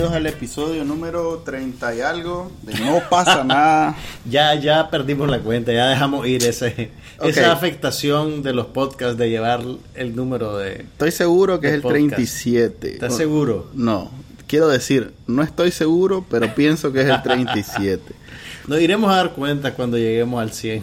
Bienvenidos 0.00 0.16
al 0.16 0.26
episodio 0.34 0.84
número 0.84 1.42
30 1.44 1.94
y 1.94 2.00
algo 2.00 2.50
de 2.62 2.72
No 2.80 3.02
pasa 3.10 3.44
nada. 3.44 3.96
Ya, 4.24 4.54
ya 4.54 4.88
perdimos 4.88 5.28
la 5.28 5.40
cuenta, 5.40 5.74
ya 5.74 5.90
dejamos 5.90 6.26
ir 6.26 6.42
ese, 6.42 6.90
esa 7.22 7.52
afectación 7.52 8.42
de 8.42 8.54
los 8.54 8.66
podcasts 8.68 9.18
de 9.18 9.28
llevar 9.28 9.60
el 9.94 10.16
número 10.16 10.56
de... 10.56 10.86
Estoy 10.92 11.10
seguro 11.10 11.60
que 11.60 11.68
es 11.68 11.74
el 11.74 11.82
podcast. 11.82 12.06
37. 12.06 12.92
¿Estás 12.94 13.14
seguro? 13.14 13.68
No, 13.74 14.10
quiero 14.46 14.68
decir, 14.68 15.12
no 15.26 15.42
estoy 15.42 15.70
seguro, 15.70 16.24
pero 16.30 16.54
pienso 16.54 16.92
que 16.92 17.02
es 17.02 17.08
el 17.08 17.22
37. 17.22 18.02
Nos 18.68 18.80
iremos 18.80 19.12
a 19.12 19.16
dar 19.16 19.32
cuenta 19.32 19.74
cuando 19.74 19.98
lleguemos 19.98 20.40
al 20.40 20.52
100. 20.52 20.82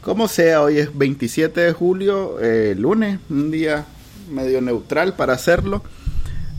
Como 0.00 0.26
sea, 0.26 0.62
hoy 0.62 0.78
es 0.78 0.96
27 0.96 1.60
de 1.60 1.72
julio, 1.72 2.40
eh, 2.40 2.74
lunes, 2.76 3.20
un 3.30 3.52
día 3.52 3.84
medio 4.28 4.60
neutral 4.60 5.14
para 5.14 5.34
hacerlo. 5.34 5.84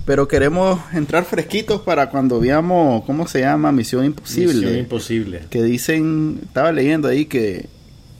Pero 0.07 0.25
queremos 0.27 0.79
entrar 0.93 1.25
fresquitos 1.25 1.81
para 1.81 2.09
cuando 2.09 2.39
veamos, 2.39 3.03
¿cómo 3.05 3.27
se 3.27 3.41
llama? 3.41 3.71
Misión 3.73 4.05
Imposible. 4.05 4.53
Misión 4.53 4.77
imposible. 4.79 5.41
que 5.49 5.61
dicen, 5.61 6.39
estaba 6.45 6.71
leyendo 6.71 7.09
ahí 7.09 7.25
que, 7.25 7.67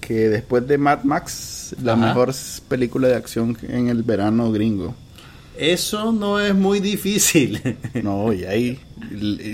que 0.02 0.28
después 0.30 0.68
de 0.68 0.78
Mad 0.78 1.04
Max, 1.06 1.74
la 1.82 1.94
Ajá. 1.94 2.08
mejor 2.08 2.34
película 2.68 3.08
de 3.08 3.16
acción 3.16 3.58
en 3.70 3.88
el 3.88 4.04
verano 4.04 4.52
gringo. 4.52 4.94
Eso 5.58 6.12
no 6.12 6.40
es 6.40 6.54
muy 6.54 6.82
difícil. 6.82 7.62
No, 8.04 8.32
y 8.34 8.44
ahí 8.44 8.80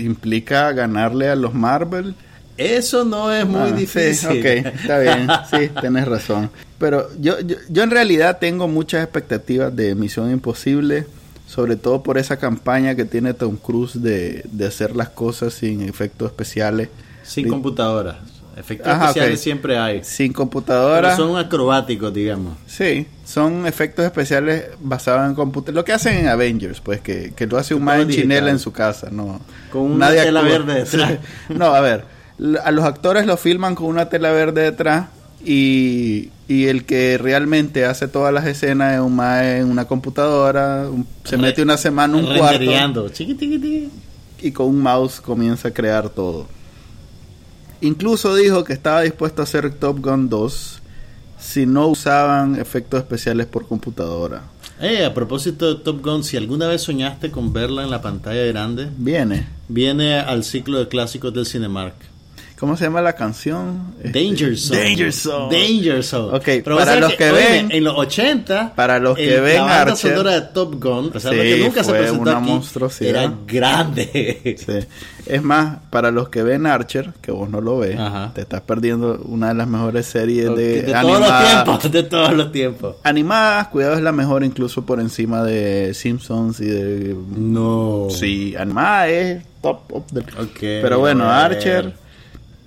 implica 0.02 0.72
ganarle 0.72 1.28
a 1.28 1.36
los 1.36 1.54
Marvel. 1.54 2.14
Eso 2.56 3.04
no 3.04 3.32
es 3.32 3.46
muy 3.46 3.70
Ah, 3.70 3.72
difícil. 3.72 4.14
Sí, 4.32 4.38
ok, 4.40 4.44
está 4.74 4.98
bien, 4.98 5.28
sí, 5.50 5.70
tienes 5.80 6.06
razón. 6.06 6.50
Pero 6.78 7.08
yo, 7.20 7.40
yo, 7.40 7.56
yo 7.68 7.82
en 7.84 7.90
realidad 7.90 8.38
tengo 8.40 8.68
muchas 8.68 9.02
expectativas 9.04 9.74
de 9.74 9.94
Misión 9.94 10.30
Imposible, 10.30 11.06
sobre 11.54 11.76
todo 11.76 12.02
por 12.02 12.18
esa 12.18 12.36
campaña 12.38 12.94
que 12.96 13.04
tiene 13.04 13.32
Tom 13.34 13.56
Cruise 13.56 14.02
de, 14.02 14.44
de 14.50 14.66
hacer 14.66 14.96
las 14.96 15.10
cosas 15.10 15.54
sin 15.54 15.82
efectos 15.82 16.30
especiales, 16.30 16.88
Sin 17.22 17.48
computadoras. 17.48 18.16
Efectos 18.56 18.88
Ajá, 18.92 19.06
especiales 19.08 19.40
siempre 19.40 19.76
hay. 19.78 20.04
sin 20.04 20.28
Pero 20.28 20.38
computadora. 20.38 21.16
son 21.16 21.36
acrobáticos, 21.36 22.12
digamos. 22.14 22.56
Sí, 22.66 23.06
son 23.24 23.66
efectos 23.66 24.04
especiales 24.04 24.66
basados 24.80 25.28
en 25.28 25.34
computadora. 25.34 25.80
Lo 25.80 25.84
que 25.84 25.92
hacen 25.92 26.18
en 26.18 26.28
Avengers, 26.28 26.80
pues, 26.80 27.00
que, 27.00 27.32
que 27.34 27.46
lo 27.46 27.56
hace 27.58 27.74
un 27.74 27.82
man 27.84 28.08
chinela 28.08 28.50
en 28.50 28.58
su 28.60 28.72
casa, 28.72 29.08
no. 29.10 29.40
Con 29.70 29.82
una 29.82 30.10
tela 30.10 30.40
actúa. 30.40 30.58
verde 30.58 30.74
detrás. 30.84 31.18
No, 31.48 31.66
a 31.74 31.80
ver, 31.80 32.04
a 32.64 32.70
los 32.70 32.84
actores 32.84 33.26
los 33.26 33.40
filman 33.40 33.74
con 33.74 33.86
una 33.86 34.08
tela 34.08 34.30
verde 34.32 34.62
detrás 34.62 35.06
y, 35.44 36.30
y 36.48 36.66
el 36.66 36.84
que 36.84 37.18
realmente 37.18 37.84
hace 37.84 38.08
todas 38.08 38.32
las 38.32 38.46
escenas 38.46 38.94
es 38.94 39.00
un 39.00 39.16
man 39.16 39.44
en 39.44 39.70
una 39.70 39.86
computadora, 39.86 40.88
un- 40.90 41.06
se 41.24 41.36
mete 41.36 41.62
una 41.62 41.76
semana 41.76 42.16
un 42.16 42.24
cuarto 42.38 42.64
y 44.42 44.50
con 44.52 44.66
un 44.66 44.80
mouse 44.80 45.20
comienza 45.20 45.68
a 45.68 45.70
crear 45.72 46.08
todo. 46.10 46.46
Incluso 47.80 48.34
dijo 48.34 48.64
que 48.64 48.72
estaba 48.72 49.02
dispuesto 49.02 49.42
a 49.42 49.44
hacer 49.44 49.72
Top 49.74 50.00
Gun 50.00 50.28
2 50.28 50.80
si 51.38 51.66
no 51.66 51.88
usaban 51.88 52.56
efectos 52.56 52.98
especiales 53.00 53.46
por 53.46 53.66
computadora. 53.68 54.42
Eh, 54.80 55.04
a 55.04 55.12
propósito 55.14 55.72
de 55.74 55.80
Top 55.82 56.02
Gun, 56.02 56.24
si 56.24 56.36
alguna 56.36 56.66
vez 56.66 56.82
soñaste 56.82 57.30
con 57.30 57.52
verla 57.52 57.84
en 57.84 57.90
la 57.90 58.00
pantalla 58.02 58.44
grande, 58.46 58.88
Viene. 58.96 59.46
viene 59.68 60.18
al 60.18 60.42
ciclo 60.44 60.78
de 60.78 60.88
clásicos 60.88 61.32
del 61.34 61.46
Cinemark. 61.46 61.94
¿Cómo 62.58 62.76
se 62.76 62.84
llama 62.84 63.02
la 63.02 63.14
canción? 63.14 63.94
Este, 64.02 64.22
Danger 64.24 64.56
Zone. 64.56 64.80
Danger 64.84 65.12
Zone. 65.12 65.56
Danger 65.60 66.04
Zone. 66.04 66.36
Ok, 66.36 66.44
Pero 66.64 66.76
para 66.78 66.96
los 66.96 67.12
que 67.14 67.32
ven- 67.32 67.70
En 67.72 67.82
los 67.84 67.98
80. 67.98 68.72
para 68.76 69.00
los 69.00 69.16
que 69.16 69.34
el- 69.34 69.40
ven 69.42 69.56
La 69.56 69.62
banda 69.62 69.92
Archer- 69.92 69.96
sonora 70.10 70.30
de 70.32 70.40
Top 70.54 70.74
Gun, 70.82 71.10
a 71.14 71.20
Sí, 71.20 71.28
que 71.30 71.58
nunca 71.58 71.82
se 71.82 71.90
fue 71.90 71.98
presentó 71.98 72.22
una 72.22 72.38
aquí, 72.38 72.46
monstruosidad. 72.48 73.10
era 73.24 73.34
grande. 73.46 74.56
Sí. 74.64 74.86
Es 75.26 75.42
más, 75.42 75.78
para 75.90 76.10
los 76.10 76.28
que 76.28 76.42
ven 76.42 76.66
Archer, 76.66 77.12
que 77.20 77.32
vos 77.32 77.50
no 77.50 77.60
lo 77.60 77.78
ves, 77.78 77.98
Ajá. 77.98 78.30
te 78.34 78.42
estás 78.42 78.60
perdiendo 78.60 79.20
una 79.24 79.48
de 79.48 79.54
las 79.54 79.66
mejores 79.66 80.06
series 80.06 80.54
de, 80.54 80.82
de 80.82 80.92
todos 80.92 81.20
los 81.20 81.38
tiempos. 81.48 81.92
De 81.92 82.02
todos 82.04 82.32
los 82.34 82.52
tiempos. 82.52 82.96
Animadas, 83.02 83.68
cuidado, 83.68 83.94
es 83.94 84.02
la 84.02 84.12
mejor 84.12 84.44
incluso 84.44 84.86
por 84.86 85.00
encima 85.00 85.42
de 85.42 85.92
Simpsons 85.92 86.60
y 86.60 86.66
de... 86.66 87.16
No. 87.36 88.06
Sí, 88.10 88.54
animada 88.56 89.08
es 89.08 89.42
top 89.60 89.80
of 89.92 90.04
the... 90.12 90.20
Ok, 90.20 90.58
Pero 90.60 91.00
bueno. 91.00 91.28
Archer 91.28 91.94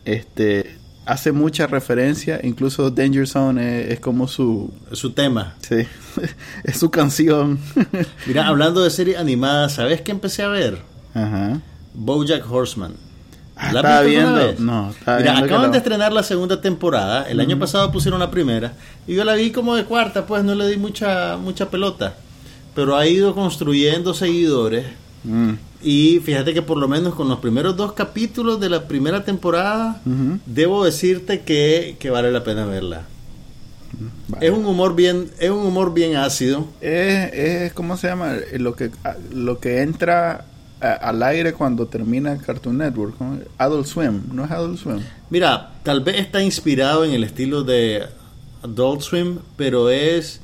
este, 0.08 0.78
hace 1.06 1.32
mucha 1.32 1.68
referencia, 1.68 2.40
incluso 2.44 2.90
Danger 2.92 3.28
Zone 3.28 3.82
es, 3.82 3.92
es 3.94 4.00
como 4.00 4.28
su... 4.28 4.74
Su 4.94 5.12
tema. 5.12 5.56
Sí, 5.60 5.86
es 6.64 6.78
su 6.78 6.90
canción. 6.90 7.60
Mira, 8.26 8.48
hablando 8.48 8.84
de 8.84 8.90
series 8.90 9.18
animadas, 9.18 9.74
¿sabes 9.74 10.02
qué 10.02 10.12
empecé 10.12 10.44
a 10.44 10.48
ver? 10.48 10.80
Ajá. 11.14 11.60
Bojack 11.94 12.50
Horseman. 12.50 12.94
Ah, 13.56 13.74
¿La 13.74 13.80
estaba 13.80 14.02
viendo- 14.02 14.54
no, 14.60 14.92
estaba 14.92 15.18
Mira, 15.18 15.32
viendo 15.34 15.46
acaban 15.56 15.72
de 15.72 15.78
estrenar 15.80 16.14
la 16.14 16.22
segunda 16.24 16.62
temporada. 16.62 17.24
El 17.28 17.40
año 17.40 17.58
pasado 17.58 17.92
pusieron 17.92 18.20
la 18.20 18.30
primera. 18.30 18.74
Y 19.08 19.16
yo 19.16 19.24
la 19.26 19.34
vi 19.34 19.52
como 19.52 19.76
de 19.76 19.84
cuarta, 19.84 20.28
pues 20.28 20.44
no 20.44 20.54
le 20.54 20.68
di 20.68 20.78
mucha, 20.78 21.38
mucha 21.38 21.70
pelota. 21.70 22.16
Pero 22.76 22.96
ha 22.96 23.08
ido 23.08 23.34
construyendo 23.34 24.14
seguidores. 24.14 24.86
Mm, 25.24 25.54
Y 25.82 26.20
fíjate 26.24 26.54
que 26.54 26.62
por 26.62 26.78
lo 26.78 26.88
menos 26.88 27.14
con 27.16 27.30
los 27.30 27.40
primeros 27.40 27.78
dos 27.78 27.94
capítulos 27.94 28.60
de 28.60 28.70
la 28.70 28.88
primera 28.88 29.24
temporada, 29.24 30.02
debo 30.46 30.84
decirte 30.86 31.42
que, 31.42 31.98
que 32.00 32.10
vale 32.10 32.32
la 32.32 32.44
pena 32.44 32.66
verla. 32.66 33.04
Vale. 34.28 34.46
Es 34.46 34.52
un 34.52 34.66
humor 34.66 34.96
bien, 34.96 35.30
es 35.40 35.50
un 35.50 35.66
humor 35.66 35.94
bien 35.94 36.16
ácido. 36.18 36.68
Es, 36.82 37.34
es, 37.34 37.74
¿cómo 37.74 37.96
se 37.98 38.08
llama? 38.08 38.34
Lo 38.58 38.76
que, 38.76 38.92
lo 39.34 39.60
que 39.60 39.82
entra 39.82 40.46
a- 40.82 40.92
al 40.94 41.24
aire 41.24 41.54
cuando 41.54 41.88
termina 41.88 42.38
Cartoon 42.38 42.78
Network. 42.80 43.16
Adult 43.58 43.86
Swim, 43.88 44.22
¿no 44.34 44.46
es 44.46 44.52
Adult 44.52 44.78
Swim? 44.80 45.00
Mira, 45.30 45.72
tal 45.84 46.02
vez 46.02 46.18
está 46.20 46.44
inspirado 46.44 47.06
en 47.06 47.12
el 47.12 47.24
estilo 47.24 47.64
de 47.64 48.04
Adult 48.64 49.02
Swim, 49.02 49.38
pero 49.56 49.90
es, 49.90 50.42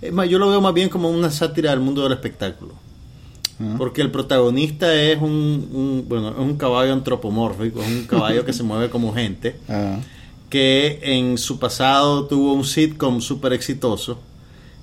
es 0.00 0.12
más, 0.12 0.28
yo 0.28 0.38
lo 0.38 0.48
veo 0.48 0.60
más 0.60 0.74
bien 0.74 0.88
como 0.88 1.10
una 1.10 1.30
sátira 1.30 1.70
del 1.70 1.80
mundo 1.80 2.02
del 2.02 2.12
espectáculo. 2.12 2.74
Ah. 3.60 3.74
Porque 3.78 4.02
el 4.02 4.10
protagonista 4.10 4.92
es 4.94 5.20
un, 5.20 5.68
un- 5.72 6.04
bueno, 6.08 6.28
es 6.30 6.38
un 6.38 6.56
caballo 6.56 6.92
antropomórfico, 6.92 7.80
es 7.82 7.88
un 7.88 8.04
caballo 8.04 8.44
que 8.44 8.52
se 8.52 8.62
mueve 8.64 8.90
como 8.90 9.14
gente, 9.14 9.56
Ah, 9.68 9.98
que 10.50 11.00
en 11.02 11.38
su 11.38 11.58
pasado 11.58 12.26
tuvo 12.26 12.52
un 12.52 12.64
sitcom 12.64 13.20
súper 13.20 13.52
exitoso 13.52 14.18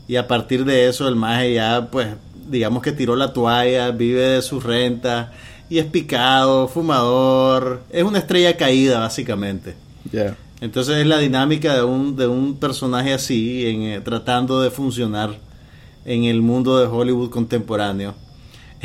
y 0.08 0.16
a 0.18 0.28
partir 0.28 0.66
de 0.66 0.88
eso 0.90 1.08
el 1.08 1.16
maje 1.16 1.54
ya, 1.54 1.88
pues, 1.92 2.08
digamos 2.50 2.84
que 2.84 2.92
tiró 2.92 3.16
la 3.16 3.32
toalla, 3.32 3.92
vive 3.92 4.22
de 4.22 4.42
sus 4.42 4.64
rentas 4.64 5.30
y 5.70 5.78
es 5.78 5.86
picado, 5.86 6.68
fumador, 6.68 7.84
es 7.90 8.04
una 8.04 8.20
estrella 8.20 8.58
caída 8.58 9.00
básicamente. 9.00 9.76
ya. 10.12 10.36
Entonces 10.62 10.98
es 11.00 11.08
la 11.08 11.18
dinámica 11.20 11.76
de 11.76 11.84
un, 11.84 12.16
de 12.16 12.26
un 12.28 12.56
personaje 12.58 13.14
así, 13.14 13.66
en, 13.68 13.82
eh, 13.84 14.02
tratando 14.02 14.62
de 14.62 14.72
funcionar 14.72 15.38
en 16.06 16.24
el 16.24 16.42
mundo 16.42 16.78
de 16.80 16.86
Hollywood 16.88 17.30
contemporáneo. 17.30 18.14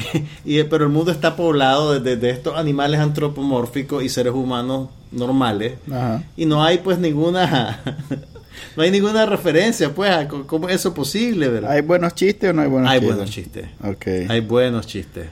y, 0.45 0.63
pero 0.65 0.85
el 0.85 0.91
mundo 0.91 1.11
está 1.11 1.37
poblado 1.37 1.93
de, 1.95 2.01
de- 2.01 2.17
de 2.17 2.31
estos 2.31 2.57
animales 2.57 3.01
antropomórficos 3.01 4.03
y 4.05 4.09
seres 4.09 4.33
humanos 4.35 4.89
normales. 5.13 5.75
Ajá. 5.91 6.23
Y 6.37 6.47
no 6.47 6.63
hay 6.65 6.79
pues 6.79 6.99
ninguna... 6.99 7.81
no 8.77 8.83
hay 8.83 8.91
ninguna 8.91 9.27
referencia 9.27 9.95
pues 9.95 10.11
a 10.11 10.29
cómo 10.29 10.69
es 10.69 10.77
eso 10.77 10.95
posible, 10.95 11.49
¿verdad? 11.49 11.71
¿Hay 11.73 11.83
buenos 11.83 12.15
chistes 12.15 12.51
o 12.51 12.53
no 12.53 12.63
hay 12.63 12.69
buenos 12.69 12.91
Hay 12.91 12.99
chistes? 13.01 13.17
buenos 13.17 13.31
chistes. 13.35 13.67
Ok. 13.85 14.31
Hay 14.31 14.41
buenos 14.41 14.87
chistes. 14.87 15.27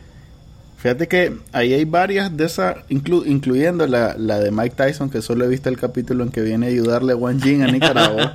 Fíjate 0.79 1.09
que 1.09 1.37
ahí 1.53 1.73
hay 1.73 1.85
varias 1.85 2.37
de 2.37 2.45
esas, 2.45 2.77
inclu- 2.91 3.25
incluyendo 3.27 3.87
la, 3.87 4.15
la 4.19 4.39
de 4.39 4.51
Mike 4.53 4.77
Tyson, 4.77 5.11
que 5.11 5.23
solo 5.23 5.45
he 5.45 5.49
visto 5.49 5.69
el 5.69 5.79
capítulo 5.79 6.23
en 6.23 6.31
que 6.31 6.43
viene 6.43 6.67
a 6.67 6.69
ayudarle 6.69 7.15
a 7.15 7.17
Juan 7.17 7.41
Jin 7.41 7.63
a 7.63 7.67
Nicaragua. 7.73 8.35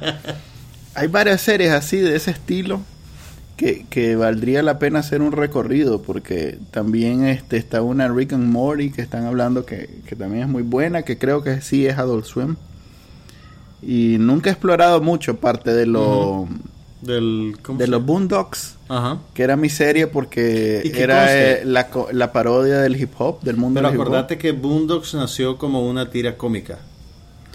hay 0.96 1.08
varias 1.08 1.42
series 1.42 1.72
así 1.72 1.98
de 1.98 2.16
ese 2.16 2.32
estilo 2.32 2.82
que, 3.62 3.86
que 3.92 4.16
valdría 4.16 4.64
la 4.64 4.80
pena 4.80 4.98
hacer 4.98 5.22
un 5.22 5.34
recorrido, 5.34 6.02
porque 6.02 6.58
también 6.72 7.28
este, 7.28 7.58
está 7.58 7.84
una 7.84 8.08
Rick 8.08 8.34
and 8.34 8.52
Morty 8.52 8.90
que 8.90 9.04
están 9.04 9.26
hablando 9.28 9.68
que, 9.68 9.88
que 10.08 10.16
también 10.16 10.46
es 10.46 10.50
muy 10.50 10.64
buena, 10.64 11.04
que 11.04 11.20
creo 11.20 11.44
que 11.44 11.62
sí 11.62 11.86
es 11.86 12.00
Adult 12.00 12.26
Swim. 12.26 12.56
Y 13.84 14.18
nunca 14.20 14.50
he 14.50 14.54
explorado 14.54 15.00
mucho 15.00 15.38
parte 15.38 15.76
de, 15.76 15.86
lo, 15.86 16.48
Del, 17.04 17.56
¿cómo 17.62 17.78
de 17.78 17.86
los? 17.86 18.04
Boondocks 18.04 18.78
Ajá. 18.90 19.20
que 19.36 19.44
era 19.44 19.56
mi 19.58 19.70
serie 19.70 20.08
porque 20.08 20.82
¿Y 20.84 20.90
qué 20.90 21.04
era 21.04 21.32
eh, 21.32 21.62
la, 21.64 21.88
la 22.14 22.32
parodia 22.32 22.80
del 22.80 23.00
hip 23.00 23.12
hop, 23.20 23.42
del 23.42 23.58
mundo 23.58 23.78
Pero 23.80 23.90
del 23.90 23.96
hip 23.96 24.02
hop. 24.02 24.08
acordate 24.08 24.40
que 24.40 24.54
Boondocks 24.54 25.14
nació 25.14 25.60
como 25.60 25.88
una 25.88 26.10
tira 26.10 26.36
cómica 26.36 26.80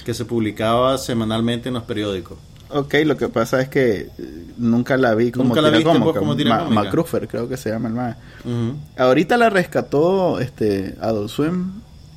que 0.05 0.15
se 0.15 0.25
publicaba 0.25 0.99
semanalmente 0.99 1.67
en 1.67 1.75
los 1.75 1.83
periódicos. 1.83 2.39
Ok, 2.71 2.95
lo 3.05 3.17
que 3.17 3.29
pasa 3.29 3.61
es 3.61 3.69
que 3.69 4.09
eh, 4.19 4.45
nunca 4.59 4.97
la 4.97 5.15
vi 5.15 5.31
como 5.31 5.45
Nunca 5.51 5.61
pues. 6.65 6.75
Macrufer, 6.75 7.29
creo 7.29 7.49
que 7.49 7.57
se 7.57 7.71
llama 7.71 7.89
el 7.89 7.95
más. 7.95 8.17
Ahorita 8.97 9.37
la 9.37 9.51
rescató 9.51 10.41
este 10.41 10.97
Adult 11.01 11.31
Swim 11.31 11.73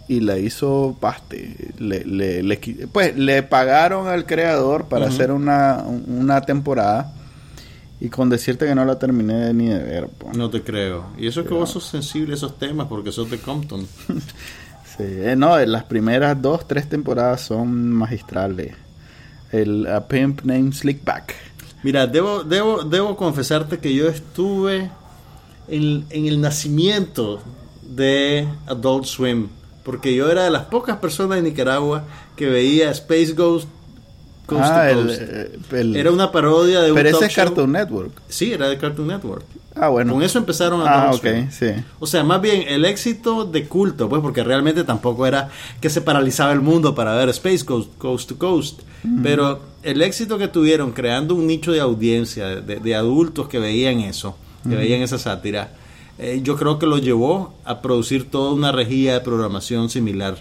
y 0.08 0.22
la 0.22 0.38
hizo 0.40 0.98
paste. 1.00 1.72
Le, 1.78 2.04
le- 2.04 2.42
le 2.44 2.60
qui- 2.62 2.88
pues 2.92 3.16
le 3.16 3.44
pagaron 3.44 4.08
al 4.08 4.26
creador 4.26 4.86
para 4.86 5.08
hacer 5.08 5.32
una, 5.32 5.84
una 6.08 6.42
temporada. 6.42 7.14
Y 8.02 8.08
con 8.10 8.30
decirte 8.30 8.66
que 8.66 8.74
no 8.76 8.86
la 8.86 8.98
terminé 8.98 9.54
ni 9.54 9.68
de 9.68 9.78
ver. 9.84 10.08
po. 10.08 10.32
No 10.34 10.50
te 10.50 10.64
creo. 10.64 11.08
Y 11.18 11.28
eso 11.28 11.42
es 11.42 11.48
que 11.48 11.54
vos 11.54 11.70
sos 11.70 11.84
sensible 11.86 12.32
a 12.34 12.38
esos 12.38 12.58
temas 12.58 12.88
porque 12.88 13.12
sos 13.12 13.30
de 13.30 13.38
Compton. 13.40 13.86
Sí, 14.98 15.06
eh, 15.06 15.36
no, 15.38 15.58
las 15.66 15.86
primeras 15.86 16.42
dos, 16.42 16.68
tres 16.68 16.90
temporadas 16.90 17.40
son 17.40 17.90
magistrales. 17.94 18.74
El 19.52 19.88
A 19.88 20.08
Pimp 20.08 20.42
Named 20.44 20.74
Slickback. 20.74 21.36
Mira, 21.84 22.08
debo, 22.08 22.44
debo, 22.44 22.84
debo 22.84 23.16
confesarte 23.16 23.80
que 23.80 23.94
yo 23.94 24.08
estuve 24.10 24.90
en, 25.68 26.06
en 26.10 26.26
el 26.26 26.42
nacimiento 26.42 27.42
de 27.84 28.48
Adult 28.68 29.06
Swim, 29.06 29.48
porque 29.84 30.14
yo 30.14 30.30
era 30.30 30.44
de 30.44 30.52
las 30.52 30.66
pocas 30.66 30.98
personas 30.98 31.38
de 31.42 31.50
Nicaragua 31.50 32.04
que 32.36 32.48
veía 32.48 32.92
Space 32.92 33.34
Ghost 33.34 33.68
Coast 34.46 34.64
Ah, 34.66 34.90
to 34.94 35.04
Coast. 35.04 35.22
eh, 35.22 35.60
el- 35.72 35.96
Era 35.96 36.12
una 36.12 36.32
parodia 36.32 36.82
de 36.82 36.92
un 36.92 36.98
Pero 36.98 37.10
ese 37.10 37.26
es. 37.28 37.36
Cartoon 37.36 37.72
Network. 37.72 38.12
Sí, 38.30 38.52
era 38.52 38.68
de 38.68 38.78
Cartoon 38.78 39.08
Network. 39.08 39.46
Ah, 39.82 39.90
bueno. 39.90 40.14
Con 40.14 40.24
eso 40.24 40.38
empezaron 40.40 40.82
a 40.82 41.08
Ah, 41.10 41.12
ok, 41.12 41.26
sí. 41.52 41.68
O 42.00 42.08
sea, 42.08 42.24
más 42.24 42.42
bien 42.42 42.64
el 42.68 42.86
éxito 42.86 43.46
de 43.46 43.66
culto, 43.66 44.10
pues 44.10 44.22
porque 44.22 44.44
realmente 44.44 44.84
tampoco 44.84 45.26
era 45.26 45.50
que 45.82 45.90
se 45.90 46.02
paralizaba 46.02 46.52
el 46.52 46.62
mundo 46.62 46.94
para 46.96 47.16
ver 47.16 47.30
Space 47.30 47.64
Coast, 47.66 47.90
Coast 47.98 48.30
to 48.30 48.38
Coast. 48.38 48.82
Pero 49.24 49.62
el 49.84 50.02
éxito 50.02 50.38
que 50.38 50.50
tuvieron 50.50 50.92
creando 50.92 51.34
un 51.36 51.48
nicho 51.48 51.72
de 51.72 51.80
audiencia, 51.80 52.48
de, 52.48 52.78
de 52.82 52.96
adultos 52.96 53.48
que 53.48 53.58
veían 53.60 54.02
eso, 54.02 54.36
que 54.68 54.76
veían 54.76 55.02
esa 55.02 55.18
sátira, 55.18 55.72
eh, 56.18 56.42
yo 56.44 56.58
creo 56.58 56.78
que 56.80 56.86
lo 56.86 56.98
llevó 56.98 57.54
a 57.64 57.82
producir 57.82 58.30
toda 58.30 58.52
una 58.52 58.74
rejilla 58.74 59.14
de 59.14 59.20
programación 59.22 59.90
similar. 59.90 60.38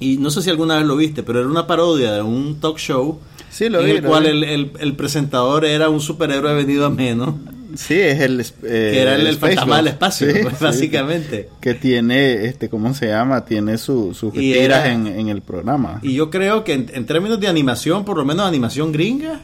Y 0.00 0.18
no 0.18 0.30
sé 0.30 0.42
si 0.42 0.50
alguna 0.50 0.76
vez 0.76 0.86
lo 0.86 0.94
viste, 0.96 1.24
pero 1.24 1.40
era 1.40 1.48
una 1.48 1.66
parodia 1.66 2.12
de 2.12 2.22
un 2.22 2.60
talk 2.60 2.78
show 2.78 3.18
Sí, 3.50 3.68
lo 3.68 3.80
en 3.80 3.86
vi, 3.86 3.90
el 3.92 4.02
lo 4.04 4.08
cual 4.08 4.22
vi. 4.22 4.28
el, 4.28 4.44
el- 4.44 4.70
el 4.78 4.94
presentador 4.94 5.64
era 5.64 5.88
un 5.88 6.00
superhéroe 6.00 6.54
venido 6.54 6.86
a 6.86 6.90
menos, 6.90 7.34
Sí, 7.76 7.94
es 7.94 8.20
el... 8.20 8.40
eh, 8.40 8.44
que 8.62 9.00
era 9.00 9.14
el, 9.14 9.26
el 9.26 9.36
fantasma 9.36 9.76
del 9.78 9.88
espacio, 9.88 10.30
Sí, 10.32 10.38
pues, 10.42 10.54
sí. 10.58 10.64
básicamente. 10.64 11.48
Que 11.60 11.74
tiene, 11.74 12.46
este, 12.46 12.68
¿cómo 12.68 12.94
se 12.94 13.08
llama? 13.08 13.44
Tiene 13.44 13.76
su, 13.78 14.14
sus 14.14 14.32
tiras 14.32 14.86
en, 14.86 15.06
en 15.06 15.28
el 15.28 15.42
programa. 15.42 16.00
Y 16.02 16.14
yo 16.14 16.30
creo 16.30 16.64
que 16.64 16.72
en, 16.72 16.90
en 16.94 17.04
términos 17.06 17.38
de 17.40 17.48
animación, 17.48 18.04
por 18.04 18.16
lo 18.16 18.24
menos 18.24 18.46
animación 18.46 18.90
gringa, 18.92 19.40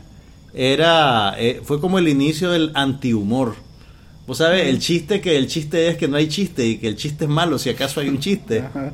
era 0.54 1.34
eh, 1.38 1.60
fue 1.64 1.80
como 1.80 1.98
el 1.98 2.08
inicio 2.08 2.50
del 2.50 2.70
antihumor. 2.74 3.54
Vos 4.26 4.38
sabes, 4.38 4.68
el 4.68 4.78
chiste 4.78 5.20
que 5.20 5.36
el 5.36 5.48
chiste 5.48 5.88
es 5.88 5.96
que 5.98 6.08
no 6.08 6.16
hay 6.16 6.28
chiste 6.28 6.64
y 6.66 6.78
que 6.78 6.88
el 6.88 6.96
chiste 6.96 7.24
es 7.24 7.30
malo 7.30 7.58
si 7.58 7.68
acaso 7.70 8.00
hay 8.00 8.08
un 8.08 8.20
chiste. 8.20 8.60
Ajá. 8.60 8.92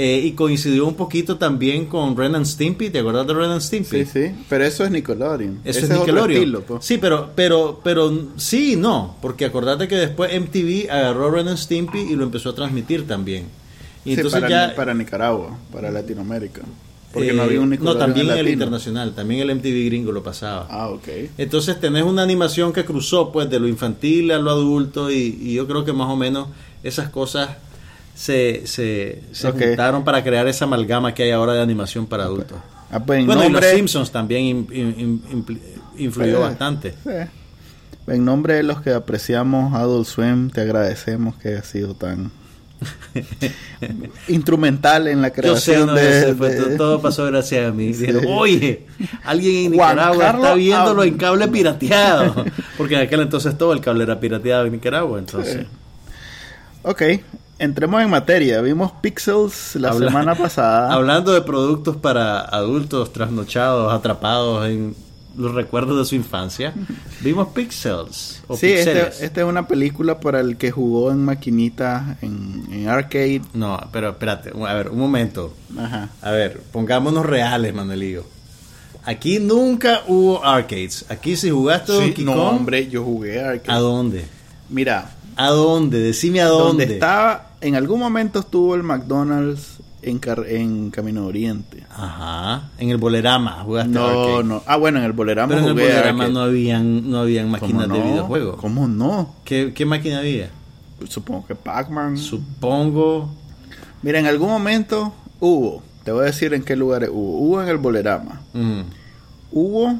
Eh, 0.00 0.20
y 0.26 0.32
coincidió 0.34 0.86
un 0.86 0.94
poquito 0.94 1.38
también 1.38 1.86
con 1.86 2.16
Ren 2.16 2.36
and 2.36 2.46
Stimpy, 2.46 2.88
¿te 2.88 3.00
acuerdas 3.00 3.26
de 3.26 3.34
Ren 3.34 3.50
and 3.50 3.60
Stimpy? 3.60 4.04
Sí, 4.04 4.10
sí. 4.12 4.30
Pero 4.48 4.64
eso 4.64 4.84
es 4.84 4.92
Nickelodeon. 4.92 5.58
Eso 5.64 5.80
Ese 5.80 5.92
es 5.92 5.98
Nickelodeon. 5.98 6.30
estilo, 6.30 6.60
pues. 6.62 6.84
Sí, 6.84 6.98
pero, 6.98 7.32
pero, 7.34 7.80
pero 7.82 8.28
sí 8.36 8.74
y 8.74 8.76
no, 8.76 9.16
porque 9.20 9.44
acordate 9.44 9.88
que 9.88 9.96
después 9.96 10.30
MTV 10.40 10.88
agarró 10.88 11.32
Ren 11.32 11.48
and 11.48 11.58
Stimpy 11.58 11.98
y 11.98 12.14
lo 12.14 12.22
empezó 12.22 12.50
a 12.50 12.54
transmitir 12.54 13.08
también. 13.08 13.46
Y 14.04 14.10
Sí, 14.10 14.20
entonces 14.20 14.40
para, 14.40 14.68
ya 14.68 14.74
para 14.76 14.94
Nicaragua, 14.94 15.58
para 15.72 15.90
Latinoamérica. 15.90 16.62
Porque 17.12 17.30
eh, 17.30 17.32
no 17.32 17.42
había 17.42 17.58
un 17.58 17.64
no 17.64 17.70
Nickelodeon 17.72 17.98
también 17.98 18.30
el 18.30 18.48
internacional, 18.50 19.16
también 19.16 19.40
el 19.40 19.52
MTV 19.56 19.86
gringo 19.86 20.12
lo 20.12 20.22
pasaba. 20.22 20.68
Ah, 20.70 20.90
ok. 20.90 21.08
Entonces 21.38 21.80
tenés 21.80 22.04
una 22.04 22.22
animación 22.22 22.72
que 22.72 22.84
cruzó 22.84 23.32
pues 23.32 23.50
de 23.50 23.58
lo 23.58 23.66
infantil 23.66 24.30
a 24.30 24.38
lo 24.38 24.52
adulto 24.52 25.10
y, 25.10 25.36
y 25.42 25.54
yo 25.54 25.66
creo 25.66 25.84
que 25.84 25.92
más 25.92 26.08
o 26.08 26.14
menos 26.14 26.46
esas 26.84 27.08
cosas 27.08 27.48
se, 28.18 28.66
se, 28.66 29.22
se 29.30 29.46
Ok. 29.46 29.60
juntaron 29.62 30.02
para 30.02 30.24
crear 30.24 30.48
esa 30.48 30.64
amalgama 30.64 31.14
que 31.14 31.22
hay 31.22 31.30
ahora 31.30 31.52
de 31.52 31.62
animación 31.62 32.06
para 32.06 32.24
adultos. 32.24 32.58
Ah, 32.90 32.98
pues 32.98 33.20
en 33.20 33.26
Bueno, 33.26 33.44
y 33.44 33.50
los 33.50 33.64
Simpsons 33.64 34.10
también 34.10 34.42
in- 34.44 34.66
in- 34.72 34.94
in- 34.98 35.22
impli- 35.44 35.60
influyó 35.98 36.38
Eh, 36.38 36.40
bastante. 36.40 36.94
sí. 37.04 37.10
En 38.08 38.24
nombre 38.24 38.54
de 38.54 38.62
los 38.64 38.80
que 38.80 38.90
apreciamos 38.92 39.72
Adult 39.74 40.06
Swim, 40.08 40.50
te 40.50 40.62
agradecemos 40.62 41.36
que 41.36 41.48
hayas 41.50 41.66
sido 41.66 41.94
tan 41.94 42.32
instrumental 44.28 45.08
en 45.08 45.20
la 45.22 45.28
Yo 45.28 45.34
creación 45.34 45.80
sé, 45.80 45.86
no, 45.86 45.94
de, 45.94 46.22
sé, 46.22 46.34
de- 46.34 46.76
todo 46.76 47.00
pasó 47.00 47.26
gracias 47.26 47.68
a 47.68 47.72
mí. 47.72 47.92
Sí. 47.94 48.00
Dijeron, 48.06 48.24
oye, 48.28 48.86
alguien 49.24 49.66
en 49.66 49.70
Nicaragua 49.72 50.26
está 50.30 50.54
viéndolo 50.54 51.04
en 51.04 51.16
cable 51.16 51.48
pirateado. 51.48 52.44
Porque 52.78 52.94
en 52.94 53.02
aquel 53.02 53.20
entonces 53.20 53.56
todo 53.56 53.72
el 53.72 53.80
cable 53.80 54.04
era 54.04 54.18
pirateado 54.18 54.66
en 54.66 54.72
Nicaragua. 54.72 55.18
Entonces, 55.18 55.66
Ok, 56.82 57.02
entremos 57.58 58.02
en 58.02 58.10
materia. 58.10 58.60
Vimos 58.60 58.92
Pixels 59.00 59.76
la 59.76 59.90
Habla- 59.90 60.08
semana 60.08 60.34
pasada. 60.38 60.92
Hablando 60.92 61.32
de 61.32 61.42
productos 61.42 61.96
para 61.96 62.40
adultos 62.40 63.12
trasnochados, 63.12 63.92
atrapados 63.92 64.66
en 64.68 64.94
los 65.36 65.54
recuerdos 65.54 65.96
de 65.98 66.04
su 66.04 66.14
infancia, 66.16 66.74
vimos 67.20 67.48
Pixels. 67.48 68.42
O 68.48 68.56
sí, 68.56 68.66
Pixeles. 68.68 69.08
este, 69.12 69.26
esta 69.26 69.40
es 69.42 69.46
una 69.46 69.68
película 69.68 70.18
para 70.20 70.40
el 70.40 70.56
que 70.56 70.70
jugó 70.70 71.12
en 71.12 71.24
maquinita, 71.24 72.16
en, 72.22 72.64
en 72.72 72.88
arcade. 72.88 73.42
No, 73.54 73.78
pero 73.92 74.10
espérate, 74.10 74.50
a 74.66 74.74
ver, 74.74 74.88
un 74.88 74.98
momento. 74.98 75.54
Ajá. 75.78 76.08
A 76.22 76.30
ver, 76.32 76.60
pongámonos 76.72 77.24
reales, 77.24 77.72
Manuelillo. 77.74 78.24
Aquí 79.04 79.38
nunca 79.38 80.02
hubo 80.06 80.44
arcades. 80.44 81.04
Aquí 81.08 81.36
si 81.36 81.50
jugaste 81.50 81.92
Sí, 81.92 81.98
Donkey 81.98 82.24
no, 82.24 82.34
Kong, 82.34 82.56
hombre, 82.56 82.88
yo 82.88 83.04
jugué 83.04 83.40
arcade. 83.40 83.72
¿a 83.76 83.80
dónde? 83.80 84.26
Mira, 84.68 85.12
¿A 85.36 85.50
dónde? 85.50 86.00
Decime 86.00 86.40
a 86.42 86.46
dónde. 86.46 86.84
donde 86.84 86.94
estaba, 86.94 87.47
en 87.60 87.74
algún 87.74 88.00
momento 88.00 88.40
estuvo 88.40 88.74
el 88.74 88.82
McDonald's 88.82 89.78
en, 90.02 90.18
Car- 90.18 90.46
en 90.48 90.90
Camino 90.90 91.26
Oriente. 91.26 91.84
Ajá, 91.90 92.70
en 92.78 92.90
el 92.90 92.96
Bolerama 92.98 93.62
jugaste 93.64 93.90
No, 93.92 94.06
arcade. 94.06 94.44
no. 94.44 94.62
Ah, 94.66 94.76
bueno, 94.76 94.98
en 95.00 95.04
el 95.04 95.12
Bolerama 95.12 95.48
Pero 95.54 95.60
en 95.62 95.66
el 95.68 95.74
Bolerama 95.74 96.08
arcade. 96.24 96.32
no 96.32 96.40
habían, 96.40 97.10
no 97.10 97.18
habían 97.18 97.46
¿Cómo 97.50 97.60
máquinas 97.60 97.88
de 97.88 98.02
videojuegos. 98.10 98.56
¿Cómo 98.60 98.86
no? 98.88 99.34
¿Qué, 99.44 99.72
¿Qué 99.74 99.84
máquina 99.86 100.18
había? 100.20 100.50
Supongo 101.08 101.46
que 101.46 101.54
Pac-Man. 101.54 102.16
Supongo. 102.16 103.28
Mira, 104.02 104.18
en 104.20 104.26
algún 104.26 104.48
momento 104.50 105.12
hubo, 105.40 105.82
te 106.04 106.12
voy 106.12 106.22
a 106.22 106.26
decir 106.26 106.54
en 106.54 106.62
qué 106.62 106.76
lugares 106.76 107.10
hubo. 107.12 107.38
Hubo 107.40 107.62
en 107.62 107.68
el 107.68 107.78
Bolerama. 107.78 108.40
mm, 108.54 108.80
Hubo 109.50 109.98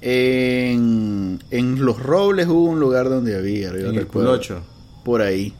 en, 0.00 1.42
en 1.50 1.84
Los 1.84 1.98
Robles 2.00 2.46
hubo 2.48 2.64
un 2.64 2.80
lugar 2.80 3.08
donde 3.08 3.36
había. 3.36 3.68
yo 3.70 3.76
en 3.76 3.86
el 3.86 3.96
recuerdo. 3.96 4.30
Culocho. 4.30 4.60
Por 5.04 5.22
ahí. 5.22 5.54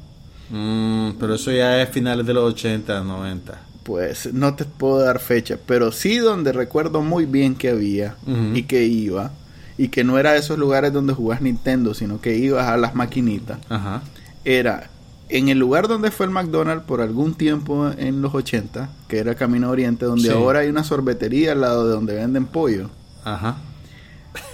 Mm, 0.50 1.10
pero 1.18 1.34
eso 1.34 1.50
ya 1.52 1.80
es 1.82 1.88
finales 1.90 2.26
de 2.26 2.34
los 2.34 2.52
80, 2.54 3.02
90. 3.02 3.60
Pues 3.82 4.32
no 4.32 4.54
te 4.54 4.64
puedo 4.64 4.98
dar 5.00 5.18
fecha, 5.18 5.58
pero 5.66 5.92
sí 5.92 6.16
donde 6.18 6.52
recuerdo 6.52 7.02
muy 7.02 7.26
bien 7.26 7.54
que 7.54 7.68
había 7.70 8.16
y 8.54 8.62
que 8.64 8.84
iba. 8.84 9.32
Y 9.76 9.88
que 9.88 10.04
no 10.04 10.18
era 10.18 10.36
esos 10.36 10.56
lugares 10.58 10.92
donde 10.92 11.12
jugás 11.14 11.40
Nintendo, 11.42 11.94
sino 11.94 12.20
que 12.20 12.36
ibas 12.36 12.68
a 12.68 12.76
las 12.76 12.94
maquinitas. 12.94 13.58
Ajá. 13.68 14.02
Era 14.44 14.88
en 15.28 15.48
el 15.48 15.58
lugar 15.58 15.88
donde 15.88 16.10
fue 16.12 16.26
el 16.26 16.32
McDonald's 16.32 16.84
por 16.86 17.00
algún 17.00 17.34
tiempo 17.34 17.90
en 17.98 18.22
los 18.22 18.32
80, 18.34 18.88
que 19.08 19.18
era 19.18 19.34
Camino 19.34 19.68
Oriente, 19.70 20.04
donde 20.06 20.28
Sí. 20.28 20.34
ahora 20.34 20.60
hay 20.60 20.68
una 20.68 20.84
sorbetería 20.84 21.52
al 21.52 21.60
lado 21.62 21.86
de 21.88 21.92
donde 21.92 22.14
venden 22.14 22.46
pollo. 22.46 22.88
Ajá. 23.24 23.56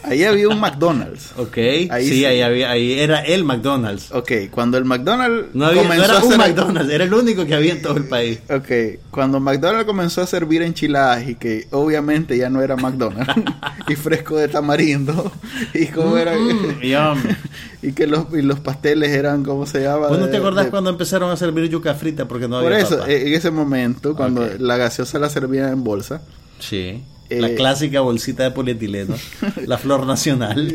Ahí 0.03 0.25
había 0.25 0.49
un 0.49 0.61
McDonald's. 0.61 1.33
Ok. 1.37 1.57
Ahí 1.91 2.05
sí, 2.07 2.11
sí. 2.17 2.25
Ahí, 2.25 2.41
había, 2.43 2.71
ahí 2.71 2.99
era 2.99 3.21
el 3.21 3.45
McDonald's. 3.45 4.11
Ok, 4.13 4.33
cuando 4.51 4.77
el 4.79 4.85
McDonald's 4.85 5.55
No, 5.55 5.67
había, 5.67 5.83
no 5.83 5.89
comenzó 5.89 6.05
era 6.05 6.19
a 6.21 6.25
un 6.25 6.37
McDonald's, 6.37 6.93
era 6.93 7.05
el 7.05 7.15
único 7.15 7.47
que 7.47 7.55
había 7.55 7.73
en 7.73 7.83
todo 7.83 7.97
el 7.97 8.05
país. 8.09 8.41
Ok, 8.51 9.01
cuando 9.11 9.41
McDonald's 9.41 9.87
comenzó 9.87 10.21
a 10.23 10.27
servir 10.27 10.63
enchiladas 10.63 11.29
y 11.29 11.35
que 11.37 11.67
obviamente 11.71 12.37
ya 12.37 12.51
no 12.51 12.61
era 12.63 12.77
McDonald's 12.77 13.33
y 13.89 13.95
fresco 13.97 14.37
de 14.37 14.49
tamarindo 14.49 15.33
y 15.75 15.87
cómo 15.87 16.17
era 16.19 16.35
y 17.83 17.93
que 17.93 18.07
los 18.07 18.27
y 18.33 18.43
los 18.43 18.61
pasteles 18.61 19.11
eran 19.11 19.43
cómo 19.45 19.67
se 19.67 19.83
llama 19.83 20.09
¿Vos 20.09 20.19
no 20.19 20.29
te 20.29 20.37
acordás 20.37 20.67
de- 20.67 20.71
cuando 20.71 20.91
empezaron 20.91 21.31
a 21.31 21.37
servir 21.37 21.69
yuca 21.71 21.95
frita 21.95 22.27
porque 22.29 22.49
no 22.49 22.61
por 22.61 22.73
había 22.73 22.85
eso 22.85 22.99
papa? 22.99 23.11
eh, 23.11 23.29
en 23.29 23.35
ese 23.35 23.51
momento 23.51 24.15
cuando 24.15 24.47
la 24.59 24.77
gaseosa 24.77 25.19
la 25.19 25.29
servían 25.31 25.73
en 25.73 25.85
bolsa 25.85 26.23
Sí. 26.59 27.03
Eh, 27.31 27.41
la 27.41 27.55
clásica 27.55 28.01
bolsita 28.01 28.43
de 28.43 28.51
polietileno. 28.51 29.15
la 29.67 29.79
flor 29.79 30.05
nacional. 30.07 30.73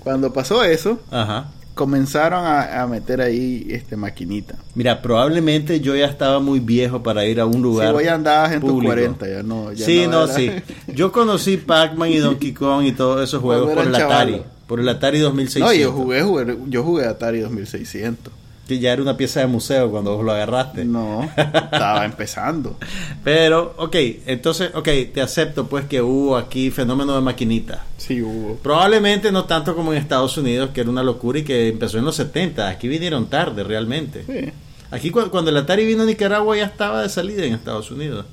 cuando 0.00 0.32
pasó 0.32 0.64
eso 0.64 1.00
Ajá. 1.10 1.50
comenzaron 1.74 2.44
a, 2.44 2.82
a 2.82 2.86
meter 2.86 3.20
ahí 3.20 3.66
este 3.70 3.96
maquinita 3.96 4.56
Mira, 4.74 5.00
probablemente 5.00 5.80
yo 5.80 5.94
ya 5.96 6.06
estaba 6.06 6.40
muy 6.40 6.60
viejo 6.60 7.02
para 7.02 7.24
ir 7.24 7.40
a 7.40 7.46
un 7.46 7.62
lugar. 7.62 7.88
si 7.88 7.92
voy 7.94 8.08
andabas 8.08 8.52
en 8.52 8.60
tus 8.60 8.70
público. 8.70 8.92
40 8.94 9.28
ya 9.28 9.42
no 9.42 9.72
ya 9.72 9.86
sí, 9.86 10.06
no, 10.08 10.26
sí. 10.26 10.50
Yo 10.88 11.12
conocí 11.12 11.56
Pac-Man 11.56 12.10
y 12.10 12.18
Donkey 12.18 12.52
Kong 12.54 12.84
y 12.84 12.92
todos 12.92 13.22
esos 13.22 13.40
juegos 13.40 13.72
por 13.72 13.86
el 13.86 13.94
Atari. 13.94 14.42
Por 14.66 14.80
el 14.80 14.88
Atari 14.88 15.18
2600. 15.20 15.70
no 15.70 15.74
yo 15.80 15.92
jugué, 15.92 16.22
jugué 16.22 16.56
yo 16.68 16.82
jugué 16.82 17.06
Atari 17.06 17.40
2600 17.40 18.32
Que 18.68 18.78
ya 18.78 18.92
era 18.92 19.02
una 19.02 19.16
pieza 19.16 19.40
de 19.40 19.46
museo 19.48 19.90
cuando 19.90 20.16
vos 20.16 20.24
lo 20.24 20.32
agarraste. 20.32 20.84
No, 20.84 21.24
estaba 21.36 22.04
empezando. 22.06 22.78
Pero, 23.24 23.74
ok, 23.76 23.96
entonces, 24.26 24.70
ok, 24.74 24.88
te 25.12 25.20
acepto 25.20 25.66
pues 25.66 25.84
que 25.86 26.00
hubo 26.00 26.36
aquí 26.36 26.70
fenómeno 26.70 27.14
de 27.14 27.20
maquinita. 27.22 27.84
Sí, 27.98 28.22
hubo. 28.22 28.56
Probablemente 28.56 29.32
no 29.32 29.44
tanto 29.44 29.74
como 29.74 29.92
en 29.92 29.98
Estados 29.98 30.36
Unidos, 30.38 30.70
que 30.72 30.80
era 30.82 30.90
una 30.90 31.02
locura 31.02 31.40
y 31.40 31.42
que 31.44 31.68
empezó 31.68 31.98
en 31.98 32.04
los 32.04 32.16
70. 32.16 32.68
Aquí 32.68 32.88
vinieron 32.88 33.26
tarde 33.26 33.64
realmente. 33.64 34.24
Sí, 34.26 34.52
Aquí 34.92 35.10
cu- 35.10 35.30
cuando 35.30 35.50
el 35.50 35.56
Atari 35.56 35.84
vino 35.86 36.02
a 36.02 36.06
Nicaragua 36.06 36.56
ya 36.56 36.66
estaba 36.66 37.02
de 37.02 37.08
salida 37.08 37.44
en 37.44 37.54
Estados 37.54 37.90
Unidos. 37.90 38.26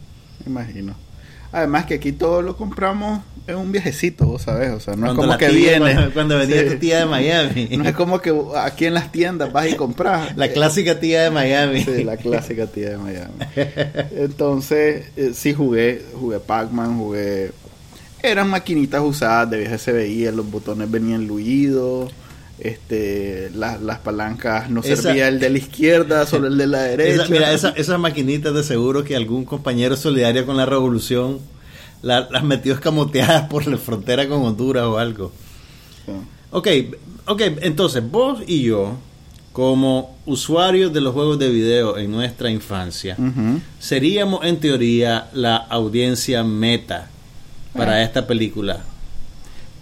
me 0.45 0.51
imagino. 0.51 0.93
Además 1.51 1.85
que 1.85 1.95
aquí 1.95 2.11
todo 2.11 2.41
lo 2.43 2.55
compramos 2.55 3.21
en 3.49 3.57
un 3.57 3.71
viajecito, 3.71 4.25
vos 4.25 4.41
sabés. 4.43 4.71
O 4.71 4.79
sea, 4.79 4.95
no 4.95 5.07
Cuando 5.07 5.11
es 5.11 5.15
como 5.27 5.27
la 5.33 5.37
que 5.37 5.47
tía- 5.49 5.55
viene. 5.79 5.93
Cuando, 5.93 6.13
cuando 6.13 6.37
venía 6.37 6.61
Sí. 6.63 6.69
tu 6.69 6.75
tía 6.79 6.99
de 6.99 7.05
Miami. 7.05 7.69
No 7.77 7.83
es 7.89 7.95
como 7.95 8.21
que 8.21 8.33
aquí 8.57 8.85
en 8.85 8.93
las 8.93 9.11
tiendas 9.11 9.51
vas 9.51 9.69
y 9.69 9.75
compras. 9.75 10.35
La 10.37 10.49
clásica 10.49 10.99
tía 10.99 11.23
de 11.23 11.29
Miami. 11.31 11.83
Sí, 11.83 12.03
la 12.03 12.17
clásica 12.17 12.67
tía 12.67 12.91
de 12.91 12.97
Miami. 12.97 13.33
Entonces, 14.15 15.05
eh, 15.17 15.31
sí 15.33 15.53
jugué, 15.53 16.03
jugué 16.19 16.39
Pac-Man, 16.39 16.97
jugué... 16.97 17.51
Eran 18.21 18.49
maquinitas 18.49 19.01
usadas, 19.01 19.49
de 19.49 19.59
vieja 19.59 19.77
se 19.77 19.93
veía, 19.93 20.31
los 20.33 20.49
botones 20.51 20.91
venían 20.91 21.25
luidos, 21.25 22.11
este, 22.59 23.49
las, 23.55 23.81
las 23.81 23.99
palancas 23.99 24.69
no 24.69 24.81
Esa- 24.81 25.01
servía 25.03 25.29
el 25.29 25.39
de 25.39 25.49
la 25.49 25.57
izquierda, 25.57 26.25
solo 26.25 26.47
el 26.47 26.57
de 26.57 26.67
la 26.67 26.81
derecha. 26.83 27.13
Esa- 27.23 27.31
mira, 27.31 27.53
esa- 27.53 27.69
esas 27.77 27.97
maquinitas 27.97 28.53
de 28.53 28.63
seguro 28.63 29.05
que 29.05 29.15
algún 29.15 29.45
compañero 29.45 29.95
solidario 29.95 30.45
con 30.45 30.57
la 30.57 30.65
revolución 30.65 31.39
la- 32.01 32.27
las 32.31 32.43
metió 32.43 32.73
escamoteadas 32.73 33.47
por 33.49 33.67
la 33.67 33.77
frontera 33.77 34.27
con 34.27 34.41
Honduras 34.43 34.83
o 34.85 34.97
algo. 34.97 35.31
Sí. 36.05 36.11
Ok, 36.51 36.67
ok, 37.27 37.41
entonces 37.61 38.03
vos 38.09 38.39
y 38.47 38.63
yo, 38.63 38.93
como 39.53 40.17
usuarios 40.25 40.93
de 40.93 41.01
los 41.01 41.13
juegos 41.13 41.37
de 41.39 41.49
video 41.49 41.97
en 41.97 42.11
nuestra 42.11 42.49
infancia, 42.49 43.15
seríamos 43.79 44.45
en 44.45 44.59
teoría 44.59 45.27
la 45.33 45.57
audiencia 45.57 46.43
meta 46.43 47.09
para 47.73 48.01
esta 48.03 48.25
película. 48.25 48.79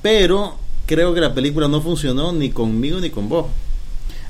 Pero 0.01 0.57
creo 0.85 1.13
que 1.13 1.21
la 1.21 1.33
película 1.33 1.67
no 1.67 1.81
funcionó 1.81 2.31
ni 2.31 2.49
conmigo 2.49 2.99
ni 2.99 3.09
con 3.09 3.29
vos. 3.29 3.47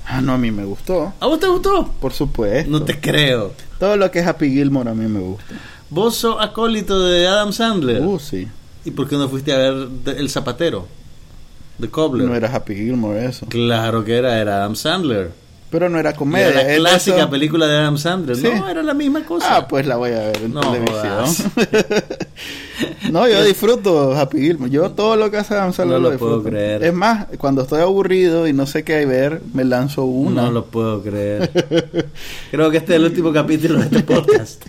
Ah, 0.06 0.22
no, 0.22 0.34
a 0.34 0.38
mí 0.38 0.52
me 0.52 0.64
gustó. 0.64 1.14
¿A 1.20 1.28
vos 1.28 1.40
te 1.40 1.48
gustó? 1.48 1.92
Por 2.00 2.14
supuesto. 2.14 2.70
No 2.72 2.82
te 2.84 3.00
creo. 3.00 3.52
Todo 3.80 3.98
lo 3.98 4.10
que 4.10 4.20
es 4.20 4.28
Happy 4.28 4.50
Gilmore 4.50 4.90
a 4.90 4.94
mí 4.94 5.06
me 5.08 5.20
gusta. 5.20 5.44
Vos 5.90 6.16
sos 6.16 6.38
acólito 6.40 7.00
de 7.06 7.28
Adam 7.28 7.54
Sandler. 7.54 8.02
Uh, 8.02 8.20
sí. 8.20 8.48
¿Y 8.86 8.92
por 8.92 9.08
qué 9.08 9.16
no 9.16 9.28
fuiste 9.30 9.54
a 9.54 9.58
ver 9.58 9.88
El 10.18 10.30
Zapatero? 10.30 10.88
De 11.78 11.90
Cobbler. 11.90 12.28
No 12.28 12.36
era 12.36 12.54
Happy 12.54 12.76
Gilmore 12.76 13.26
eso. 13.26 13.46
Claro 13.48 14.04
que 14.04 14.18
era, 14.18 14.40
era 14.40 14.58
Adam 14.58 14.76
Sandler. 14.76 15.32
Pero 15.70 15.90
no 15.90 16.00
era 16.00 16.14
comedia. 16.14 16.62
Era 16.62 16.80
la 16.82 16.90
clásica 16.92 17.18
eso- 17.20 17.30
película 17.30 17.68
de 17.68 17.78
Adam 17.78 17.98
Sandler. 17.98 18.38
Sí. 18.38 18.48
No, 18.48 18.70
era 18.70 18.82
la 18.84 18.94
misma 18.94 19.24
cosa. 19.26 19.58
Ah, 19.58 19.68
pues 19.68 19.86
la 19.86 19.98
voy 19.98 20.12
a 20.12 20.20
ver 20.20 20.38
en 20.44 20.54
No 20.54 20.62
televisión. 20.62 21.52
no, 23.12 23.28
yo 23.28 23.44
disfruto 23.46 24.16
Happy 24.16 24.40
Gilmore. 24.40 24.72
Yo 24.72 24.92
todo 24.92 25.18
lo 25.18 25.30
que 25.30 25.38
hace 25.38 25.56
Adam 25.56 25.74
Sandler 25.74 26.00
No 26.00 26.06
lo 26.08 26.14
lo 26.14 26.20
puedo 26.20 26.42
creer. 26.44 26.84
Es 26.84 26.94
más, 26.94 27.28
cuando 27.38 27.64
estoy 27.64 27.82
aburrido 27.82 28.48
y 28.48 28.54
no 28.54 28.66
sé 28.66 28.84
qué 28.86 29.06
ver, 29.06 29.42
me 29.54 29.66
lanzo 29.66 30.06
una. 30.06 30.44
No 30.44 30.52
lo 30.52 30.66
puedo 30.66 31.02
creer. 31.04 31.52
Creo 32.52 32.72
que 32.72 32.78
este 32.78 32.94
es 32.94 33.00
el 33.00 33.06
último 33.06 33.34
capítulo 33.34 33.80
de 33.80 33.86
este 33.86 34.04
podcast. 34.04 34.64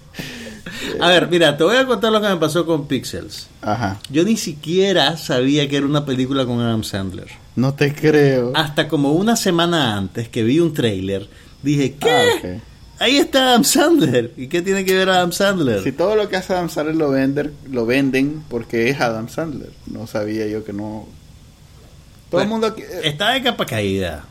A 1.00 1.08
ver, 1.08 1.28
mira, 1.28 1.56
te 1.56 1.64
voy 1.64 1.76
a 1.76 1.86
contar 1.86 2.12
lo 2.12 2.20
que 2.20 2.28
me 2.28 2.36
pasó 2.36 2.66
con 2.66 2.86
Pixels. 2.86 3.48
Ajá. 3.62 3.98
Yo 4.10 4.24
ni 4.24 4.36
siquiera 4.36 5.16
sabía 5.16 5.68
que 5.68 5.76
era 5.76 5.86
una 5.86 6.04
película 6.04 6.46
con 6.46 6.60
Adam 6.60 6.84
Sandler. 6.84 7.28
No 7.56 7.74
te 7.74 7.94
creo. 7.94 8.52
Hasta 8.54 8.88
como 8.88 9.12
una 9.12 9.36
semana 9.36 9.96
antes 9.96 10.28
que 10.28 10.42
vi 10.42 10.60
un 10.60 10.72
trailer, 10.72 11.28
dije, 11.62 11.96
¿qué? 11.98 12.10
Ah, 12.10 12.22
ok. 12.38 12.62
Ahí 13.00 13.16
está 13.16 13.50
Adam 13.50 13.64
Sandler. 13.64 14.32
¿Y 14.36 14.48
qué 14.48 14.60
tiene 14.62 14.84
que 14.84 14.94
ver 14.94 15.08
Adam 15.08 15.32
Sandler? 15.32 15.82
Si 15.82 15.92
todo 15.92 16.16
lo 16.16 16.28
que 16.28 16.36
hace 16.36 16.52
Adam 16.52 16.68
Sandler 16.68 16.96
lo 16.96 17.10
venden, 17.10 17.52
lo 17.70 17.86
venden 17.86 18.42
porque 18.48 18.90
es 18.90 19.00
Adam 19.00 19.28
Sandler. 19.28 19.70
No 19.86 20.06
sabía 20.06 20.46
yo 20.48 20.64
que 20.64 20.72
no. 20.72 21.06
Todo 22.30 22.40
el 22.40 22.48
mundo. 22.48 22.74
Está 23.02 23.30
de 23.30 23.42
capa 23.42 23.66
caída. 23.66 24.24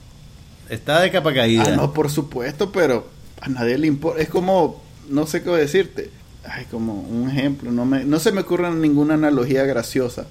Está 0.70 1.02
de 1.02 1.12
capa 1.12 1.34
caída. 1.34 1.64
Ah, 1.68 1.76
no, 1.78 1.94
por 1.94 2.12
supuesto, 2.12 2.72
pero 2.72 3.08
a 3.40 3.48
nadie 3.48 3.78
le 3.78 3.88
importa. 3.88 4.22
Es 4.22 4.28
como, 4.28 4.84
no 5.10 5.26
sé 5.28 5.44
qué 5.44 5.50
decirte. 5.52 6.12
Ay, 6.50 6.66
como 6.72 6.94
un 6.94 7.30
ejemplo. 7.30 7.72
No, 7.72 7.86
me, 7.86 8.04
no 8.06 8.20
se 8.20 8.32
me 8.32 8.42
ocurre 8.42 8.70
ninguna 8.72 9.16
analogía 9.16 9.64
graciosa. 9.66 10.26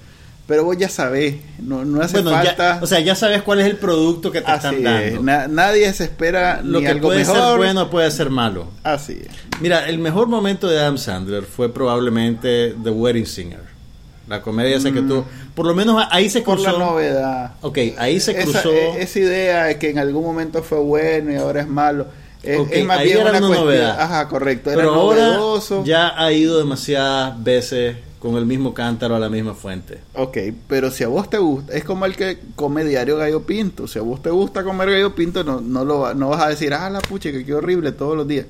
Pero 0.47 0.63
vos 0.63 0.77
ya 0.77 0.87
sabés. 0.87 1.35
No, 1.59 1.83
no 1.83 2.01
hace 2.01 2.21
bueno, 2.21 2.31
ya- 2.41 2.55
falta. 2.55 2.79
o 2.81 2.87
sea, 2.87 3.01
ya 3.01 3.15
sabes 3.15 3.41
cuál 3.41 3.59
es 3.59 3.65
el 3.65 3.75
producto 3.75 4.31
que 4.31 4.39
te 4.41 4.49
así 4.49 4.67
están 4.67 4.83
dando. 4.83 4.99
es. 5.17 5.21
Na- 5.21 5.47
nadie 5.47 5.91
se 5.93 6.05
espera 6.05 6.61
Lo 6.63 6.79
ni 6.79 6.85
que 6.85 6.91
algo 6.91 7.09
puede 7.09 7.19
mejor. 7.19 7.35
ser 7.37 7.57
bueno 7.57 7.89
puede 7.89 8.09
ser 8.11 8.29
malo. 8.29 8.67
Así 8.83 9.19
es. 9.21 9.27
Mira, 9.61 9.89
el 9.89 9.99
mejor 9.99 10.27
momento 10.27 10.67
de 10.69 10.79
Adam 10.79 10.97
Sandler 10.97 11.43
fue 11.43 11.73
probablemente 11.73 12.75
The 12.81 12.89
Wedding 12.91 13.25
Singer. 13.25 13.59
La 14.29 14.41
comedia 14.41 14.75
esa 14.77 14.91
que 14.91 15.01
tú... 15.01 15.23
Por 15.55 15.65
lo 15.65 15.73
menos 15.73 16.01
ahí 16.11 16.29
se 16.29 16.41
Mm. 16.41 16.43
Por 16.43 16.55
cruzó... 16.55 16.71
la 16.73 16.77
novedad. 16.85 17.51
Ok, 17.61 17.77
ahí 17.97 18.19
se 18.19 18.31
Esa- 18.31 18.43
cruzó... 18.43 18.71
e- 18.71 19.01
esa 19.01 19.19
idea 19.19 19.63
de 19.65 19.77
que 19.77 19.89
en 19.89 19.99
algún 19.99 20.23
momento 20.23 20.63
fue 20.63 20.79
bueno 20.79 21.31
y 21.31 21.35
ahora 21.35 21.61
es 21.61 21.67
malo. 21.67 22.07
Es, 22.43 22.85
más 22.85 22.99
ahí 22.99 23.07
bien 23.07 23.19
era 23.19 23.31
una 23.31 23.39
novedad. 23.39 23.99
Ajá, 23.99 24.27
correcto. 24.27 24.69
Era 24.69 24.79
Pero 24.79 24.93
ahora 24.93 25.27
novedoso. 25.27 25.83
ya 25.83 26.13
ha 26.21 26.31
ido 26.31 26.57
demasiadas 26.57 27.43
veces 27.43 27.97
con 28.19 28.35
el 28.35 28.45
mismo 28.45 28.73
cántaro 28.73 29.15
a 29.15 29.19
la 29.19 29.29
misma 29.29 29.53
fuente. 29.53 29.99
Ok, 30.13 30.37
pero 30.67 30.89
si 30.91 31.03
a 31.03 31.07
vos 31.07 31.29
te 31.29 31.37
gusta, 31.37 31.73
es 31.73 31.83
como 31.83 32.05
el 32.05 32.15
que 32.15 32.39
come 32.55 32.83
diario 32.83 33.17
gallo 33.17 33.43
pinto. 33.43 33.87
Si 33.87 33.99
a 33.99 34.01
vos 34.01 34.21
te 34.21 34.29
gusta 34.29 34.63
comer 34.63 34.91
gallo 34.91 35.13
pinto, 35.13 35.43
no, 35.43 35.61
no, 35.61 35.85
lo, 35.85 36.13
no 36.13 36.29
vas 36.29 36.41
a 36.41 36.49
decir, 36.49 36.73
ah, 36.73 36.89
la 36.89 36.99
pucha, 36.99 37.31
que 37.31 37.45
qué 37.45 37.53
horrible 37.53 37.91
todos 37.91 38.17
los 38.17 38.27
días. 38.27 38.45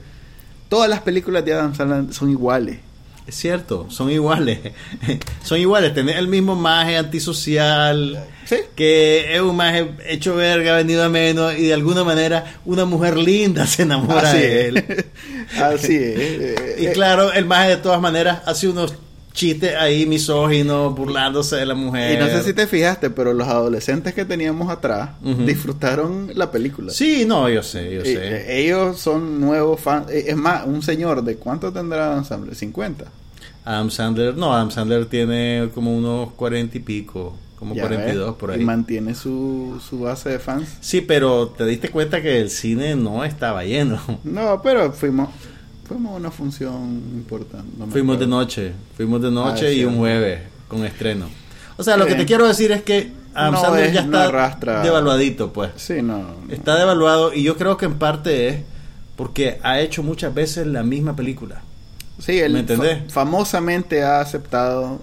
Todas 0.70 0.90
las 0.90 1.02
películas 1.02 1.44
de 1.46 1.54
Adam 1.54 1.74
Sandler 1.76 2.14
son 2.14 2.30
iguales. 2.30 2.80
Es 3.28 3.36
cierto, 3.36 3.88
son 3.90 4.10
iguales. 4.10 4.60
son 5.44 5.60
iguales. 5.60 5.94
Tenés 5.94 6.16
el 6.16 6.28
mismo 6.28 6.56
maje 6.56 6.98
antisocial. 6.98 8.26
Sí. 8.46 8.56
Que 8.76 9.36
es 9.36 9.42
un 9.42 9.56
maje 9.58 9.90
hecho 10.08 10.36
verga, 10.36 10.76
venido 10.78 11.04
a 11.04 11.10
menos. 11.10 11.54
Y 11.58 11.64
de 11.68 11.74
alguna 11.74 12.06
manera, 12.06 12.56
una 12.64 12.86
mujer 12.86 13.18
linda 13.18 13.68
se 13.68 13.82
enamora 13.84 14.30
Así 14.32 14.38
de 14.40 14.62
es. 14.62 14.68
él. 14.68 15.06
Así 15.62 15.96
es. 15.98 16.62
Y 16.80 16.88
claro, 16.94 17.34
el 17.34 17.46
maje 17.46 17.70
de 17.72 17.78
todas 17.78 18.00
maneras 18.00 18.42
hace 18.46 18.68
unos 18.70 18.94
chistes 19.38 19.76
ahí 19.76 20.08
misóginos, 20.08 20.96
burlándose 20.96 21.58
de 21.58 21.66
la 21.68 21.76
mujer. 21.76 22.16
Y 22.16 22.18
no 22.18 22.26
sé 22.28 22.42
si 22.44 22.54
te 22.54 22.66
fijaste, 22.66 23.12
pero 23.12 23.34
los 23.34 23.48
adolescentes 23.48 24.16
que 24.16 24.26
teníamos 24.26 24.70
atrás 24.72 25.12
disfrutaron 25.46 26.32
la 26.34 26.50
película. 26.52 26.92
Sí, 26.92 27.24
no, 27.26 27.48
yo 27.48 27.62
sé, 27.62 27.94
yo 27.94 28.02
Eh, 28.02 28.06
sé. 28.06 28.14
eh, 28.16 28.64
ellos 28.66 29.00
son 29.00 29.40
nuevos 29.40 29.80
fans. 29.80 30.10
Eh, 30.10 30.26
Es 30.30 30.36
más, 30.36 30.66
un 30.66 30.82
señor, 30.82 31.24
¿de 31.24 31.36
cuánto 31.36 31.72
tendrá 31.72 32.08
Adam 32.14 32.26
Sandler? 32.26 32.56
50. 32.56 33.06
Adam 33.64 33.92
Sandler, 33.92 34.36
no, 34.36 34.54
Adam 34.54 34.72
Sandler 34.72 35.06
tiene 35.06 35.70
como 35.74 35.96
unos 35.96 36.32
cuarenta 36.34 36.78
y 36.78 36.82
pico, 36.82 37.36
como 37.60 37.76
Ya 37.76 37.84
42 37.84 38.28
ves, 38.30 38.36
por 38.40 38.50
Y 38.50 38.54
ahí. 38.54 38.66
mantiene 38.66 39.14
su, 39.14 39.80
su 39.88 40.00
base 40.00 40.30
de 40.30 40.40
fans. 40.40 40.68
Sí, 40.82 41.02
pero 41.02 41.50
te 41.50 41.66
diste 41.66 41.90
cuenta 41.90 42.22
que 42.24 42.40
el 42.42 42.50
cine 42.50 42.96
no 42.96 43.24
estaba 43.24 43.64
lleno. 43.66 44.00
No, 44.24 44.62
pero 44.64 44.92
fuimos 44.94 45.30
fuimos 45.88 46.14
a 46.14 46.16
una 46.16 46.32
función 46.32 47.02
importante. 47.14 47.68
no 47.78 47.88
Fuimos 47.88 48.20
de 48.20 48.28
noche, 48.28 48.74
fuimos 48.96 49.22
de 49.22 49.32
noche 49.32 49.68
Ah, 49.68 49.72
y 49.72 49.76
sí. 49.80 49.86
un 49.86 49.98
jueves 49.98 50.42
con 50.68 50.86
estreno. 50.86 51.28
O 51.78 51.84
sea, 51.84 51.96
lo 51.98 52.06
que 52.06 52.14
Sí. 52.14 52.18
te 52.20 52.26
quiero 52.26 52.48
decir 52.48 52.72
es 52.72 52.82
que 52.84 53.12
Adam 53.34 53.54
No 53.54 53.62
Sandler 53.62 53.86
es- 53.86 53.94
ya 53.94 54.02
no 54.02 54.08
está 54.18 54.26
arrastra- 54.30 54.82
devaluadito, 54.84 55.54
pues. 55.54 55.72
Sí, 55.78 56.02
no. 56.02 56.18
no. 56.20 56.34
Está 56.54 56.76
devaluado 56.78 57.34
y 57.34 57.44
yo 57.44 57.56
creo 57.56 57.78
que 57.78 57.86
en 57.86 57.96
parte 58.00 58.50
es 58.50 58.58
porque 59.16 59.60
ha 59.64 59.80
hecho 59.80 60.04
muchas 60.04 60.34
veces 60.34 60.66
la 60.68 60.84
misma 60.84 61.16
película. 61.16 61.62
Sí, 62.20 62.40
él 62.40 62.54
¿Me 62.54 62.60
entendés? 62.62 63.00
fa- 63.08 63.26
famosamente 63.26 64.04
ha 64.04 64.20
aceptado. 64.22 65.00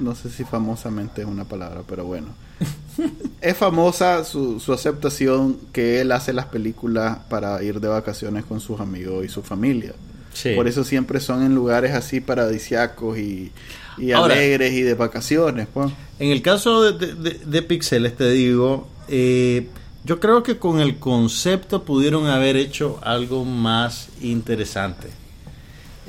No 0.00 0.14
sé 0.16 0.30
si 0.30 0.42
famosamente 0.44 1.22
es 1.22 1.28
una 1.28 1.44
palabra, 1.44 1.82
pero 1.88 2.04
bueno. 2.04 2.28
es 3.40 3.56
famosa 3.56 4.24
su, 4.24 4.60
su 4.60 4.72
aceptación 4.72 5.56
que 5.72 6.00
él 6.00 6.12
hace 6.12 6.32
las 6.32 6.46
películas 6.46 7.18
para 7.28 7.62
ir 7.62 7.80
de 7.80 7.88
vacaciones 7.88 8.44
con 8.44 8.60
sus 8.60 8.80
amigos 8.80 9.24
y 9.24 9.28
su 9.28 9.42
familia. 9.42 9.92
Sí. 10.32 10.52
Por 10.56 10.66
eso 10.66 10.82
siempre 10.84 11.20
son 11.20 11.44
en 11.44 11.54
lugares 11.54 11.92
así 11.94 12.20
paradisiacos 12.20 13.18
y, 13.18 13.52
y 13.98 14.12
Ahora- 14.12 14.34
alegres 14.34 14.72
y 14.72 14.82
de 14.82 14.94
vacaciones. 14.94 15.68
Pues. 15.72 15.92
En 16.18 16.30
el 16.30 16.42
caso 16.42 16.82
de, 16.92 17.06
de, 17.06 17.14
de- 17.14 17.40
de 17.44 17.62
Pixeles, 17.62 18.16
te 18.16 18.30
digo, 18.30 18.88
eh, 19.08 19.68
yo 20.04 20.18
creo 20.20 20.42
que 20.42 20.58
con 20.58 20.80
el 20.80 20.96
concepto 20.98 21.84
pudieron 21.84 22.26
haber 22.26 22.56
hecho 22.56 22.98
algo 23.02 23.44
más 23.44 24.08
interesante. 24.20 25.08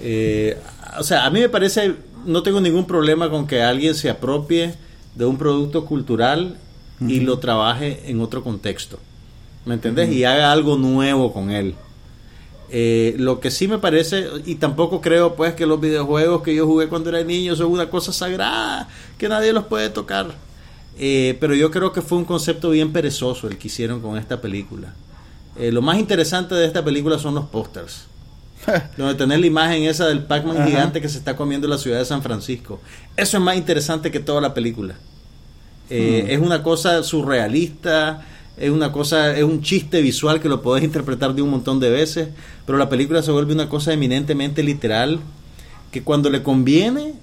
Eh, 0.02 0.58
o 1.00 1.04
sea, 1.04 1.26
a 1.26 1.30
mí 1.30 1.40
me 1.40 1.50
parece, 1.50 1.94
no 2.26 2.44
tengo 2.44 2.60
ningún 2.62 2.86
problema 2.86 3.30
con 3.30 3.48
que 3.48 3.62
alguien 3.62 3.96
se 3.96 4.10
apropie 4.10 4.74
de 5.16 5.26
un 5.26 5.38
producto 5.38 5.86
cultural 5.86 6.58
y 7.02 7.20
lo 7.22 7.40
trabaje 7.40 8.04
en 8.06 8.22
otro 8.22 8.44
contexto. 8.44 9.00
¿Me 9.66 9.74
entendés? 9.74 10.12
Y 10.12 10.24
haga 10.24 10.52
algo 10.52 10.78
nuevo 10.78 11.34
con 11.34 11.50
él. 11.52 11.76
Eh, 12.70 13.16
lo 13.18 13.40
que 13.40 13.52
sí 13.52 13.68
me 13.68 13.78
parece, 13.78 14.28
y 14.46 14.56
tampoco 14.56 15.02
creo 15.02 15.36
pues 15.36 15.54
que 15.54 15.66
los 15.66 15.80
videojuegos 15.80 16.42
que 16.42 16.56
yo 16.56 16.66
jugué 16.66 16.88
cuando 16.88 17.10
era 17.10 17.24
niño 17.24 17.56
son 17.56 17.72
una 17.72 17.90
cosa 17.90 18.12
sagrada, 18.12 18.90
que 19.18 19.30
nadie 19.30 19.54
los 19.54 19.66
puede 19.66 19.90
tocar. 19.90 20.34
Eh, 20.98 21.38
pero 21.40 21.54
yo 21.54 21.72
creo 21.72 21.92
que 21.92 22.02
fue 22.02 22.18
un 22.18 22.26
concepto 22.26 22.70
bien 22.70 22.92
perezoso 22.94 23.48
el 23.48 23.58
que 23.58 23.68
hicieron 23.68 24.02
con 24.02 24.18
esta 24.18 24.40
película. 24.42 24.94
Eh, 25.58 25.72
lo 25.72 25.82
más 25.82 26.00
interesante 26.00 26.56
de 26.56 26.66
esta 26.66 26.84
película 26.84 27.18
son 27.20 27.36
los 27.36 27.46
pósters. 27.46 28.06
donde 28.98 29.16
tener 29.16 29.40
la 29.40 29.46
imagen 29.46 29.84
esa 29.84 30.08
del 30.08 30.24
Pac-Man 30.24 30.66
gigante 30.68 31.02
que 31.02 31.10
se 31.10 31.18
está 31.18 31.36
comiendo 31.36 31.68
la 31.68 31.78
ciudad 31.78 32.00
de 32.00 32.06
San 32.06 32.22
Francisco. 32.22 32.80
Eso 33.18 33.38
es 33.38 33.44
más 33.44 33.56
interesante 33.58 34.12
que 34.12 34.20
toda 34.20 34.42
la 34.42 34.54
película. 34.54 34.96
Eh, 35.90 36.24
Hmm. 36.26 36.32
Es 36.32 36.40
una 36.40 36.64
cosa 36.64 37.04
surrealista, 37.04 38.26
es 38.58 38.72
una 38.72 38.92
cosa, 38.92 39.36
es 39.38 39.44
un 39.44 39.62
chiste 39.62 40.02
visual 40.02 40.40
que 40.42 40.50
lo 40.50 40.62
podés 40.62 40.84
interpretar 40.84 41.36
de 41.36 41.42
un 41.42 41.50
montón 41.50 41.80
de 41.80 41.90
veces, 41.90 42.30
pero 42.66 42.78
la 42.78 42.90
película 42.90 43.22
se 43.22 43.32
vuelve 43.32 43.54
una 43.54 43.70
cosa 43.70 43.94
eminentemente 43.94 44.64
literal 44.64 45.20
que 45.92 46.02
cuando 46.04 46.30
le 46.30 46.42
conviene, 46.42 47.14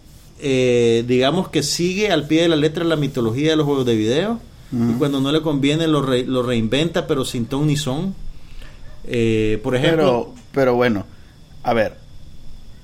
eh, 0.41 1.05
digamos 1.07 1.49
que 1.49 1.63
sigue 1.63 2.11
al 2.13 2.27
pie 2.27 2.43
de 2.43 2.49
la 2.49 2.57
letra 2.57 2.85
la 2.85 2.97
mitología 2.97 3.51
de 3.51 3.57
los 3.57 3.67
juegos 3.67 3.87
de 3.87 3.97
video 3.97 4.39
y 4.73 4.77
Ujú. 4.91 4.99
cuando 4.99 5.21
no 5.21 5.31
le 5.33 5.43
conviene 5.43 5.87
lo, 5.87 6.01
re- 6.03 6.25
lo 6.25 6.43
reinventa 6.43 7.07
pero 7.07 7.25
sin 7.25 7.47
ton 7.47 7.67
ni 7.67 7.77
son. 7.77 8.15
Eh, 9.05 9.59
por 9.63 9.75
ejemplo, 9.75 10.33
Pero, 10.33 10.35
pero 10.53 10.75
bueno, 10.75 11.05
a 11.63 11.73
ver, 11.75 11.97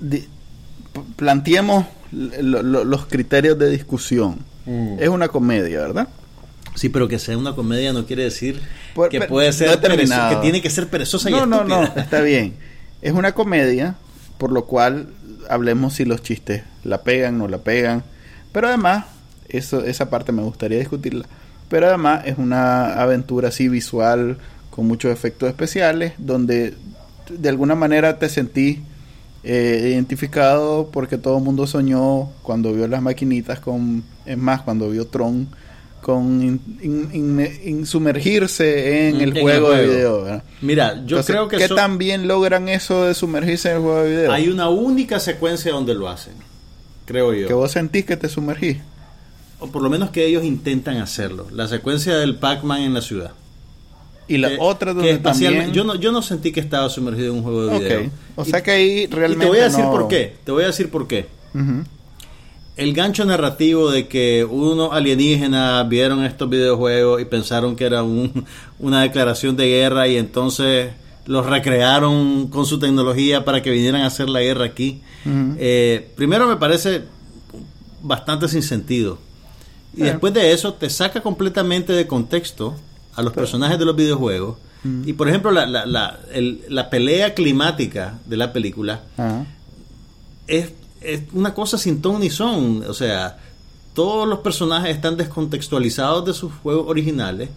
di- 0.01 0.27
planteemos 1.17 1.87
lo- 2.13 2.63
lo- 2.63 2.85
los 2.85 3.07
criterios 3.07 3.59
de 3.59 3.71
discusión. 3.71 4.39
Mm. 4.67 4.97
Es 4.99 5.09
una 5.09 5.29
comedia, 5.29 5.81
¿verdad? 5.81 6.09
Sí, 6.75 6.89
pero 6.89 7.09
que 7.09 7.19
sea 7.19 7.37
una 7.37 7.55
comedia 7.55 7.93
no 7.93 8.07
quiere 8.07 8.25
decir 8.25 8.61
Por- 8.95 9.09
que 9.09 9.21
puede 9.23 9.49
no 9.49 9.53
ser 9.53 9.81
terminado. 9.81 10.37
que 10.37 10.43
tiene 10.43 10.63
que 10.63 10.71
ser 10.71 10.89
perezosa 10.89 11.29
y 11.29 11.33
No, 11.33 11.47
no, 11.47 11.65
no, 11.65 11.83
está 11.97 12.21
bien. 12.21 12.55
Es 13.03 13.13
una 13.13 13.33
comedia, 13.33 13.97
por 14.39 14.53
lo 14.53 14.65
cual 14.67 15.09
hablemos 15.49 15.95
si 15.95 16.05
los 16.05 16.23
chistes 16.23 16.63
la 16.85 17.03
pegan, 17.03 17.39
no 17.39 17.49
la 17.49 17.59
pegan. 17.59 18.05
Pero 18.53 18.69
además, 18.69 19.07
eso, 19.49 19.85
esa 19.85 20.09
parte 20.11 20.33
me 20.33 20.43
gustaría 20.43 20.79
discutirla. 20.79 21.27
Pero 21.69 21.89
además 21.89 22.23
es 22.27 22.39
una 22.39 22.95
aventura 23.01 23.49
así 23.49 23.69
visual, 23.69 24.39
con 24.71 24.87
muchos 24.87 25.13
efectos 25.13 25.49
especiales, 25.49 26.13
donde 26.19 26.75
de 27.31 27.49
alguna 27.49 27.75
manera 27.75 28.19
te 28.19 28.29
sentí 28.29 28.81
eh, 29.45 29.91
identificado 29.93 30.91
porque 30.93 31.17
todo 31.19 31.39
el 31.39 31.45
mundo 31.45 31.67
soñó 31.67 32.31
cuando 32.43 32.73
vio 32.73 32.87
las 32.89 33.01
maquinitas 33.03 33.61
con, 33.61 34.03
es 34.27 34.37
más, 34.37 34.63
cuando 34.63 34.91
vio 34.91 35.07
Tron, 35.07 35.49
con 36.03 36.43
in- 36.43 36.61
in- 36.83 37.11
in- 37.13 37.59
in- 37.65 37.87
sumergirse 37.87 39.09
en 39.09 39.17
Mm, 39.17 39.21
el 39.21 39.29
en 39.31 39.37
el 39.37 39.43
juego 39.43 39.71
de 39.71 39.87
video. 39.87 40.23
¿verdad? 40.23 40.43
Mira, 40.63 40.95
yo 40.95 41.01
Entonces, 41.19 41.27
creo 41.35 41.49
que 41.49 41.57
¿qué 41.59 41.69
so- 41.69 41.75
tan 41.75 41.99
bien 41.99 42.27
logran 42.29 42.69
eso 42.69 43.05
de 43.05 43.15
sumergirse 43.15 43.71
en 43.71 43.77
el 43.77 43.83
juego 43.83 44.03
de 44.03 44.11
video? 44.11 44.33
hay 44.33 44.49
una 44.49 44.69
única 44.69 45.19
secuencia 45.21 45.73
donde 45.73 45.95
lo 45.95 46.09
hacen, 46.09 46.35
creo 47.05 47.33
yo. 47.35 47.47
Que 47.49 47.55
vos 47.55 47.71
sentís 47.73 48.05
que 48.05 48.17
te 48.17 48.29
sumergís. 48.29 48.79
O 49.61 49.67
por 49.69 49.83
lo 49.83 49.91
menos 49.91 50.11
que 50.11 50.25
ellos 50.25 50.45
intentan 50.45 50.99
hacerlo. 50.99 51.49
La 51.53 51.67
secuencia 51.67 52.17
del 52.17 52.37
Pac-Man 52.37 52.83
en 52.83 52.95
la 52.95 53.01
ciudad. 53.03 53.33
Y 54.29 54.37
la 54.39 54.51
Que- 54.51 54.57
otra 54.61 54.93
donde 54.93 55.17
también... 55.19 55.73
yo 55.73 55.85
no 55.85 55.95
yo 55.95 56.13
no 56.13 56.21
sentí 56.23 56.53
que 56.53 56.61
estaba 56.61 56.89
sumergido 56.91 57.31
en 57.33 57.37
un 57.39 57.43
juego 57.43 57.67
de 57.67 57.77
Ok. 57.77 57.83
video. 57.83 58.11
O 58.37 58.43
Y- 58.45 58.51
sea 58.51 58.63
que 58.63 58.71
ahí 58.71 58.91
y 59.01 59.07
realmente 59.07 59.45
te 59.47 59.51
voy 59.51 59.59
a 59.61 59.65
decir 59.65 59.85
no- 59.85 59.91
por 59.91 60.09
qué. 60.09 60.37
Te 60.45 60.53
voy 60.53 60.65
a 60.65 60.67
decir 60.67 60.91
por 60.91 61.09
qué. 61.09 61.27
El 62.77 62.93
gancho 62.95 63.25
narrativo 63.25 63.91
de 63.91 64.07
que 64.07 64.45
unos 64.45 64.93
alienígenas 64.93 65.89
vieron 65.89 66.25
estos 66.25 66.49
videojuegos 66.49 67.21
y 67.21 67.25
pensaron 67.25 67.75
que 67.75 67.85
era 67.85 68.05
un- 68.05 68.45
una 68.79 69.03
declaración 69.03 69.57
de 69.57 69.67
guerra 69.67 70.07
y 70.07 70.17
entonces 70.17 70.91
los 71.27 71.45
recrearon 71.45 72.47
con 72.49 72.65
su 72.67 72.79
tecnología 72.79 73.45
para 73.45 73.63
que 73.63 73.71
vinieran 73.71 74.03
a 74.03 74.07
hacer 74.07 74.29
la 74.29 74.41
guerra 74.41 74.65
aquí. 74.67 75.03
Eh, 75.59 76.11
primero 76.15 76.47
me 76.47 76.57
parece 76.57 77.03
bastante 78.03 78.47
sin 78.47 78.63
sentido. 78.63 79.19
Y 79.97 80.03
después 80.03 80.33
de 80.33 80.53
eso 80.53 80.75
te 80.75 80.89
saca 80.89 81.21
completamente 81.21 81.93
de 81.93 82.07
contexto 82.07 82.77
a 83.19 83.23
los 83.23 83.33
personajes 83.33 83.79
de 83.79 83.85
los 83.85 83.97
videojuegos. 83.97 84.57
Y 85.05 85.13
por 85.15 85.29
ejemplo, 85.29 85.51
la, 85.51 85.67
la, 85.67 85.85
la, 85.87 86.19
el- 86.33 86.63
la 86.69 86.89
pelea 86.89 87.35
climática 87.35 88.15
de 88.27 88.37
la 88.37 88.53
película 88.53 89.01
Ajá. 89.17 89.45
es, 90.47 90.71
es 91.01 91.23
una 91.33 91.53
cosa 91.53 91.77
sin 91.79 92.01
ton 92.01 92.21
ni 92.21 92.31
son. 92.31 92.85
O 92.89 92.95
sea, 92.95 93.39
todos 93.93 94.27
los 94.29 94.39
personajes 94.39 94.95
están 94.95 95.17
descontextualizados 95.17 96.25
de 96.27 96.33
sus 96.33 96.53
juegos 96.63 96.87
originales 96.89 97.51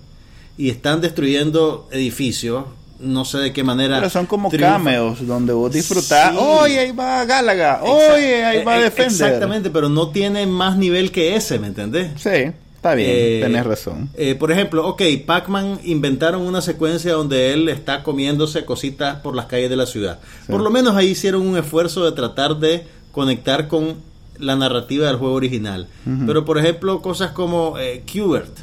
y 0.57 0.69
están 0.69 0.99
destruyendo 0.99 1.87
edificios. 1.91 2.65
No 2.99 3.23
sé 3.25 3.37
de 3.39 3.53
qué 3.53 3.63
manera. 3.63 3.97
Pero 3.97 4.09
son 4.09 4.25
como 4.27 4.49
triunfan. 4.49 4.73
cameos 4.73 5.25
donde 5.25 5.53
vos 5.53 5.71
disfrutás. 5.71 6.31
Sí. 6.33 6.37
Oye, 6.39 6.79
ahí 6.79 6.91
va 6.91 7.23
Gálaga. 7.25 7.81
Exact- 7.83 8.13
Oye, 8.15 8.43
ahí 8.45 8.63
va 8.63 8.77
eh, 8.79 8.83
Defender. 8.83 9.11
Exactamente, 9.11 9.69
pero 9.71 9.89
no 9.89 10.09
tiene 10.09 10.45
más 10.45 10.77
nivel 10.77 11.11
que 11.11 11.35
ese, 11.35 11.57
¿me 11.59 11.67
entendés? 11.67 12.11
Sí, 12.21 12.51
está 12.81 12.95
bien. 12.95 13.09
Eh, 13.11 13.39
tenés 13.43 13.65
razón. 13.65 14.09
eh, 14.15 14.33
por 14.35 14.51
ejemplo, 14.51 14.87
ok, 14.87 15.01
Pac-Man 15.25 15.79
inventaron 15.83 16.41
una 16.41 16.61
secuencia 16.61 17.13
donde 17.13 17.53
él 17.53 17.69
está 17.69 18.01
comiéndose 18.03 18.65
cositas 18.65 19.17
por 19.17 19.35
las 19.35 19.45
calles 19.45 19.69
de 19.69 19.75
la 19.75 19.85
ciudad. 19.85 20.19
Sí. 20.45 20.51
Por 20.51 20.61
lo 20.61 20.69
menos 20.71 20.95
ahí 20.95 21.09
hicieron 21.09 21.45
un 21.47 21.57
esfuerzo 21.57 22.03
de 22.05 22.11
tratar 22.13 22.57
de 22.57 22.85
conectar 23.11 23.67
con 23.67 23.95
la 24.39 24.55
narrativa 24.55 25.05
del 25.07 25.17
juego 25.17 25.35
original. 25.35 25.87
Pero 26.25 26.43
por 26.45 26.57
ejemplo, 26.57 27.01
cosas 27.03 27.31
como 27.31 27.77
eh, 27.77 28.01
Qbert. 28.11 28.59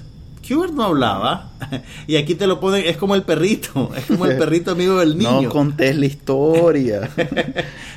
Qbert 0.47 0.73
no 0.73 0.85
hablaba 0.85 1.51
y 2.09 2.17
aquí 2.17 2.35
te 2.35 2.47
lo 2.47 2.59
ponen, 2.59 2.85
es 2.87 2.97
como 2.97 3.15
el 3.15 3.23
perrito, 3.23 3.91
es 3.97 4.07
como 4.07 4.25
el 4.27 4.37
perrito 4.39 4.73
amigo 4.73 4.99
del 4.99 5.17
niño. 5.17 5.43
No 5.43 5.49
contés 5.51 5.97
la 5.97 6.07
historia. 6.07 7.09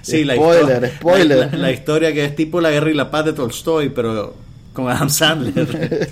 Sí, 0.01 0.23
la 0.25 0.35
spoiler, 0.35 0.83
histo- 0.83 0.95
spoiler. 0.97 1.49
La, 1.53 1.57
la 1.57 1.71
historia 1.71 2.13
que 2.13 2.25
es 2.25 2.35
tipo 2.35 2.59
La 2.61 2.69
guerra 2.69 2.91
y 2.91 2.93
la 2.93 3.09
paz 3.09 3.25
de 3.25 3.33
Tolstoy, 3.33 3.89
pero 3.89 4.35
con 4.73 4.89
Adam 4.89 5.09
Sandler. 5.09 6.09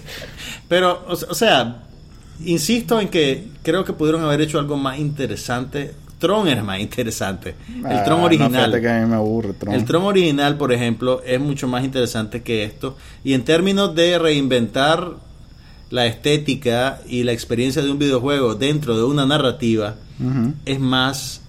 pero, 0.68 1.06
o, 1.08 1.16
sea, 1.36 1.84
insisto 2.46 3.00
en 3.00 3.10
que 3.10 3.48
creo 3.64 3.84
que 3.86 3.94
pudieron 3.94 4.24
haber 4.24 4.42
hecho 4.42 4.60
algo 4.60 4.78
más 4.78 5.00
interesante. 5.00 5.94
Tron 6.20 6.50
era 6.50 6.62
más 6.64 6.80
interesante. 6.82 7.56
El 7.78 7.86
Ah, 7.86 8.04
Tron 8.04 8.20
no, 8.20 8.26
original. 8.26 8.52
fíjate 8.52 8.82
que 8.82 8.90
a 8.90 9.00
mí 9.00 9.06
me 9.10 9.16
aburre 9.16 9.54
Tron. 9.54 9.74
El 9.74 9.86
Tron 9.86 10.04
original, 10.04 10.58
por 10.58 10.74
ejemplo, 10.74 11.22
es 11.26 11.40
mucho 11.40 11.68
más 11.68 11.84
interesante 11.86 12.44
que 12.44 12.64
esto. 12.66 12.98
Y 13.24 13.34
en 13.34 13.44
términos 13.46 13.96
de 13.96 14.20
reinventar 14.20 15.14
la 15.92 16.06
estética 16.06 17.00
y 17.08 17.24
la 17.24 17.32
experiencia 17.32 17.82
de 17.82 17.90
un 17.90 17.98
videojuego 18.00 18.56
dentro 18.56 18.98
de 18.98 19.04
una 19.06 19.26
narrativa, 19.26 19.96
es 20.66 20.80
más 20.80 21.42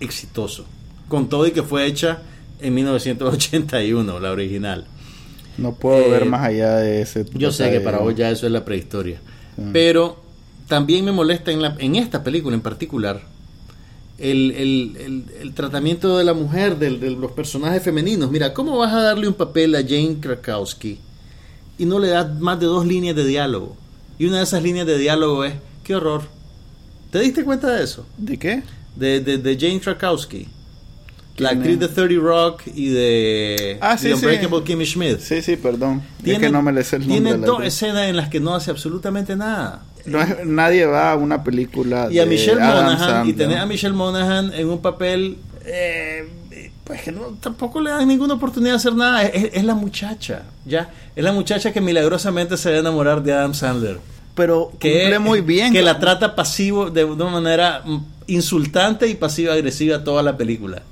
exitoso. 0.00 0.64
Con 1.08 1.28
todo 1.28 1.46
y 1.46 1.50
que 1.52 1.62
fue 1.62 1.86
hecha 1.86 2.22
en 2.60 2.72
1981, 2.74 4.18
la 4.18 4.30
original. 4.32 4.86
No 5.58 5.74
puedo 5.74 5.98
Eh, 6.04 6.10
ver 6.10 6.26
más 6.26 6.42
allá 6.44 6.76
de 6.76 7.00
ese. 7.02 7.24
Yo 7.34 7.50
sé 7.52 7.70
que 7.70 7.80
para 7.80 7.98
vos 7.98 8.14
ya 8.14 8.30
eso 8.30 8.46
es 8.46 8.52
la 8.52 8.64
prehistoria. 8.64 9.20
Sí. 9.56 9.62
Pero 9.72 10.22
también 10.68 11.04
me 11.04 11.12
molesta 11.12 11.50
en, 11.52 11.62
la, 11.62 11.76
en 11.78 11.96
esta 11.96 12.22
película 12.22 12.54
en 12.54 12.60
particular 12.62 13.20
el, 14.18 14.50
el- 14.52 14.96
el- 14.96 15.24
el 15.42 15.54
tratamiento 15.54 16.16
de 16.18 16.24
la 16.24 16.32
mujer, 16.34 16.78
del- 16.78 17.00
de, 17.00 17.10
los 17.10 17.32
personajes 17.32 17.82
femeninos. 17.82 18.30
Mira, 18.30 18.52
¿cómo 18.54 18.76
vas 18.78 18.92
a 18.92 19.02
darle 19.02 19.28
un 19.28 19.34
papel 19.34 19.74
a 19.74 19.82
Jane 19.82 20.16
Krakowski 20.20 20.98
y 21.78 21.84
no 21.84 21.98
le 21.98 22.08
das 22.08 22.38
más 22.40 22.58
de 22.58 22.66
dos 22.66 22.86
líneas 22.86 23.14
de 23.16 23.26
diálogo? 23.26 23.76
Y 24.18 24.26
una 24.26 24.38
de 24.38 24.44
esas 24.44 24.62
líneas 24.62 24.86
de 24.86 24.96
diálogo 24.98 25.44
es, 25.44 25.54
qué 25.84 25.94
horror. 25.94 26.22
¿Te 27.10 27.20
diste 27.20 27.44
cuenta 27.44 27.70
de 27.76 27.84
eso? 27.84 28.06
¿De 28.16 28.38
qué? 28.38 28.62
De, 28.96 29.20
de, 29.20 29.36
de 29.38 29.56
Jane 29.58 29.80
Krakowski. 29.80 30.48
La 31.38 31.50
¿Quién 31.50 31.60
actriz 31.60 31.74
es? 31.74 31.80
de 31.80 31.88
30 31.88 32.22
Rock 32.24 32.62
y 32.74 32.88
de 32.88 33.78
Ah, 33.80 33.98
sí, 33.98 34.06
sí. 34.08 34.12
Unbreakable 34.14 34.64
Kimmy 34.64 34.86
Schmidt. 34.86 35.18
Sí, 35.20 35.42
sí, 35.42 35.56
perdón. 35.56 36.02
es 36.18 36.24
Tiene- 36.24 36.40
que 36.40 36.50
no 36.50 36.62
me 36.62 36.72
le 36.72 36.82
sé 36.84 36.96
el 36.96 37.06
nombre. 37.08 37.30
Tiene 37.32 37.46
dos 37.46 37.62
escenas 37.64 38.08
en 38.08 38.16
las 38.16 38.28
que 38.28 38.40
no 38.40 38.54
hace 38.54 38.70
absolutamente 38.70 39.36
nada. 39.36 39.82
No 40.06 40.22
es- 40.22 40.46
nadie 40.46 40.86
va 40.86 41.12
a 41.12 41.16
una 41.16 41.42
película 41.44 42.08
Y 42.10 42.18
a 42.18 42.24
de 42.24 42.30
Michelle 42.30 42.60
Adam 42.62 42.84
Monaghan, 42.84 43.28
y 43.28 43.32
tener 43.32 43.58
a 43.58 43.66
Michelle 43.66 43.94
Monaghan 43.94 44.52
en 44.54 44.68
un 44.68 44.80
papel, 44.80 45.36
eh, 45.66 46.28
pues 46.84 47.02
que 47.02 47.10
no, 47.12 47.36
tampoco 47.40 47.80
le 47.80 47.90
dan 47.90 48.06
ninguna 48.06 48.34
oportunidad 48.34 48.72
de 48.72 48.76
hacer 48.76 48.94
nada. 48.94 49.22
Es, 49.24 49.50
es 49.52 49.64
la 49.64 49.74
muchacha, 49.74 50.42
ya. 50.64 50.90
Es 51.16 51.24
la 51.24 51.32
muchacha 51.32 51.72
que 51.72 51.80
milagrosamente 51.80 52.56
se 52.56 52.70
va 52.70 52.76
a 52.76 52.80
enamorar 52.80 53.22
de 53.22 53.32
Adam 53.32 53.52
Sandler. 53.52 53.98
Pero 54.36 54.70
Que, 54.78 55.00
cumple 55.00 55.18
muy 55.18 55.40
bien. 55.40 55.72
Que 55.72 55.82
la 55.82 55.98
trata 55.98 56.34
pasivo 56.36 56.88
de 56.90 57.04
una 57.04 57.24
manera 57.26 57.82
mm, 57.84 57.98
insultante 58.28 59.08
y 59.08 59.14
pasiva-agresiva 59.16 60.04
toda 60.04 60.22
la 60.22 60.36
película. 60.36 60.82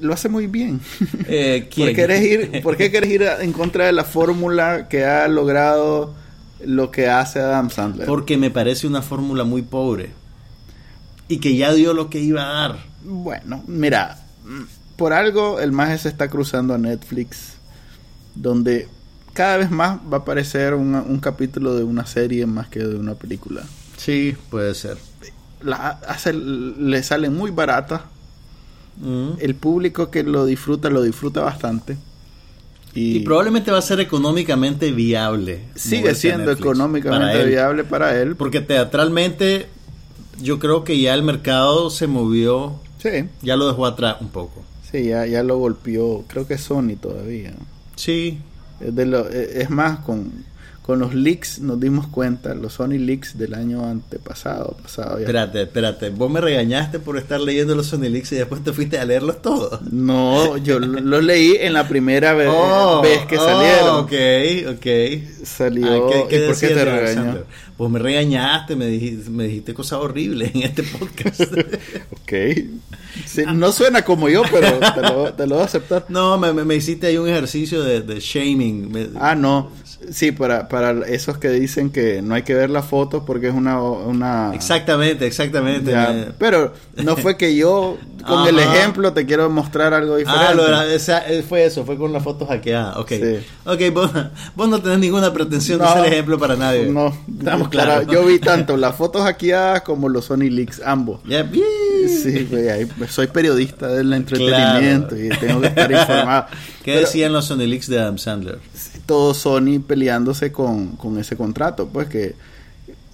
Lo 0.00 0.12
hace 0.14 0.28
muy 0.28 0.46
bien. 0.46 0.80
Eh, 1.26 1.68
¿quién? 1.72 1.88
¿Por, 1.94 1.96
querés 1.96 2.22
ir, 2.24 2.62
¿Por 2.62 2.76
qué 2.76 2.90
querés 2.90 3.10
ir 3.10 3.22
en 3.40 3.52
contra 3.52 3.86
de 3.86 3.92
la 3.92 4.04
fórmula 4.04 4.88
que 4.88 5.04
ha 5.04 5.26
logrado 5.28 6.14
lo 6.64 6.90
que 6.90 7.08
hace 7.08 7.40
Adam 7.40 7.70
Sandler? 7.70 8.06
Porque 8.06 8.36
me 8.36 8.50
parece 8.50 8.86
una 8.86 9.02
fórmula 9.02 9.44
muy 9.44 9.62
pobre. 9.62 10.10
Y 11.28 11.38
que 11.38 11.56
ya 11.56 11.72
dio 11.72 11.92
lo 11.92 12.08
que 12.10 12.20
iba 12.20 12.42
a 12.42 12.52
dar. 12.68 12.78
Bueno, 13.02 13.64
mira, 13.66 14.18
por 14.96 15.12
algo 15.12 15.60
el 15.60 15.72
maje 15.72 15.98
se 15.98 16.08
está 16.08 16.28
cruzando 16.28 16.72
a 16.74 16.78
Netflix, 16.78 17.54
donde 18.34 18.88
cada 19.32 19.56
vez 19.58 19.70
más 19.70 19.98
va 20.12 20.18
a 20.18 20.20
aparecer 20.20 20.74
una- 20.74 21.02
un 21.02 21.18
capítulo 21.18 21.74
de 21.74 21.84
una 21.84 22.06
serie 22.06 22.46
más 22.46 22.68
que 22.68 22.78
de 22.80 22.96
una 22.96 23.14
película. 23.14 23.62
Sí, 23.96 24.36
puede 24.50 24.74
ser. 24.74 24.98
La 25.62 25.98
hace, 26.06 26.32
le 26.32 27.02
sale 27.02 27.28
muy 27.30 27.50
barata. 27.50 28.04
Mm. 28.98 29.30
El 29.40 29.54
público 29.54 30.10
que 30.10 30.22
lo 30.22 30.46
disfruta, 30.46 30.88
lo 30.90 31.02
disfruta 31.02 31.42
bastante. 31.42 31.96
Y, 32.94 33.18
Y 33.18 33.20
probablemente 33.20 33.70
va 33.70 33.78
a 33.78 33.82
ser 33.82 34.00
económicamente 34.00 34.90
viable. 34.92 35.60
sigue 35.74 36.14
siendo 36.14 36.46
para 36.46 36.58
económicamente 36.58 37.44
viable 37.44 37.84
para 37.84 38.18
él. 38.20 38.36
Porque 38.36 38.60
teatralmente 38.60 39.66
yo 40.40 40.58
creo 40.58 40.82
que 40.84 40.98
ya 40.98 41.12
el 41.14 41.22
mercado 41.22 41.90
se 41.90 42.06
movió, 42.06 42.76
Sí, 43.02 43.10
ya 43.42 43.56
lo 43.56 43.66
dejó 43.68 43.84
atrás 43.86 44.16
un 44.20 44.28
poco. 44.28 44.64
sí, 44.90 45.04
ya, 45.08 45.26
ya 45.26 45.42
lo 45.42 45.58
golpeó. 45.58 46.24
Creo 46.26 46.46
que 46.46 46.56
Sony 46.56 46.96
todavía. 47.00 47.52
Sí, 47.96 48.38
Es, 48.80 48.94
de 48.94 49.04
lo- 49.06 49.28
es 49.28 49.68
más, 49.70 49.98
con, 50.00 50.32
con 50.86 51.00
los 51.00 51.14
leaks 51.14 51.58
nos 51.58 51.80
dimos 51.80 52.06
cuenta, 52.06 52.54
los 52.54 52.74
Sony 52.74 52.90
leaks 52.98 53.36
del 53.36 53.54
año 53.54 53.84
antepasado, 53.84 54.76
pasado 54.80 55.16
ya. 55.16 55.22
espérate, 55.22 55.62
espérate. 55.62 56.10
Vos 56.10 56.30
me 56.30 56.40
regañaste 56.40 57.00
por 57.00 57.18
estar 57.18 57.40
leyendo 57.40 57.74
los 57.74 57.86
Sony 57.88 58.08
Leaks 58.08 58.30
y 58.32 58.36
después 58.36 58.62
te 58.62 58.72
fuiste 58.72 58.98
a 59.00 59.04
leerlos 59.04 59.42
todos. 59.42 59.82
No, 59.90 60.56
yo 60.58 60.78
lo, 60.80 61.00
lo 61.00 61.20
leí 61.20 61.56
en 61.58 61.72
la 61.72 61.88
primera 61.88 62.36
Oh, 62.48 63.02
vez 63.02 63.26
que 63.26 63.36
oh, 63.36 63.44
salieron. 63.44 63.96
ok, 64.04 64.76
ok. 64.76 65.44
Salió. 65.44 65.86
Ah, 66.06 66.10
¿qué- 66.12 66.26
qué 66.28 66.44
¿Y 66.44 66.46
por 66.48 66.58
qué 66.60 66.68
te 66.68 66.84
regañó? 66.84 67.38
Pues 67.76 67.90
me 67.90 67.98
regañaste, 67.98 68.74
me 68.76 68.86
dijiste, 68.86 69.28
me 69.28 69.44
dijiste 69.44 69.74
cosas 69.74 69.98
horribles 69.98 70.54
en 70.54 70.62
este 70.62 70.82
podcast. 70.84 71.40
Ok. 72.22 72.32
Sí, 73.24 73.42
no 73.54 73.72
suena 73.72 74.02
como 74.04 74.28
yo, 74.28 74.42
pero 74.50 74.78
te 74.94 75.00
lo, 75.00 75.32
te 75.32 75.46
lo 75.46 75.54
voy 75.56 75.62
a 75.62 75.66
aceptar. 75.66 76.04
no, 76.10 76.38
me, 76.38 76.52
me- 76.52 76.64
me 76.64 76.74
hiciste 76.76 77.06
ahí 77.06 77.16
un 77.18 77.28
ejercicio 77.28 77.82
de, 77.82 78.02
de 78.02 78.20
shaming. 78.20 78.90
Me- 78.92 79.08
Ah, 79.18 79.34
no. 79.34 79.70
Sí, 80.10 80.30
para, 80.30 80.68
para 80.68 80.90
esos 81.06 81.38
que 81.38 81.48
dicen 81.48 81.90
que 81.90 82.20
no 82.22 82.34
hay 82.34 82.42
que 82.42 82.54
ver 82.54 82.68
las 82.70 82.84
fotos 82.84 83.22
porque 83.26 83.48
es 83.48 83.54
una... 83.54 83.80
una 83.82 84.52
Exactamente, 84.54 85.26
exactamente. 85.26 85.90
Ya, 85.90 86.12
Me- 86.12 86.26
pero 86.38 86.74
no 87.02 87.16
fue 87.16 87.36
que 87.36 87.56
yo 87.56 87.96
con 88.26 88.46
el 88.46 88.58
ejemplo 88.58 89.12
te 89.14 89.24
quiero 89.24 89.48
mostrar 89.48 89.94
algo 89.94 90.16
diferente. 90.16 90.46
Ah, 90.50 90.54
lo 90.54 90.66
era- 90.66 90.92
esa- 90.92 91.26
eh, 91.26 91.42
fue 91.42 91.64
eso, 91.64 91.84
fue 91.84 91.96
con 91.96 92.12
la 92.12 92.20
foto 92.20 92.44
hackeada. 92.46 92.98
Ok, 93.00 93.08
Sí. 93.08 93.38
ok, 93.64 93.80
vos, 93.94 94.10
vos 94.54 94.68
no 94.68 94.80
tenés 94.82 94.98
ninguna 94.98 95.32
pretensión 95.32 95.78
No, 95.78 95.86
de 95.94 96.02
ser 96.02 96.12
ejemplo 96.12 96.38
para 96.38 96.56
nadie. 96.56 96.86
No, 96.86 97.16
estamos 97.38 97.68
para- 97.68 97.84
claros. 98.00 98.06
Yo 98.12 98.24
vi 98.26 98.38
tanto 98.38 98.76
las 98.76 98.94
fotos 98.96 99.22
hackeadas 99.22 99.80
como 99.82 100.08
los 100.10 100.26
Sony 100.26 100.50
Leaks, 100.50 100.82
ambos. 100.84 101.20
Sí, 102.06 102.46
güey, 102.50 102.68
ahí, 102.68 102.84
pues, 102.84 103.10
soy 103.12 103.26
periodista 103.28 103.88
del 103.88 104.12
entretenimiento 104.12 105.16
y 105.16 105.30
tengo 105.30 105.60
que 105.62 105.68
estar 105.68 105.90
informado. 105.90 106.46
¿Qué 106.84 106.92
Pero 106.92 107.00
decían 107.00 107.32
los 107.32 107.46
Sony 107.46 107.66
Leaks 107.66 107.88
de 107.88 107.98
Adam 107.98 108.18
Sandler? 108.18 108.58
Todo 109.06 109.32
Sony 109.34 109.80
peleándose 109.86 110.52
con, 110.52 110.96
con 110.96 111.18
ese 111.18 111.36
contrato, 111.36 111.88
pues 111.88 112.08
que 112.08 112.34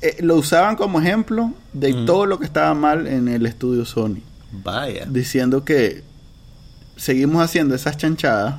eh, 0.00 0.16
lo 0.20 0.36
usaban 0.36 0.74
como 0.74 1.00
ejemplo 1.00 1.52
de 1.72 1.92
todo 2.04 2.26
lo 2.26 2.38
que 2.38 2.44
estaba 2.44 2.74
mal 2.74 3.06
en 3.06 3.28
el 3.28 3.46
estudio 3.46 3.84
Sony, 3.84 4.18
Vaya. 4.50 5.06
diciendo 5.08 5.64
que 5.64 6.02
seguimos 6.96 7.42
haciendo 7.42 7.74
esas 7.74 7.96
chanchadas 7.96 8.56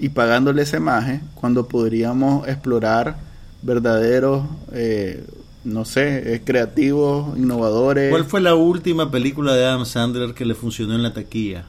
y 0.00 0.08
pagándole 0.08 0.62
esa 0.62 0.78
imagen 0.78 1.22
cuando 1.34 1.68
podríamos 1.68 2.48
explorar 2.48 3.18
verdaderos, 3.62 4.44
eh, 4.72 5.24
no 5.62 5.84
sé, 5.84 6.34
eh, 6.34 6.42
creativos, 6.44 7.38
innovadores. 7.38 8.10
¿Cuál 8.10 8.24
fue 8.24 8.40
la 8.40 8.54
última 8.54 9.10
película 9.10 9.54
de 9.54 9.64
Adam 9.64 9.84
Sandler 9.84 10.34
que 10.34 10.44
le 10.44 10.54
funcionó 10.54 10.94
en 10.94 11.02
la 11.02 11.12
taquilla? 11.12 11.66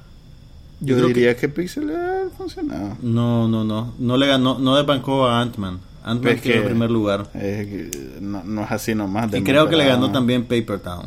Yo, 0.82 0.96
creo 0.96 1.08
diría 1.10 1.36
que, 1.38 1.48
Pixel 1.48 1.96
ha 1.96 2.24
funcionado. 2.36 2.98
No, 3.02 3.48
no, 3.48 3.64
no. 3.64 3.94
No 4.00 4.18
le 4.18 4.28
ganó, 4.28 4.58
no 4.60 4.76
desbancó 4.76 5.28
a 5.28 5.40
Ant-Man. 5.42 5.80
Ant-Man 6.04 6.34
Es 6.34 6.42
quedó 6.42 6.54
en 6.56 6.62
que- 6.64 6.68
primer 6.70 6.90
lugar. 6.92 7.30
Que 7.32 8.18
no, 8.20 8.44
no 8.44 8.64
es 8.64 8.72
así 8.72 8.96
nomás. 8.96 9.32
Y 9.34 9.42
creo 9.44 9.70
que 9.70 9.76
le 9.76 9.86
ganó 9.86 10.12
también 10.12 10.44
Paper 10.46 10.80
Town. 10.80 11.06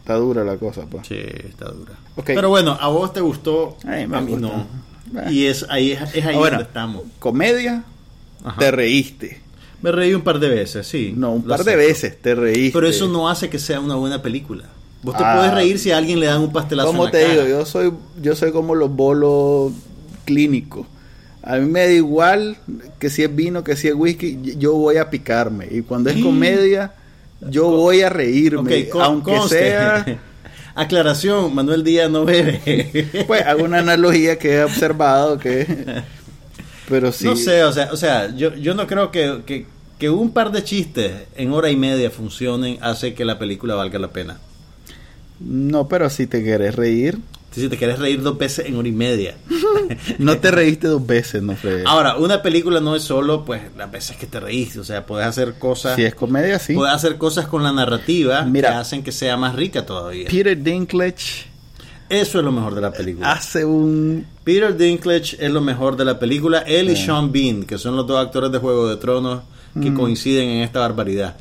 Está 0.00 0.14
dura 0.14 0.44
la 0.44 0.56
cosa, 0.56 0.82
pues. 0.90 1.06
Sí, 1.06 1.16
está 1.18 1.66
dura. 1.70 1.92
Pero 2.24 2.48
bueno, 2.48 2.76
a 2.80 2.88
vos 2.88 3.12
te 3.12 3.20
gustó, 3.20 3.76
Ay, 3.84 4.06
me 4.06 4.16
a 4.16 4.20
mí 4.20 4.32
gusta. 4.32 4.46
no. 4.46 4.66
Bah. 5.12 5.30
Y 5.30 5.46
es 5.46 5.66
ahí, 5.68 5.92
es 5.92 6.24
ahí 6.26 6.34
Ahora, 6.36 6.50
donde 6.56 6.64
estamos. 6.64 7.02
Comedia, 7.18 7.84
Ajá. 8.44 8.58
te 8.58 8.70
reíste. 8.70 9.40
Me 9.82 9.92
reí 9.92 10.14
un 10.14 10.22
par 10.22 10.38
de 10.40 10.48
veces, 10.48 10.86
sí. 10.86 11.12
No, 11.16 11.32
un 11.32 11.42
par 11.42 11.62
de 11.62 11.76
veces 11.76 12.20
te 12.22 12.34
reíste. 12.34 12.72
Pero 12.72 12.86
eso 12.88 13.06
no 13.08 13.28
hace 13.28 13.50
que 13.50 13.58
sea 13.58 13.78
una 13.80 13.94
buena 13.96 14.22
película. 14.22 14.64
Vos 15.06 15.16
te 15.16 15.22
Ah. 15.24 15.36
puedes 15.36 15.54
reír 15.54 15.78
si 15.78 15.92
a 15.92 15.98
alguien 15.98 16.18
le 16.18 16.26
dan 16.26 16.40
un 16.40 16.52
pastelazo 16.52 16.88
Como 16.88 17.08
te 17.10 17.22
cara. 17.22 17.32
digo, 17.44 17.46
yo 17.46 17.64
soy, 17.64 17.92
yo 18.20 18.34
soy 18.34 18.50
como 18.50 18.74
los 18.74 18.90
bolos 18.90 19.72
clínicos. 20.24 20.84
A 21.44 21.56
mí 21.58 21.66
me 21.70 21.80
da 21.86 21.92
igual 21.92 22.56
que 22.98 23.08
si 23.08 23.22
es 23.22 23.34
vino, 23.34 23.62
que 23.62 23.76
si 23.76 23.86
es 23.86 23.94
whisky, 23.94 24.36
yo 24.58 24.72
voy 24.74 24.96
a 24.96 25.08
picarme. 25.08 25.68
Y 25.70 25.82
cuando 25.82 26.10
es 26.10 26.20
comedia, 26.20 26.92
yo 27.40 27.68
voy 27.70 28.02
a 28.02 28.08
reírme. 28.08 28.82
Ok, 28.84 28.88
con- 28.90 29.02
aunque 29.02 29.30
conste. 29.36 29.58
sea, 29.60 30.18
Aclaración, 30.74 31.54
Manuel 31.54 31.84
Díaz 31.84 32.10
no 32.10 32.24
bebe. 32.24 33.24
pues 33.28 33.42
hago 33.46 33.62
una 33.64 33.78
analogía 33.78 34.38
que 34.38 34.54
he 34.56 34.64
observado 34.64 35.38
que... 35.38 36.02
Pero 36.88 37.12
sí. 37.12 37.24
No 37.26 37.36
sé, 37.36 37.62
o 37.64 37.72
sea, 37.72 37.90
o 37.92 37.96
sea 37.96 38.34
yo, 38.34 38.54
yo 38.56 38.74
no 38.74 38.86
creo 38.86 39.10
que, 39.12 39.42
que, 39.46 39.66
que 39.98 40.10
un 40.10 40.30
par 40.32 40.50
de 40.52 40.62
chistes 40.64 41.12
en 41.36 41.52
hora 41.52 41.70
y 41.70 41.76
media 41.76 42.10
funcionen 42.10 42.78
hace 42.80 43.14
que 43.14 43.24
la 43.24 43.38
película 43.38 43.74
valga 43.76 43.98
la 43.98 44.08
pena. 44.10 44.38
No, 45.40 45.88
pero 45.88 46.08
si 46.10 46.26
te 46.26 46.42
querés 46.42 46.74
reír, 46.74 47.18
Si 47.52 47.68
te 47.68 47.76
quieres 47.78 47.98
reír 47.98 48.20
dos 48.22 48.36
veces 48.36 48.66
en 48.66 48.76
hora 48.76 48.88
y 48.88 48.92
media. 48.92 49.34
no 50.18 50.38
te 50.38 50.50
reíste 50.50 50.88
dos 50.88 51.06
veces, 51.06 51.42
no 51.42 51.56
Fred. 51.56 51.84
Ahora, 51.86 52.16
una 52.16 52.42
película 52.42 52.80
no 52.80 52.94
es 52.96 53.02
solo 53.02 53.44
pues 53.44 53.62
las 53.76 53.90
veces 53.90 54.16
que 54.16 54.26
te 54.26 54.40
reíste, 54.40 54.80
o 54.80 54.84
sea, 54.84 55.06
puedes 55.06 55.26
hacer 55.26 55.54
cosas, 55.58 55.96
Si 55.96 56.04
es 56.04 56.14
comedia, 56.14 56.58
sí. 56.58 56.74
puedes 56.74 56.94
hacer 56.94 57.16
cosas 57.16 57.46
con 57.46 57.62
la 57.62 57.72
narrativa 57.72 58.42
Mira. 58.44 58.70
que 58.70 58.74
hacen 58.76 59.02
que 59.02 59.12
sea 59.12 59.36
más 59.38 59.54
rica 59.54 59.86
todavía. 59.86 60.28
Peter 60.30 60.60
Dinklage 60.62 61.46
Eso 62.10 62.38
es 62.38 62.44
lo 62.44 62.52
mejor 62.52 62.74
de 62.74 62.80
la 62.82 62.92
película. 62.92 63.32
hace 63.32 63.64
un... 63.64 64.26
Peter 64.44 64.76
Dinklage 64.76 65.36
es 65.40 65.50
lo 65.50 65.60
mejor 65.62 65.96
de 65.96 66.04
la 66.04 66.18
película. 66.18 66.58
Él 66.60 66.90
y. 66.90 66.96
Sean 66.96 67.32
Bean, 67.32 67.64
que 67.64 67.78
son 67.78 67.96
los 67.96 68.06
dos 68.06 68.18
actores 68.24 68.52
de 68.52 68.58
Juego 68.58 68.88
de 68.88 68.96
Tronos 68.96 69.42
que 69.80 69.92
coinciden 69.92 70.48
en 70.48 70.62
esta 70.62 70.80
barbaridad. 70.80 71.36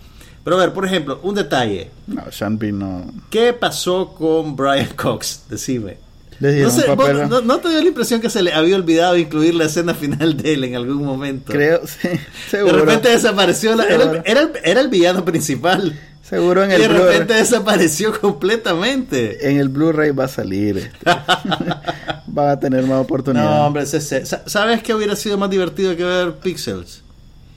Pero 0.46 0.56
a 0.56 0.60
ver, 0.60 0.72
por 0.74 0.86
ejemplo, 0.86 1.20
un 1.24 1.36
detalle. 1.36 1.90
No, 2.08 2.32
Sean 2.32 2.58
Bean 2.58 2.80
no... 2.80 3.12
¿Qué 3.30 3.52
pasó 3.52 4.14
con 4.14 4.56
Brian 4.56 4.88
Cox? 4.96 5.42
Decime. 5.50 5.98
No, 6.40 6.70
sé, 6.70 6.88
vos- 6.96 7.30
no- 7.30 7.42
¿no 7.42 7.58
te 7.60 7.70
dio 7.70 7.82
la 7.82 7.88
impresión 7.88 8.22
que 8.22 8.30
se 8.30 8.42
le 8.44 8.54
había 8.54 8.76
olvidado 8.76 9.18
incluir 9.18 9.56
la 9.56 9.66
escena 9.66 9.94
final 9.94 10.38
de 10.38 10.54
él 10.54 10.64
en 10.66 10.76
algún 10.76 11.04
momento? 11.04 11.52
Creo, 11.52 11.82
sí, 11.88 12.10
De 12.10 12.20
seguro. 12.50 12.78
repente 12.80 13.10
desapareció. 13.10 13.76
la- 13.76 13.86
era, 13.86 14.04
el, 14.04 14.22
era 14.26 14.42
el- 14.42 14.52
era 14.64 14.82
el 14.82 14.90
villano 14.90 15.26
principal. 15.26 16.00
Seguro 16.22 16.64
en 16.64 16.72
Y 16.72 16.74
el 16.76 16.82
de 16.82 16.88
Blu-ray. 16.90 17.06
repente 17.14 17.34
desapareció 17.36 18.20
completamente. 18.20 19.50
En 19.50 19.58
el 19.60 19.70
Blu-ray 19.70 20.12
va 20.12 20.26
a 20.26 20.28
salir. 20.28 20.78
este. 20.78 20.98
Va 22.38 22.52
a 22.52 22.60
tener 22.60 22.84
más 22.84 23.02
oportunidades. 23.02 23.50
No, 23.50 23.66
hombre, 23.68 23.84
ese- 23.84 23.98
ese- 23.98 24.26
sa- 24.26 24.44
¿sabes 24.46 24.84
qué 24.84 24.94
hubiera 24.94 25.16
sido 25.16 25.38
más 25.38 25.50
divertido 25.50 25.96
que 25.96 26.04
ver 26.04 26.34
Pixels? 26.36 27.02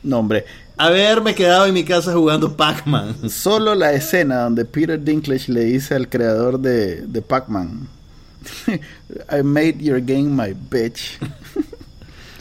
No, 0.03 0.21
hombre. 0.21 0.45
Haberme 0.79 1.35
quedado 1.35 1.67
en 1.67 1.75
mi 1.75 1.85
casa 1.85 2.13
jugando 2.13 2.57
Pac-Man. 2.57 3.29
Solo 3.31 3.75
la 3.75 3.93
escena 3.93 4.43
donde 4.45 4.65
Peter 4.65 5.03
Dinklage 5.03 5.51
le 5.53 5.65
dice 5.65 5.95
al 5.95 6.09
creador 6.09 6.61
de, 6.61 7.07
de 7.07 7.21
Pac-Man: 7.21 7.89
I 8.69 9.43
made 9.43 9.79
your 9.81 10.01
game 10.01 10.31
my 10.31 10.55
bitch. 10.55 11.19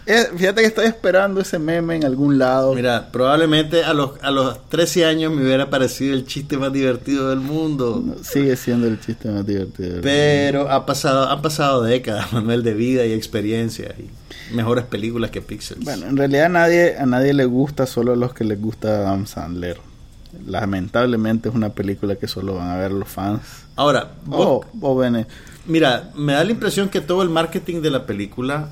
Eh, 0.07 0.29
Fíjate 0.37 0.61
que 0.61 0.67
estoy 0.67 0.85
esperando 0.85 1.41
ese 1.41 1.59
meme 1.59 1.97
en 1.97 2.05
algún 2.05 2.37
lado. 2.39 2.73
Mira, 2.73 3.09
probablemente 3.11 3.83
a 3.83 3.93
los, 3.93 4.11
a 4.23 4.31
los 4.31 4.69
13 4.69 5.05
años 5.05 5.33
me 5.33 5.43
hubiera 5.43 5.69
parecido 5.69 6.13
el 6.13 6.25
chiste 6.25 6.57
más 6.57 6.71
divertido 6.71 7.29
del 7.29 7.39
mundo. 7.39 8.01
No, 8.05 8.15
sigue 8.23 8.55
siendo 8.55 8.87
el 8.87 8.99
chiste 9.01 9.29
más 9.29 9.45
divertido. 9.45 9.99
Pero 10.01 10.71
ha 10.71 10.85
pasado, 10.85 11.29
han 11.29 11.41
pasado 11.41 11.83
décadas, 11.83 12.31
Manuel, 12.33 12.63
de 12.63 12.73
vida 12.73 13.05
y 13.05 13.11
experiencia. 13.11 13.93
Y 13.99 14.55
mejores 14.55 14.85
películas 14.85 15.29
que 15.29 15.41
Pixels. 15.41 15.83
Bueno, 15.83 16.05
en 16.07 16.15
realidad 16.15 16.45
a 16.45 16.49
nadie, 16.49 16.97
a 16.97 17.05
nadie 17.05 17.33
le 17.33 17.43
gusta, 17.45 17.85
solo 17.85 18.13
a 18.13 18.15
los 18.15 18.33
que 18.33 18.45
les 18.45 18.61
gusta 18.61 18.99
Adam 18.99 19.25
Sandler. 19.27 19.77
Lamentablemente 20.45 21.49
es 21.49 21.55
una 21.55 21.69
película 21.69 22.15
que 22.15 22.27
solo 22.27 22.55
van 22.55 22.69
a 22.69 22.77
ver 22.77 22.91
los 22.91 23.07
fans. 23.09 23.41
Ahora, 23.75 24.11
vos- 24.25 24.65
O, 24.81 24.87
o 24.93 24.95
bene- 24.95 25.25
mira, 25.65 26.11
me 26.15 26.33
da 26.33 26.43
la 26.43 26.51
impresión 26.51 26.89
que 26.89 27.01
todo 27.01 27.23
el 27.23 27.29
marketing 27.29 27.81
de 27.81 27.89
la 27.91 28.05
película 28.05 28.71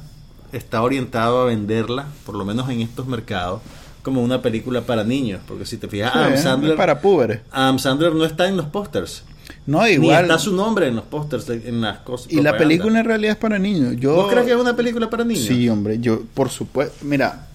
está 0.51 0.81
orientado 0.81 1.41
a 1.41 1.45
venderla, 1.45 2.05
por 2.25 2.35
lo 2.35 2.45
menos 2.45 2.69
en 2.69 2.81
estos 2.81 3.07
mercados, 3.07 3.61
como 4.01 4.21
una 4.23 4.41
película 4.41 4.81
para 4.81 5.03
niños. 5.03 5.41
Porque 5.47 5.65
si 5.65 5.77
te 5.77 5.87
fijas, 5.87 6.11
Sí, 6.13 6.19
Adam 6.19 6.37
Sandler, 6.37 6.75
para 6.75 7.01
púberes. 7.01 7.41
Adam 7.51 7.79
Sandler 7.79 8.13
no 8.13 8.25
está 8.25 8.47
en 8.47 8.57
los 8.57 8.67
pósters. 8.67 9.23
No, 9.67 9.83
Ni 9.83 9.91
igual. 9.91 10.23
está 10.25 10.37
su 10.39 10.53
nombre 10.53 10.87
en 10.87 10.95
los 10.95 11.05
pósters, 11.05 11.49
en 11.49 11.81
las 11.81 11.99
cosas. 11.99 12.31
Y 12.31 12.41
la 12.41 12.57
película 12.57 12.99
en 12.99 13.05
realidad 13.05 13.33
es 13.33 13.37
para 13.37 13.57
niños. 13.59 13.95
Yo, 13.97 14.15
¿Vos 14.15 14.31
crees 14.31 14.45
que 14.45 14.51
es 14.53 14.57
una 14.57 14.75
película 14.75 15.09
para 15.09 15.23
niños? 15.23 15.45
Sí, 15.45 15.67
hombre, 15.69 15.99
yo, 15.99 16.21
por 16.33 16.49
supuesto. 16.49 17.03
Mira, 17.03 17.47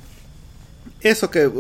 eso 1.01 1.31
que, 1.31 1.51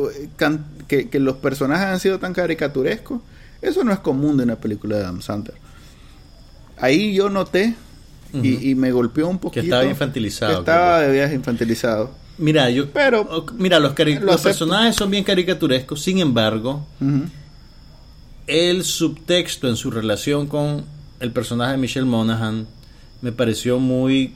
que, 0.88 1.08
que 1.08 1.20
los 1.20 1.36
personajes 1.36 1.86
han 1.86 2.00
sido 2.00 2.18
tan 2.18 2.32
caricaturescos, 2.32 3.20
eso 3.62 3.84
no 3.84 3.92
es 3.92 3.98
común 4.00 4.36
de 4.36 4.44
una 4.44 4.56
película 4.56 4.96
de 4.96 5.04
Adam 5.04 5.20
Sandler. 5.22 5.56
Ahí 6.78 7.14
yo 7.14 7.28
noté 7.28 7.74
y, 8.32 8.70
y 8.70 8.74
me 8.74 8.92
golpeó 8.92 9.28
un 9.28 9.38
poquito. 9.38 9.64
estaba 9.64 9.84
infantilizado, 9.84 10.52
que 10.52 10.58
estaba 10.60 11.00
de 11.00 11.12
viaje 11.12 11.34
infantilizado. 11.34 12.10
Mira, 12.38 12.70
yo, 12.70 12.90
Pero- 12.90 13.44
mira, 13.58 13.78
los, 13.78 13.94
lo 13.98 14.20
los 14.20 14.40
personajes 14.40 14.96
son 14.96 15.10
bien 15.10 15.24
caricaturescos, 15.24 16.00
sin 16.02 16.18
embargo, 16.20 16.86
el 18.46 18.84
subtexto 18.84 19.68
en 19.68 19.76
su 19.76 19.90
relación 19.90 20.46
con 20.46 20.84
el 21.20 21.32
personaje 21.32 21.72
de 21.72 21.78
Michelle 21.78 22.06
Monaghan 22.06 22.66
me 23.22 23.32
pareció 23.32 23.78
muy 23.78 24.34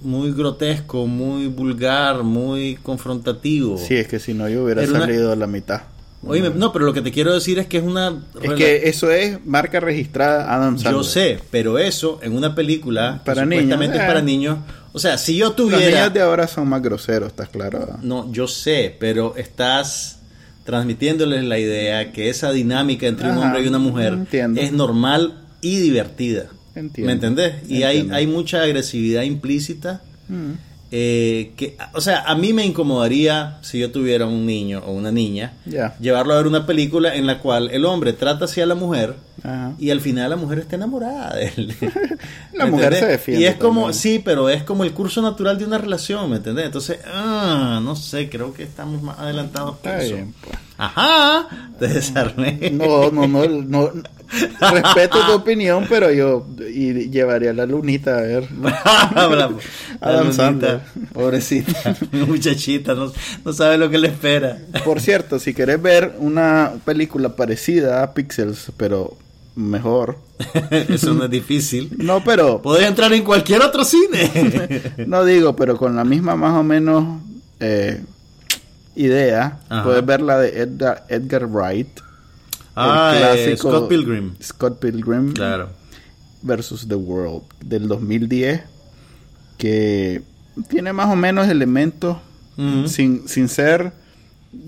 muy 0.00 0.32
grotesco, 0.32 1.06
muy 1.06 1.48
vulgar, 1.48 2.22
muy 2.22 2.76
confrontativo. 2.82 3.78
Sí, 3.78 3.94
es 3.96 4.06
que 4.06 4.20
si 4.20 4.32
no 4.32 4.48
yo 4.48 4.62
hubiera 4.64 4.82
Era 4.82 4.90
una- 4.92 5.00
salido 5.00 5.32
a 5.32 5.36
la 5.36 5.46
mitad. 5.48 5.82
Oye, 6.22 6.50
no, 6.50 6.72
pero 6.72 6.84
lo 6.84 6.92
que 6.92 7.00
te 7.00 7.12
quiero 7.12 7.32
decir 7.32 7.58
es 7.58 7.66
que 7.66 7.78
es 7.78 7.84
una... 7.84 8.22
Es 8.42 8.52
que 8.52 8.88
eso 8.88 9.10
es 9.10 9.44
marca 9.46 9.78
registrada 9.78 10.52
Adam 10.52 10.76
Sandler. 10.76 10.94
Yo 10.94 11.04
sé, 11.04 11.38
pero 11.50 11.78
eso 11.78 12.18
en 12.22 12.34
una 12.34 12.54
película 12.54 13.22
Para 13.24 13.42
que 13.42 13.46
niños, 13.46 13.62
supuestamente 13.62 13.98
es 13.98 14.02
eh. 14.02 14.06
para 14.06 14.22
niños... 14.22 14.58
O 14.92 14.98
sea, 14.98 15.16
si 15.16 15.36
yo 15.36 15.46
Los 15.46 15.56
tuviera... 15.56 15.86
niños 15.86 16.14
de 16.14 16.20
ahora 16.20 16.48
son 16.48 16.68
más 16.68 16.82
groseros, 16.82 17.28
¿estás 17.28 17.48
claro? 17.50 17.98
No, 18.02 18.32
yo 18.32 18.48
sé, 18.48 18.96
pero 18.98 19.36
estás 19.36 20.18
transmitiéndoles 20.64 21.44
la 21.44 21.58
idea 21.58 22.12
que 22.12 22.28
esa 22.28 22.50
dinámica 22.52 23.06
entre 23.06 23.30
un 23.30 23.38
hombre 23.38 23.62
y 23.62 23.68
una 23.68 23.78
mujer 23.78 24.14
entiendo. 24.14 24.60
es 24.60 24.72
normal 24.72 25.44
y 25.60 25.78
divertida. 25.78 26.46
Entiendo. 26.74 27.06
¿Me 27.06 27.12
entendés? 27.12 27.54
Y 27.68 27.84
hay, 27.84 28.08
hay 28.12 28.26
mucha 28.26 28.62
agresividad 28.62 29.22
implícita. 29.22 30.02
Mm. 30.28 30.52
Eh, 30.90 31.52
que, 31.56 31.76
o 31.92 32.00
sea, 32.00 32.22
a 32.22 32.34
mí 32.34 32.52
me 32.52 32.64
incomodaría 32.64 33.58
si 33.60 33.78
yo 33.78 33.90
tuviera 33.92 34.24
un 34.26 34.46
niño 34.46 34.82
o 34.86 34.92
una 34.92 35.12
niña, 35.12 35.52
llevarlo 36.00 36.32
a 36.32 36.36
ver 36.38 36.46
una 36.46 36.64
película 36.66 37.14
en 37.14 37.26
la 37.26 37.40
cual 37.40 37.70
el 37.70 37.84
hombre 37.84 38.14
trata 38.14 38.46
hacia 38.46 38.64
la 38.64 38.74
mujer 38.74 39.14
y 39.78 39.90
al 39.90 40.00
final 40.00 40.30
la 40.30 40.36
mujer 40.36 40.60
está 40.60 40.76
enamorada 40.76 41.36
de 41.36 41.52
él. 41.56 41.74
La 42.54 42.64
¿Me 42.64 42.72
mujer 42.72 42.86
entendés? 42.86 43.00
se 43.00 43.06
defiende 43.06 43.44
Y 43.44 43.46
es 43.46 43.54
como, 43.56 43.92
sí, 43.92 44.20
pero 44.24 44.48
es 44.48 44.64
como 44.64 44.82
el 44.82 44.92
curso 44.92 45.22
natural 45.22 45.58
de 45.58 45.64
una 45.64 45.78
relación, 45.78 46.28
¿me 46.28 46.36
entendés? 46.36 46.66
Entonces, 46.66 46.98
ah, 47.06 47.80
no 47.82 47.94
sé, 47.94 48.28
creo 48.28 48.52
que 48.52 48.64
estamos 48.64 49.00
más 49.00 49.18
adelantados 49.20 49.76
Está 49.76 49.98
bien, 49.98 50.34
pues. 50.40 50.56
Ajá, 50.76 51.48
te 51.78 51.86
desarmé. 51.88 52.70
No, 52.72 53.10
no, 53.10 53.28
no, 53.28 53.46
no. 53.46 53.92
Respeto 54.60 55.18
tu 55.26 55.32
opinión, 55.32 55.86
pero 55.88 56.10
yo 56.12 56.46
y 56.68 57.08
llevaría 57.10 57.50
a 57.50 57.54
la 57.54 57.66
lunita 57.66 58.18
a 58.18 58.20
ver. 58.22 58.48
La 60.00 60.22
lunita, 60.22 60.32
Sandler. 60.32 60.80
Pobrecita, 61.12 61.96
muchachita, 62.12 62.94
no, 62.94 63.12
no 63.44 63.52
sabe 63.52 63.78
lo 63.78 63.88
que 63.90 63.98
le 63.98 64.08
espera. 64.08 64.58
Por 64.84 65.00
cierto, 65.00 65.38
si 65.38 65.54
querés 65.54 65.80
ver 65.80 66.14
una 66.18 66.72
película 66.84 67.34
parecida 67.36 68.02
a 68.02 68.14
Pixels, 68.14 68.70
pero 68.76 69.16
mejor. 69.56 70.18
Eso 70.70 71.14
no 71.14 71.24
es 71.24 71.30
difícil. 71.30 71.90
No, 71.96 72.22
pero 72.22 72.62
Podés 72.62 72.86
entrar 72.86 73.12
en 73.12 73.24
cualquier 73.24 73.62
otro 73.62 73.84
cine. 73.84 74.94
no 75.06 75.24
digo, 75.24 75.56
pero 75.56 75.76
con 75.76 75.96
la 75.96 76.04
misma 76.04 76.36
más 76.36 76.54
o 76.54 76.62
menos 76.62 77.20
eh, 77.60 78.00
idea, 78.94 79.60
Ajá. 79.68 79.84
puedes 79.84 80.04
ver 80.04 80.20
la 80.20 80.38
de 80.38 80.60
Edgar, 80.60 81.04
Edgar 81.08 81.46
Wright, 81.46 81.88
Ah, 82.80 83.12
eh, 83.14 83.18
clásico 83.20 83.70
Scott 83.70 83.88
Pilgrim. 83.88 84.34
Scott 84.42 84.78
Pilgrim 84.78 85.32
Claro. 85.32 85.70
versus 86.42 86.86
The 86.88 86.94
World 86.94 87.42
del 87.64 87.88
2010, 87.88 88.62
que 89.56 90.22
tiene 90.68 90.92
más 90.92 91.08
o 91.12 91.16
menos 91.16 91.48
elementos 91.48 92.16
sin, 92.86 93.28
sin 93.28 93.48
ser, 93.48 93.92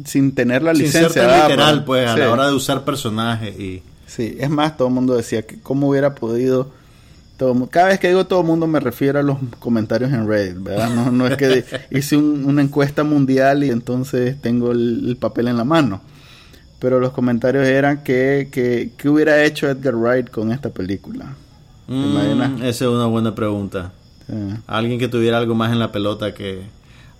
sin 0.05 0.33
tener 0.33 0.63
la 0.63 0.75
Sin 0.75 0.85
licencia. 0.85 1.09
ser 1.11 1.23
¿verdad? 1.27 1.49
literal, 1.49 1.85
pues, 1.85 2.09
a 2.09 2.17
la 2.17 2.31
hora 2.31 2.47
de 2.49 2.55
usar 2.55 2.85
personajes 2.85 3.59
y... 3.59 3.83
Sí, 4.07 4.37
es 4.41 4.51
más, 4.51 4.77
todo 4.77 4.89
el 4.89 4.95
mundo 4.95 5.17
decía 5.17 5.43
que 5.43 5.61
cómo 5.61 5.89
hubiera 5.89 6.17
podido. 6.17 6.73
Todo, 7.37 7.69
cada 7.69 7.87
vez 7.89 8.01
que 8.01 8.09
digo 8.09 8.27
todo 8.27 8.41
el 8.41 8.47
mundo 8.47 8.67
me 8.67 8.81
refiero 8.81 9.21
a 9.21 9.23
los 9.23 9.39
comentarios 9.61 10.13
en 10.13 10.27
Reddit, 10.29 10.61
¿verdad? 10.63 10.91
No, 10.91 11.11
no 11.13 11.27
es 11.29 11.37
que 11.37 11.65
hice 11.93 12.17
un- 12.17 12.45
una 12.45 12.61
encuesta 12.61 13.05
mundial 13.05 13.63
y 13.63 13.71
entonces 13.71 14.41
tengo 14.43 14.73
el, 14.73 15.09
el 15.11 15.17
papel 15.17 15.47
en 15.49 15.57
la 15.57 15.65
mano. 15.65 16.01
Pero 16.81 16.99
los 16.99 17.13
comentarios 17.13 17.67
eran 17.67 18.03
que, 18.03 18.49
que, 18.51 18.91
que 18.97 19.09
hubiera 19.09 19.45
hecho 19.45 19.69
Edgar 19.69 19.95
Wright 19.95 20.31
con 20.31 20.51
esta 20.51 20.71
película. 20.71 21.37
¿Te 21.87 21.93
Mm, 21.93 22.05
imaginas? 22.13 22.51
esa 22.63 22.85
es 22.87 22.91
una 22.91 23.07
buena 23.07 23.35
pregunta. 23.35 23.93
Sí. 24.27 24.33
Alguien 24.67 24.99
que 24.99 25.09
tuviera 25.09 25.39
algo 25.39 25.55
más 25.55 25.73
en 25.73 25.79
la 25.79 25.93
pelota 25.93 26.33
que 26.35 26.63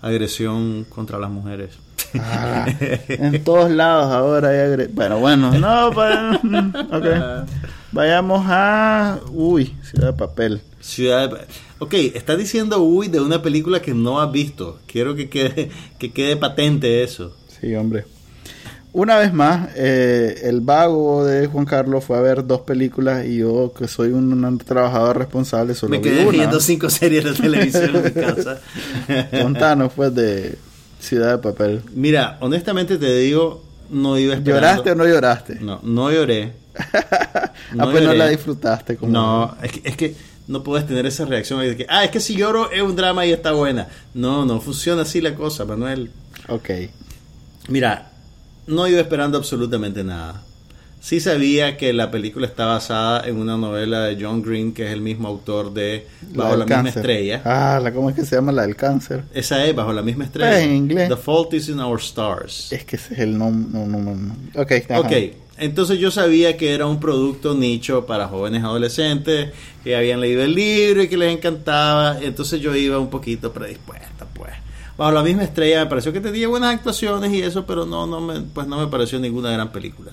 agresión 0.01 0.85
contra 0.89 1.19
las 1.19 1.29
mujeres. 1.29 1.71
Ah, 2.19 2.65
en 3.07 3.43
todos 3.43 3.69
lados 3.71 4.11
ahora 4.11 4.49
hay 4.49 4.57
agre- 4.57 4.89
Bueno, 4.91 5.19
bueno, 5.19 5.51
no, 5.59 5.91
pa- 5.93 6.39
mm, 6.41 6.73
ok. 6.91 7.47
Vayamos 7.91 8.43
a... 8.47 9.19
Uy, 9.31 9.75
Ciudad 9.83 10.07
de 10.07 10.13
Papel. 10.13 10.61
Ciudad 10.79 11.29
de... 11.29 11.37
Ok, 11.79 11.93
está 12.15 12.35
diciendo 12.37 12.81
uy 12.81 13.07
de 13.09 13.19
una 13.19 13.41
película 13.41 13.81
que 13.81 13.93
no 13.93 14.21
has 14.21 14.31
visto. 14.31 14.79
Quiero 14.87 15.15
que 15.15 15.29
quede, 15.29 15.69
que 15.99 16.11
quede 16.11 16.37
patente 16.37 17.03
eso. 17.03 17.35
Sí, 17.59 17.75
hombre. 17.75 18.05
Una 18.93 19.17
vez 19.17 19.31
más, 19.31 19.69
eh, 19.75 20.41
el 20.43 20.59
vago 20.59 21.23
de 21.25 21.47
Juan 21.47 21.63
Carlos 21.65 22.03
fue 22.03 22.17
a 22.17 22.21
ver 22.21 22.45
dos 22.45 22.61
películas 22.61 23.25
y 23.25 23.37
yo, 23.37 23.71
que 23.77 23.87
soy 23.87 24.09
un, 24.11 24.43
un 24.43 24.57
trabajador 24.57 25.17
responsable, 25.17 25.75
solo 25.75 25.91
Me 25.91 25.99
vi 25.99 26.03
quedé 26.09 26.21
una. 26.23 26.31
viendo 26.31 26.59
cinco 26.59 26.89
series 26.89 27.23
de 27.23 27.33
televisión 27.33 27.95
en 27.95 28.03
mi 28.03 28.11
casa. 28.21 28.59
Contanos, 29.41 29.93
pues, 29.95 30.13
de 30.13 30.57
Ciudad 30.99 31.31
de 31.31 31.37
Papel. 31.37 31.81
Mira, 31.93 32.37
honestamente 32.41 32.97
te 32.97 33.15
digo, 33.19 33.63
no 33.89 34.17
iba 34.19 34.33
esperando. 34.33 34.67
¿Lloraste 34.67 34.91
o 34.91 34.95
no 34.95 35.05
lloraste? 35.07 35.55
No, 35.61 35.79
no 35.83 36.11
lloré. 36.11 36.51
No 37.73 37.83
Apenas 37.85 38.03
lloré. 38.03 38.17
la 38.17 38.27
disfrutaste. 38.27 38.97
Como... 38.97 39.13
No, 39.13 39.55
es 39.63 39.71
que, 39.71 39.81
es 39.89 39.95
que 39.95 40.15
no 40.49 40.61
puedes 40.63 40.85
tener 40.85 41.05
esa 41.05 41.23
reacción 41.23 41.61
de 41.61 41.77
que, 41.77 41.85
ah, 41.87 42.03
es 42.03 42.11
que 42.11 42.19
si 42.19 42.35
lloro 42.35 42.69
es 42.69 42.81
un 42.81 42.97
drama 42.97 43.25
y 43.25 43.31
está 43.31 43.53
buena. 43.53 43.87
No, 44.13 44.45
no 44.45 44.59
funciona 44.59 45.03
así 45.03 45.21
la 45.21 45.33
cosa, 45.35 45.63
Manuel. 45.63 46.11
Ok. 46.49 46.69
Mira, 47.69 48.10
no 48.67 48.87
iba 48.87 48.99
esperando 48.99 49.37
absolutamente 49.37 50.03
nada. 50.03 50.43
Sí 51.01 51.19
sabía 51.19 51.77
que 51.77 51.93
la 51.93 52.11
película 52.11 52.45
está 52.45 52.67
basada 52.67 53.27
en 53.27 53.37
una 53.37 53.57
novela 53.57 54.03
de 54.03 54.23
John 54.23 54.43
Green, 54.43 54.71
que 54.71 54.85
es 54.85 54.93
el 54.93 55.01
mismo 55.01 55.27
autor 55.27 55.73
de 55.73 56.05
Bajo 56.35 56.55
la 56.55 56.65
misma 56.65 56.89
estrella. 56.89 57.41
Ah, 57.43 57.79
la, 57.81 57.91
¿cómo 57.91 58.11
es 58.11 58.15
que 58.15 58.23
se 58.23 58.35
llama 58.35 58.51
la 58.51 58.61
del 58.61 58.75
cáncer? 58.75 59.23
Esa 59.33 59.65
es 59.65 59.75
Bajo 59.75 59.93
la 59.93 60.03
misma 60.03 60.25
estrella. 60.25 60.51
Pues, 60.51 60.63
en 60.63 60.75
inglés. 60.75 61.09
The 61.09 61.17
Fault 61.17 61.55
is 61.55 61.69
in 61.69 61.79
Our 61.79 61.99
Stars. 61.99 62.71
Es 62.71 62.85
que 62.85 62.97
ese 62.97 63.15
es 63.15 63.19
el 63.21 63.35
nombre. 63.35 63.79
No, 63.79 63.87
no, 63.87 63.97
no, 63.97 64.15
no. 64.15 64.35
Ok, 64.61 64.73
ajá. 64.87 64.99
Ok, 64.99 65.11
entonces 65.57 65.97
yo 65.97 66.11
sabía 66.11 66.55
que 66.55 66.75
era 66.75 66.85
un 66.85 66.99
producto 66.99 67.55
nicho 67.55 68.05
para 68.05 68.27
jóvenes 68.27 68.63
adolescentes 68.63 69.49
que 69.83 69.95
habían 69.95 70.21
leído 70.21 70.43
el 70.43 70.53
libro 70.53 71.01
y 71.01 71.07
que 71.07 71.17
les 71.17 71.35
encantaba. 71.35 72.19
Entonces 72.21 72.61
yo 72.61 72.75
iba 72.75 72.99
un 72.99 73.09
poquito 73.09 73.51
predispuesta, 73.51 74.27
pues. 74.35 74.51
Bajo 74.97 75.11
la 75.11 75.23
misma 75.23 75.43
estrella 75.43 75.83
me 75.83 75.89
pareció 75.89 76.13
que 76.13 76.21
tenía 76.21 76.47
buenas 76.47 76.75
actuaciones 76.75 77.31
y 77.33 77.41
eso, 77.41 77.65
pero 77.65 77.85
no, 77.85 78.05
no 78.05 78.21
me, 78.21 78.41
pues 78.41 78.67
no 78.67 78.77
me 78.77 78.87
pareció 78.87 79.19
ninguna 79.19 79.51
gran 79.51 79.71
película. 79.71 80.11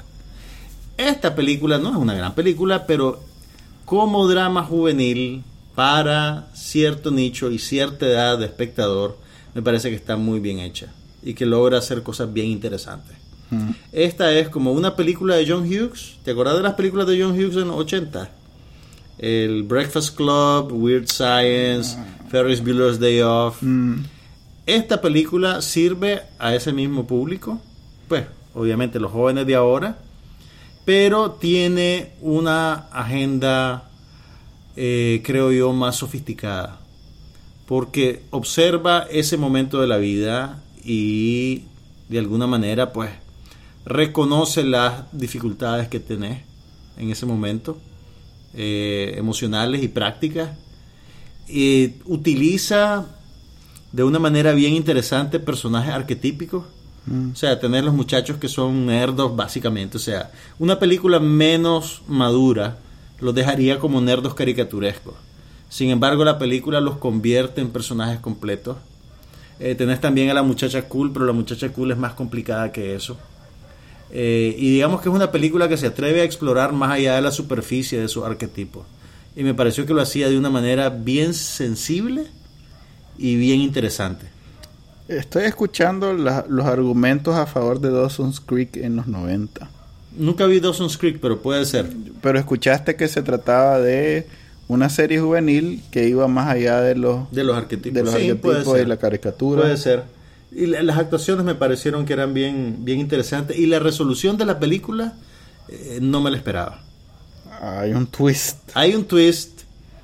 Esta 0.96 1.34
película 1.34 1.78
no 1.78 1.90
es 1.90 1.96
una 1.96 2.14
gran 2.14 2.34
película, 2.34 2.86
pero 2.86 3.20
como 3.84 4.26
drama 4.26 4.64
juvenil 4.64 5.44
para 5.74 6.48
cierto 6.54 7.10
nicho 7.10 7.50
y 7.50 7.58
cierta 7.58 8.06
edad 8.06 8.38
de 8.38 8.46
espectador, 8.46 9.16
me 9.54 9.62
parece 9.62 9.90
que 9.90 9.96
está 9.96 10.16
muy 10.16 10.40
bien 10.40 10.58
hecha 10.58 10.92
y 11.22 11.34
que 11.34 11.46
logra 11.46 11.78
hacer 11.78 12.02
cosas 12.02 12.32
bien 12.32 12.48
interesantes. 12.48 13.16
Mm. 13.50 13.70
Esta 13.92 14.32
es 14.32 14.48
como 14.48 14.72
una 14.72 14.96
película 14.96 15.36
de 15.36 15.46
John 15.48 15.62
Hughes. 15.62 16.16
¿Te 16.24 16.32
acuerdas 16.32 16.56
de 16.56 16.62
las 16.62 16.74
películas 16.74 17.06
de 17.06 17.22
John 17.22 17.32
Hughes 17.32 17.56
en 17.56 17.68
los 17.68 17.76
80? 17.76 18.28
El 19.18 19.62
Breakfast 19.62 20.16
Club, 20.16 20.72
Weird 20.72 21.06
Science, 21.06 21.96
Ferris 22.30 22.62
Bueller's 22.62 22.98
Day 22.98 23.20
Off. 23.22 23.62
Mm. 23.62 24.02
Esta 24.68 25.00
película 25.00 25.62
sirve 25.62 26.24
a 26.38 26.54
ese 26.54 26.74
mismo 26.74 27.06
público, 27.06 27.58
pues 28.06 28.26
obviamente 28.54 29.00
los 29.00 29.10
jóvenes 29.10 29.46
de 29.46 29.54
ahora, 29.54 29.96
pero 30.84 31.30
tiene 31.30 32.12
una 32.20 32.74
agenda, 32.92 33.88
eh, 34.76 35.22
creo 35.24 35.52
yo, 35.52 35.72
más 35.72 35.96
sofisticada, 35.96 36.80
porque 37.64 38.24
observa 38.28 39.06
ese 39.10 39.38
momento 39.38 39.80
de 39.80 39.86
la 39.86 39.96
vida 39.96 40.62
y 40.84 41.62
de 42.10 42.18
alguna 42.18 42.46
manera, 42.46 42.92
pues, 42.92 43.08
reconoce 43.86 44.64
las 44.64 45.04
dificultades 45.12 45.88
que 45.88 45.98
tenés 45.98 46.42
en 46.98 47.10
ese 47.10 47.24
momento, 47.24 47.78
eh, 48.52 49.14
emocionales 49.16 49.82
y 49.82 49.88
prácticas, 49.88 50.50
y 51.48 51.94
utiliza 52.04 53.14
de 53.92 54.04
una 54.04 54.18
manera 54.18 54.52
bien 54.52 54.74
interesante 54.74 55.40
personajes 55.40 55.92
arquetípicos. 55.92 56.64
Mm. 57.06 57.32
O 57.32 57.36
sea, 57.36 57.58
tener 57.58 57.84
los 57.84 57.94
muchachos 57.94 58.36
que 58.38 58.48
son 58.48 58.86
nerdos 58.86 59.34
básicamente. 59.34 59.96
O 59.96 60.00
sea, 60.00 60.30
una 60.58 60.78
película 60.78 61.20
menos 61.20 62.02
madura 62.06 62.78
los 63.20 63.34
dejaría 63.34 63.78
como 63.78 64.00
nerdos 64.00 64.34
caricaturescos. 64.34 65.14
Sin 65.68 65.90
embargo, 65.90 66.24
la 66.24 66.38
película 66.38 66.80
los 66.80 66.96
convierte 66.98 67.60
en 67.60 67.70
personajes 67.70 68.20
completos. 68.20 68.76
Eh, 69.60 69.74
tenés 69.74 70.00
también 70.00 70.30
a 70.30 70.34
la 70.34 70.42
muchacha 70.42 70.88
cool, 70.88 71.12
pero 71.12 71.26
la 71.26 71.32
muchacha 71.32 71.70
cool 71.70 71.90
es 71.90 71.98
más 71.98 72.14
complicada 72.14 72.72
que 72.72 72.94
eso. 72.94 73.16
Eh, 74.10 74.54
y 74.56 74.70
digamos 74.70 75.02
que 75.02 75.08
es 75.08 75.14
una 75.14 75.30
película 75.30 75.68
que 75.68 75.76
se 75.76 75.88
atreve 75.88 76.22
a 76.22 76.24
explorar 76.24 76.72
más 76.72 76.92
allá 76.92 77.16
de 77.16 77.22
la 77.22 77.30
superficie 77.30 78.00
de 78.00 78.08
sus 78.08 78.24
arquetipos. 78.24 78.86
Y 79.36 79.42
me 79.42 79.54
pareció 79.54 79.84
que 79.84 79.94
lo 79.94 80.00
hacía 80.00 80.28
de 80.28 80.38
una 80.38 80.50
manera 80.50 80.88
bien 80.88 81.34
sensible 81.34 82.26
y 83.18 83.36
bien 83.36 83.60
interesante. 83.60 84.26
Estoy 85.08 85.44
escuchando 85.44 86.12
la- 86.14 86.44
los 86.48 86.66
argumentos 86.66 87.34
a 87.34 87.46
favor 87.46 87.80
de 87.80 87.90
Dawson's 87.90 88.40
Creek 88.40 88.76
en 88.76 88.96
los 88.96 89.06
90. 89.06 89.68
Nunca 90.16 90.46
vi 90.46 90.60
Dawson's 90.60 90.98
Creek, 90.98 91.18
pero 91.20 91.40
puede 91.40 91.64
ser. 91.64 91.90
Pero 92.20 92.38
escuchaste 92.38 92.96
que 92.96 93.08
se 93.08 93.22
trataba 93.22 93.78
de 93.78 94.26
una 94.66 94.90
serie 94.90 95.20
juvenil 95.20 95.82
que 95.90 96.08
iba 96.08 96.28
más 96.28 96.48
allá 96.48 96.80
de 96.80 96.94
los, 96.94 97.30
De 97.30 97.42
los 97.44 97.56
arquetipos. 97.56 97.94
de 97.94 98.02
los 98.02 98.14
Sí, 98.14 98.28
arquetipos 98.30 98.80
y 98.80 98.84
la 98.84 98.96
caricatura. 98.98 99.62
Puede 99.62 99.76
ser. 99.76 100.02
Y 100.52 100.66
la- 100.66 100.82
las 100.82 100.98
actuaciones 100.98 101.44
me 101.44 101.54
parecieron 101.54 102.04
que 102.04 102.12
eran 102.14 102.34
bien, 102.34 102.78
bien 102.80 103.00
interesantes. 103.00 103.56
Y 103.58 103.66
la 103.66 103.78
resolución 103.78 104.36
de 104.36 104.44
la 104.46 104.58
película 104.58 105.14
eh, 105.70 105.98
no 106.02 106.20
me 106.22 106.30
la 106.30 106.36
esperaba. 106.38 106.80
Hay 107.60 107.92
un 107.92 108.06
twist. 108.06 108.56
Hay 108.74 108.94
un 108.94 109.04
twist. 109.04 109.62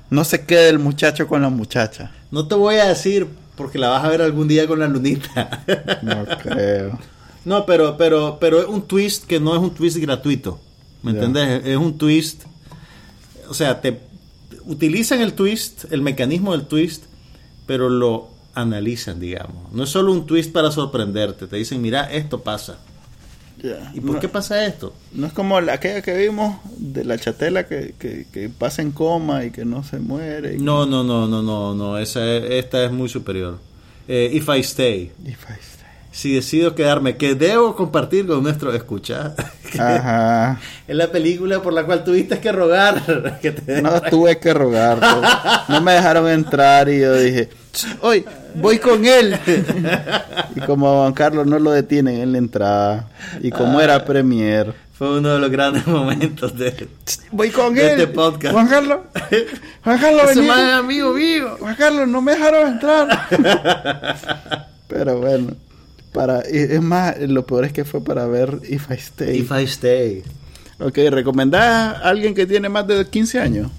No 0.09 0.23
se 0.23 0.45
quede 0.45 0.69
el 0.69 0.77
muchacho 0.79 1.27
con 1.27 1.41
la 1.41 1.49
muchacha. 1.49 2.11
No 2.35 2.47
te 2.49 2.55
voy 2.55 2.75
a 2.75 2.85
decir 2.89 3.27
porque 3.55 3.77
la 3.79 3.87
vas 3.87 4.03
a 4.03 4.09
ver 4.09 4.21
algún 4.21 4.49
día 4.49 4.67
con 4.67 4.79
la 4.79 4.87
lunita. 4.89 5.63
No 6.01 6.25
creo. 6.43 6.99
no, 7.45 7.65
pero, 7.65 7.95
pero, 7.95 8.37
pero 8.41 8.59
es 8.59 8.67
un 8.67 8.81
twist 8.81 9.23
que 9.25 9.39
no 9.39 9.55
es 9.55 9.61
un 9.61 9.73
twist 9.73 9.95
gratuito. 9.99 10.59
¿Me 11.01 11.13
Ya. 11.13 11.19
entendés? 11.19 11.65
Es 11.65 11.77
un 11.77 11.97
twist. 11.97 12.43
O 13.47 13.53
sea, 13.53 13.79
te 13.79 14.01
utilizan 14.65 15.21
el 15.21 15.31
twist, 15.33 15.85
el 15.91 16.01
mecanismo 16.01 16.51
del 16.51 16.65
twist, 16.65 17.05
pero 17.65 17.87
lo 17.89 18.27
analizan, 18.53 19.17
digamos. 19.21 19.71
No 19.71 19.83
es 19.85 19.89
solo 19.89 20.11
un 20.11 20.25
twist 20.25 20.51
para 20.51 20.71
sorprenderte. 20.71 21.47
Te 21.47 21.55
dicen, 21.55 21.81
mira, 21.81 22.11
esto 22.11 22.41
pasa. 22.41 22.79
¿Y 23.93 23.99
por 24.01 24.15
no, 24.15 24.19
qué 24.19 24.29
pasa 24.29 24.65
esto? 24.65 24.93
no 25.13 25.27
es 25.27 25.33
como 25.33 25.59
la, 25.61 25.73
aquella 25.73 26.01
que 26.01 26.15
vimos 26.17 26.57
de 26.77 27.03
la 27.05 27.17
chatela 27.17 27.65
que, 27.67 27.93
que, 27.99 28.25
que 28.31 28.49
pasa 28.49 28.81
en 28.81 28.91
coma 28.91 29.43
y 29.45 29.51
que 29.51 29.65
no 29.65 29.83
se 29.83 29.99
muere. 29.99 30.57
No, 30.57 30.85
no, 30.85 31.03
no, 31.03 31.27
no, 31.27 31.41
no, 31.41 31.73
no. 31.75 31.97
Esa, 31.97 32.25
esta 32.37 32.83
es 32.85 32.91
muy 32.91 33.09
superior. 33.09 33.59
Eh, 34.07 34.29
If 34.33 34.47
I 34.49 34.59
Stay. 34.59 35.11
Y 35.25 35.31
fue- 35.33 35.55
Si 36.11 36.33
decido 36.33 36.75
quedarme, 36.75 37.17
que 37.17 37.35
debo 37.35 37.75
compartir 37.75 38.25
con 38.27 38.41
nuestro 38.43 38.73
escucha. 38.73 39.35
Ajá. 39.79 40.59
es 40.87 40.95
la 40.95 41.11
película 41.11 41.61
por 41.61 41.73
la 41.73 41.83
cual 41.85 42.03
tuviste 42.05 42.39
que 42.39 42.51
rogar. 42.51 43.39
que 43.41 43.51
te- 43.51 43.81
No 43.81 43.99
tuve 44.01 44.37
que 44.39 44.53
rogar. 44.53 44.99
pues. 44.99 45.69
No 45.69 45.81
me 45.81 45.91
dejaron 45.93 46.29
entrar 46.29 46.87
y 46.89 46.99
yo 47.01 47.13
dije, 47.15 47.49
hoy 48.01 48.23
voy 48.55 48.79
con 48.79 49.05
él. 49.05 49.37
Y 50.55 50.61
como 50.61 50.87
a 50.87 51.01
Juan 51.01 51.13
Carlos 51.13 51.45
no 51.47 51.59
lo 51.59 51.71
detienen 51.71 52.21
en 52.21 52.31
la 52.31 52.37
entrada. 52.37 53.09
Y 53.41 53.51
como 53.51 53.81
era 53.81 54.05
premier, 54.05 54.73
Fue 54.93 55.17
uno 55.17 55.33
de 55.33 55.39
los 55.39 55.51
grandes 55.51 55.85
momentos 55.87 56.57
de... 56.57 56.87
voy 57.31 57.49
con 57.49 57.73
De 57.73 57.81
él. 57.93 57.99
este 57.99 58.07
podcast. 58.13 58.53
Juan 58.53 58.67
Carlos, 58.69 58.99
Juan 59.83 59.99
Carlos, 59.99 60.35
vení. 60.35 60.49
amigo 60.49 61.11
mío. 61.13 61.57
Juan 61.59 61.75
Carlos, 61.75 62.07
no 62.07 62.21
me 62.21 62.31
dejaron 62.33 62.67
entrar. 62.73 63.27
Pero 64.87 65.19
bueno, 65.19 65.53
para 66.13 66.39
y 66.49 66.57
es 66.57 66.81
más, 66.81 67.19
lo 67.19 67.45
peor 67.45 67.65
es 67.65 67.73
que 67.73 67.83
fue 67.83 68.01
para 68.03 68.25
ver 68.27 68.59
If 68.69 68.89
I 68.89 68.93
Stay. 68.93 69.37
If 69.39 69.51
I 69.51 69.63
Stay. 69.63 70.23
Ok, 70.79 70.97
¿recomendás 71.09 71.97
a 71.97 72.09
alguien 72.09 72.33
que 72.33 72.45
tiene 72.45 72.69
más 72.69 72.87
de 72.87 73.05
15 73.05 73.39
años? 73.39 73.71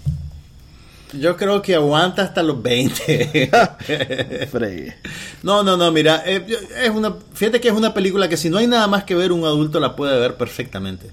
Yo 1.20 1.36
creo 1.36 1.62
que 1.62 1.74
aguanta 1.74 2.22
hasta 2.22 2.42
los 2.42 2.62
20. 2.62 3.50
Fregue. 4.50 4.94
no, 5.42 5.62
no, 5.62 5.76
no, 5.76 5.90
mira, 5.92 6.22
eh, 6.26 6.44
es 6.82 6.90
una, 6.90 7.14
fíjate 7.34 7.60
que 7.60 7.68
es 7.68 7.74
una 7.74 7.94
película 7.94 8.28
que 8.28 8.36
si 8.36 8.50
no 8.50 8.58
hay 8.58 8.66
nada 8.66 8.86
más 8.86 9.04
que 9.04 9.14
ver, 9.14 9.32
un 9.32 9.44
adulto 9.44 9.80
la 9.80 9.96
puede 9.96 10.18
ver 10.18 10.36
perfectamente. 10.36 11.10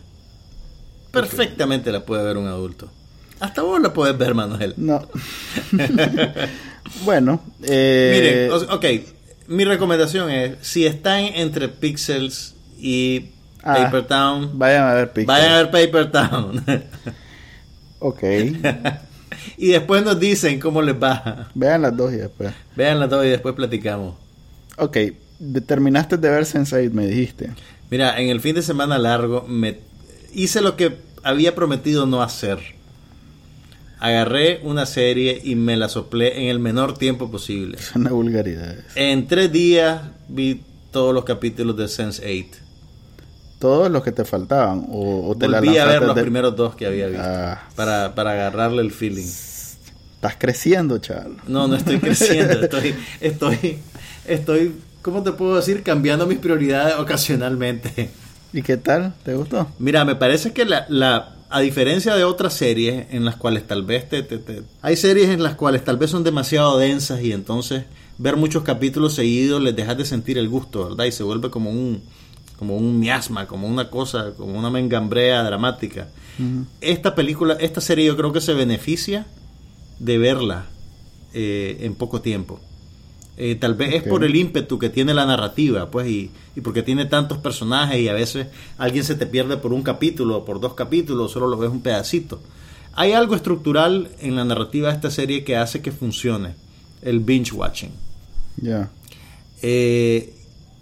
Perfectamente 1.12 1.92
la 1.92 2.06
puede 2.06 2.24
ver 2.24 2.38
un 2.38 2.48
adulto. 2.48 2.90
Hasta 3.40 3.62
vos 3.62 3.82
la 3.82 3.94
puedes 3.94 4.18
ver, 4.18 4.34
Manuel. 4.34 4.74
No. 4.78 5.08
bueno, 7.04 7.42
eh, 7.64 8.50
Miren, 8.50 8.72
ok, 8.72 8.86
mi 9.48 9.66
recomendación 9.66 10.30
es, 10.32 10.56
si 10.62 10.86
están 10.86 11.20
entre 11.26 11.68
Pixels 11.68 12.56
y 12.80 13.30
Ah, 13.66 13.76
Paper 13.76 14.08
Town, 14.08 14.60
vayan 14.60 14.84
a 14.90 14.94
ver 14.94 15.14
Pixar. 15.14 15.26
vayan 15.38 15.52
a 15.54 15.58
ver 15.64 15.72
Paper 15.72 16.12
Town. 16.12 16.64
Ok, 18.06 18.22
y 19.58 19.68
después 19.68 20.04
nos 20.04 20.20
dicen 20.20 20.60
cómo 20.60 20.82
les 20.82 20.96
va. 20.96 21.50
vean 21.54 21.82
las 21.82 21.96
dos 21.96 22.14
y 22.14 22.18
después. 22.18 22.54
Veanla 22.76 23.10
todo 23.10 23.24
y 23.26 23.30
después 23.30 23.56
platicamos. 23.56 24.16
Ok, 24.78 24.98
determinaste 25.40 26.18
de 26.18 26.30
ver 26.30 26.44
Sense8, 26.44 26.92
me 26.92 27.08
dijiste. 27.08 27.52
Mira, 27.90 28.20
en 28.20 28.30
el 28.30 28.42
fin 28.42 28.56
de 28.56 28.62
semana 28.62 28.98
largo 28.98 29.46
me 29.48 29.80
hice 30.34 30.62
lo 30.62 30.76
que 30.76 30.98
había 31.24 31.56
prometido 31.56 32.06
no 32.06 32.22
hacer. 32.22 32.60
Agarré 34.00 34.60
una 34.64 34.86
serie 34.86 35.40
y 35.44 35.56
me 35.56 35.78
la 35.78 35.88
soplé 35.88 36.42
en 36.42 36.50
el 36.50 36.60
menor 36.60 36.98
tiempo 36.98 37.32
posible. 37.32 37.78
Es 37.78 37.96
una 37.96 38.12
vulgaridad. 38.12 38.76
En 38.96 39.28
tres 39.28 39.52
días 39.52 40.02
vi 40.28 40.62
todos 40.92 41.14
los 41.14 41.24
capítulos 41.24 41.78
de 41.78 41.86
Sense8. 41.86 42.63
Todos 43.64 43.90
los 43.90 44.04
que 44.04 44.12
te 44.12 44.26
faltaban. 44.26 44.86
O, 44.90 45.30
o 45.30 45.36
te 45.38 45.48
la 45.48 45.60
Volví 45.62 45.78
a 45.78 45.86
ver 45.86 46.02
los 46.04 46.16
de- 46.16 46.22
primeros 46.22 46.54
dos 46.56 46.76
que 46.76 46.86
había 46.86 47.08
visto. 47.08 47.24
Ah. 47.26 47.64
Para, 47.78 48.14
para 48.14 48.32
agarrarle 48.34 48.82
el 48.82 48.92
feeling. 48.92 49.24
Estás 49.24 50.36
creciendo, 50.38 50.98
chaval. 50.98 51.38
No, 51.48 51.68
no 51.70 51.76
estoy 51.78 52.00
creciendo. 52.00 52.54
Estoy, 52.62 52.94
estoy, 53.22 53.78
estoy, 54.28 54.76
¿cómo 55.02 55.24
te 55.24 55.32
puedo 55.32 55.56
decir? 55.56 55.82
Cambiando 55.82 56.28
mis 56.28 56.40
prioridades 56.40 56.96
ocasionalmente. 57.00 58.10
¿Y 58.52 58.62
qué 58.64 58.76
tal? 58.76 59.14
¿Te 59.24 59.34
gustó? 59.34 59.68
Mira, 59.80 60.04
me 60.06 60.16
parece 60.16 60.52
que 60.52 60.66
la, 60.66 60.86
la 60.90 61.36
a 61.50 61.60
diferencia 61.62 62.16
de 62.16 62.24
otras 62.26 62.54
series 62.54 63.06
en 63.12 63.24
las 63.26 63.36
cuales 63.38 63.66
tal 63.66 63.84
vez 63.84 64.10
te, 64.10 64.24
te- 64.24 64.40
te- 64.40 64.64
hay 64.82 64.96
series 64.98 65.30
en 65.30 65.42
las 65.42 65.56
cuales 65.56 65.84
tal 65.86 65.98
vez 65.98 66.10
son 66.12 66.24
demasiado 66.26 66.78
densas 66.78 67.22
y 67.22 67.32
entonces 67.32 67.84
ver 68.18 68.36
muchos 68.38 68.64
capítulos 68.64 69.14
seguidos 69.14 69.62
les 69.62 69.76
dejas 69.76 69.98
de 69.98 70.06
sentir 70.06 70.38
el 70.38 70.50
gusto, 70.50 70.90
¿verdad? 70.90 71.06
Y 71.06 71.12
se 71.12 71.24
vuelve 71.24 71.50
como 71.50 71.70
un 71.70 72.02
como 72.64 72.78
un 72.78 72.98
miasma, 72.98 73.46
como 73.46 73.68
una 73.68 73.90
cosa, 73.90 74.32
como 74.38 74.58
una 74.58 74.70
mengambrea 74.70 75.44
dramática. 75.44 76.08
Esta 76.80 77.14
película, 77.14 77.56
esta 77.60 77.82
serie 77.82 78.06
yo 78.06 78.16
creo 78.16 78.32
que 78.32 78.40
se 78.40 78.54
beneficia 78.54 79.26
de 80.00 80.18
verla 80.18 80.68
eh, 81.34 81.80
en 81.82 81.94
poco 81.96 82.22
tiempo. 82.22 82.62
Eh, 83.36 83.56
tal 83.56 83.74
vez 83.74 83.96
es 83.96 84.04
por 84.04 84.24
el 84.24 84.34
ímpetu 84.34 84.80
que 84.80 84.90
tiene 84.90 85.14
la 85.14 85.26
narrativa, 85.26 85.92
pues, 85.92 86.08
y, 86.08 86.32
y 86.56 86.62
porque 86.62 86.84
tiene 86.84 87.06
tantos 87.06 87.40
personajes 87.40 88.00
y 88.00 88.08
a 88.08 88.14
veces 88.14 88.48
alguien 88.78 89.04
se 89.04 89.16
te 89.16 89.26
pierde 89.26 89.58
por 89.58 89.74
un 89.74 89.84
capítulo 89.84 90.38
o 90.38 90.46
por 90.46 90.62
dos 90.62 90.74
capítulos, 90.74 91.34
solo 91.34 91.48
lo 91.48 91.58
ves 91.58 91.70
un 91.70 91.82
pedacito. 91.82 92.40
Hay 92.94 93.12
algo 93.12 93.36
estructural 93.36 94.10
en 94.22 94.38
la 94.38 94.46
narrativa 94.46 94.88
de 94.88 94.96
esta 94.96 95.12
serie 95.12 95.44
que 95.44 95.58
hace 95.58 95.82
que 95.82 95.92
funcione, 95.92 96.54
el 97.02 97.20
binge 97.20 97.52
watching. 97.52 97.92
Ya. 98.56 98.90
Eh, 99.62 100.34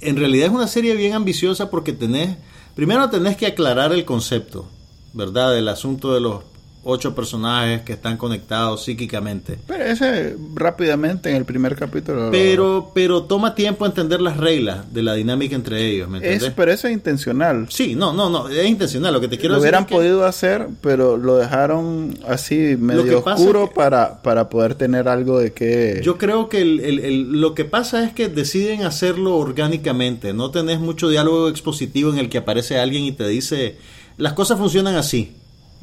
en 0.01 0.17
realidad 0.17 0.47
es 0.47 0.53
una 0.53 0.67
serie 0.67 0.95
bien 0.95 1.13
ambiciosa 1.13 1.69
porque 1.69 1.93
tenés, 1.93 2.37
primero 2.75 3.09
tenés 3.09 3.37
que 3.37 3.45
aclarar 3.45 3.93
el 3.93 4.05
concepto, 4.05 4.67
¿verdad? 5.13 5.53
Del 5.53 5.67
asunto 5.67 6.13
de 6.13 6.21
los 6.21 6.43
ocho 6.83 7.13
personajes 7.13 7.81
que 7.81 7.93
están 7.93 8.17
conectados 8.17 8.83
psíquicamente. 8.83 9.59
Pero 9.67 9.83
ese 9.83 10.35
rápidamente 10.55 11.29
en 11.29 11.35
el 11.35 11.45
primer 11.45 11.75
capítulo. 11.75 12.25
lo- 12.25 12.31
Pero, 12.31 12.91
pero 12.95 13.23
toma 13.23 13.53
tiempo 13.53 13.85
entender 13.85 14.19
las 14.21 14.37
reglas 14.37 14.91
de 14.93 15.03
la 15.03 15.13
dinámica 15.13 15.55
entre 15.55 15.85
ellos, 15.87 16.09
¿me 16.09 16.17
es, 16.27 16.43
pero 16.55 16.71
eso 16.71 16.87
es 16.87 16.93
intencional. 16.93 17.67
Sí, 17.69 17.93
no, 17.95 18.13
no, 18.13 18.29
no, 18.29 18.49
es 18.49 18.65
intencional. 18.65 19.13
Lo 19.13 19.21
que 19.21 19.27
te 19.27 19.37
quiero 19.37 19.55
lo 19.55 19.61
decir 19.61 19.69
hubieran 19.69 19.83
es 19.83 19.87
que- 19.89 19.95
podido 19.95 20.25
hacer, 20.25 20.67
pero 20.81 21.17
lo 21.17 21.37
dejaron 21.37 22.17
así 22.27 22.75
medio 22.79 23.19
oscuro 23.19 23.63
es 23.65 23.69
que- 23.69 23.75
para, 23.75 24.21
para 24.23 24.49
poder 24.49 24.75
tener 24.75 25.07
algo 25.07 25.37
de 25.39 25.53
que... 25.53 26.01
Yo 26.03 26.17
creo 26.17 26.49
que 26.49 26.61
el- 26.61 26.79
el- 26.79 26.99
el- 26.99 27.41
lo 27.41 27.53
que 27.53 27.65
pasa 27.65 28.03
es 28.03 28.13
que 28.13 28.27
deciden 28.27 28.83
hacerlo 28.83 29.35
orgánicamente. 29.37 30.33
No 30.33 30.51
tenés 30.51 30.79
mucho 30.79 31.09
diálogo 31.09 31.47
expositivo 31.49 32.11
en 32.11 32.17
el 32.17 32.29
que 32.29 32.39
aparece 32.39 32.79
alguien 32.79 33.03
y 33.03 33.11
te 33.11 33.27
dice, 33.27 33.77
las 34.17 34.33
cosas 34.33 34.57
funcionan 34.57 34.95
así. 34.95 35.35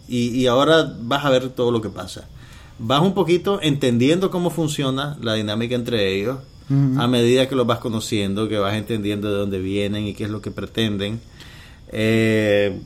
Y, 0.08 0.30
y 0.30 0.46
ahora 0.46 0.92
vas 1.00 1.24
a 1.24 1.30
ver 1.30 1.50
todo 1.50 1.70
lo 1.70 1.80
que 1.82 1.90
pasa. 1.90 2.28
Vas 2.78 3.02
un 3.02 3.12
poquito 3.14 3.60
entendiendo 3.62 4.30
cómo 4.30 4.50
funciona 4.50 5.16
la 5.20 5.34
dinámica 5.34 5.74
entre 5.74 6.14
ellos. 6.14 6.38
A 6.98 7.06
medida 7.06 7.48
que 7.48 7.54
los 7.56 7.66
vas 7.66 7.78
conociendo, 7.78 8.46
que 8.46 8.58
vas 8.58 8.74
entendiendo 8.76 9.30
de 9.32 9.38
dónde 9.38 9.58
vienen 9.58 10.06
y 10.06 10.12
qué 10.12 10.24
es 10.24 10.30
lo 10.30 10.42
que 10.42 10.50
pretenden. 10.50 11.18
Eh, 11.90 12.78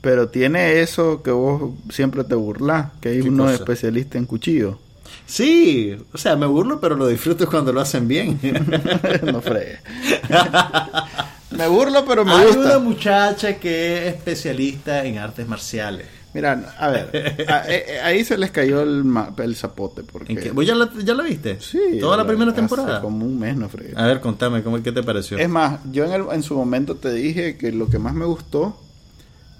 Pero 0.00 0.28
tiene 0.28 0.80
eso 0.80 1.20
que 1.22 1.32
vos 1.32 1.72
siempre 1.90 2.22
te 2.24 2.36
burlas, 2.36 2.92
que 3.00 3.08
hay 3.08 3.22
¿Qué 3.22 3.28
uno 3.28 3.44
cosa? 3.44 3.56
especialista 3.56 4.18
en 4.18 4.26
cuchillos. 4.26 4.76
sí, 5.26 5.96
o 6.12 6.18
sea, 6.18 6.36
me 6.36 6.46
burlo, 6.46 6.80
pero 6.80 6.94
lo 6.94 7.08
disfruto 7.08 7.48
cuando 7.50 7.72
lo 7.72 7.80
hacen 7.80 8.06
bien. 8.06 8.38
no 9.32 9.40
fregues. 9.42 9.80
me 11.50 11.68
burlo, 11.68 12.04
pero 12.06 12.24
me 12.24 12.32
Hay 12.32 12.46
gusta. 12.46 12.60
una 12.60 12.78
muchacha 12.78 13.58
que 13.58 14.08
es 14.08 14.14
especialista 14.14 15.04
en 15.04 15.18
artes 15.18 15.46
marciales. 15.48 16.06
Mira, 16.34 16.74
a 16.78 16.88
ver, 16.90 17.46
a- 17.48 17.64
eh, 17.72 17.84
eh, 17.88 18.00
ahí 18.02 18.24
se 18.24 18.36
les 18.36 18.50
cayó 18.50 18.82
el, 18.82 19.04
el 19.38 19.54
zapote. 19.56 20.02
Porque... 20.02 20.50
¿Vos 20.50 20.66
ya 20.66 20.74
la, 20.74 20.90
ya 21.04 21.14
la 21.14 21.22
viste? 21.22 21.60
Sí. 21.60 21.78
¿Toda 22.00 22.16
la 22.16 22.26
primera 22.26 22.52
temporada? 22.52 23.00
como 23.00 23.24
un 23.24 23.38
mes, 23.38 23.56
no. 23.56 23.70
A 23.96 24.06
ver, 24.06 24.20
contame, 24.20 24.62
¿cómo, 24.64 24.82
¿qué 24.82 24.90
te 24.92 25.02
pareció? 25.04 25.38
Es 25.38 25.48
más, 25.48 25.78
yo 25.92 26.04
en, 26.04 26.12
el- 26.12 26.26
en 26.32 26.42
su 26.42 26.54
momento 26.56 26.96
te 26.96 27.12
dije 27.12 27.56
que 27.56 27.70
lo 27.72 27.88
que 27.88 27.98
más 28.00 28.14
me 28.14 28.24
gustó 28.24 28.76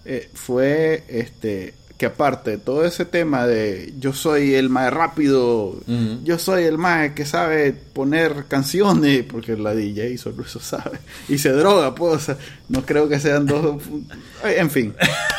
eh, 0.05 0.29
fue 0.35 1.05
este 1.09 1.75
que 1.97 2.07
aparte 2.07 2.59
todo 2.59 2.85
ese 2.85 3.05
tema 3.05 3.47
de 3.47 3.95
yo 4.01 4.13
soy 4.13 4.55
el 4.55 4.69
más 4.69 4.93
rápido, 4.93 5.81
yo 6.25 6.39
soy 6.41 6.65
el 6.65 6.77
más 6.77 7.13
que 7.13 7.25
sabe 7.25 7.73
poner 7.73 8.47
canciones, 8.49 9.25
porque 9.31 9.57
la 9.57 9.75
DJ 9.75 10.19
solo 10.19 10.43
eso 10.43 10.59
sabe, 10.59 10.99
y 11.29 11.39
se 11.39 11.51
droga, 11.53 11.95
pues, 11.95 12.15
o 12.15 12.19
sea, 12.19 12.37
no 12.69 12.85
creo 12.85 13.09
que 13.09 13.21
sean 13.21 13.47
dos, 13.47 13.81
en 14.45 14.71
fin. 14.71 14.93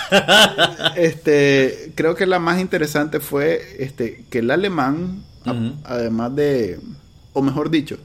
este, 0.96 1.92
creo 1.96 2.16
que 2.16 2.26
la 2.26 2.40
más 2.40 2.60
interesante 2.60 3.20
fue 3.20 3.78
este 3.80 4.26
que 4.30 4.40
el 4.40 4.52
alemán, 4.52 5.24
a- 5.46 5.52
además 5.84 6.36
de, 6.36 6.80
o 7.34 7.42
mejor 7.42 7.70
dicho, 7.70 7.98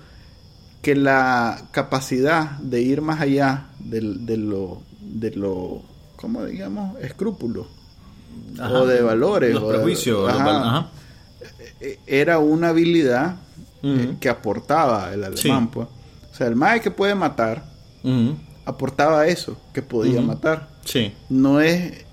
que 0.83 0.95
la 0.97 1.69
capacidad 1.73 2.53
de 2.59 2.81
ir 2.83 3.01
más 3.03 3.21
allá 3.21 3.67
de, 3.79 4.01
de 4.01 4.37
lo, 4.37 4.83
de 5.01 5.31
lo, 5.33 5.83
¿cómo 6.17 6.45
digamos? 6.45 6.99
Escrúpulos 7.01 7.67
Ajá. 8.59 8.73
o 8.73 8.87
de 8.87 9.03
valores. 9.03 9.55
Los 9.55 9.63
o 9.63 9.69
de- 9.69 9.75
prejuicios. 9.75 10.29
ajá, 10.33 10.89
eh, 11.81 11.99
Era 12.07 12.39
una 12.39 12.69
habilidad 12.69 13.37
eh, 13.83 14.15
que 14.21 14.29
aportaba 14.29 15.13
el 15.15 15.25
alemán, 15.25 15.63
Sí. 15.65 15.69
pues. 15.73 15.89
O 16.33 16.35
sea, 16.35 16.47
el 16.47 16.57
mae 16.57 16.81
que 16.81 16.91
puede 16.91 17.15
matar, 17.15 17.65
aportaba 18.65 19.27
eso, 19.27 19.57
que 19.73 19.83
podía 19.83 20.21
matar. 20.21 20.69
Sí. 20.85 21.13
No 21.29 21.61
es 21.61 22.05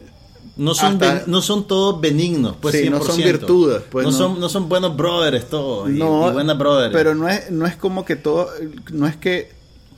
No 0.59 0.73
son, 0.73 0.93
Hasta- 0.93 1.13
ben- 1.13 1.23
no 1.27 1.43
son 1.43 1.67
todos 1.67 2.01
benignos, 2.01 2.55
pues 2.59 2.73
Sí, 2.75 2.89
no 2.89 2.97
100%. 2.99 3.05
son 3.05 3.17
virtudes, 3.17 3.83
pues, 3.91 4.05
no, 4.05 4.11
no. 4.11 4.17
Son, 4.17 4.39
no 4.39 4.49
son 4.49 4.67
buenos 4.67 4.97
brothers 4.97 5.47
todos. 5.49 5.87
y- 5.87 5.93
no, 5.99 6.29
y, 6.29 6.33
buenas 6.33 6.57
brothers. 6.57 6.91
pero 6.91 7.13
no 7.13 7.29
es, 7.29 7.51
no 7.51 7.67
es 7.67 7.75
como 7.75 8.03
que 8.03 8.15
todo, 8.15 8.49
no 8.91 9.05
es 9.05 9.15
que 9.17 9.51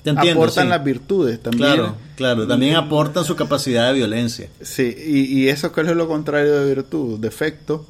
Te 0.04 0.10
entiendo, 0.10 0.42
aportan 0.44 0.66
sí. 0.66 0.70
las 0.70 0.84
virtudes 0.84 1.42
también. 1.42 1.64
Claro, 1.76 1.96
claro. 2.20 2.46
También 2.48 2.76
aportan 2.76 3.24
su 3.26 3.36
capacidad 3.36 3.88
de 3.88 3.94
violencia. 3.94 4.50
Sí, 4.62 4.94
y, 5.08 5.40
y 5.40 5.48
eso 5.50 5.72
que 5.72 5.82
es 5.82 5.88
lo 5.88 6.08
contrario 6.08 6.60
de 6.60 6.76
virtud, 6.76 7.18
defecto, 7.20 7.88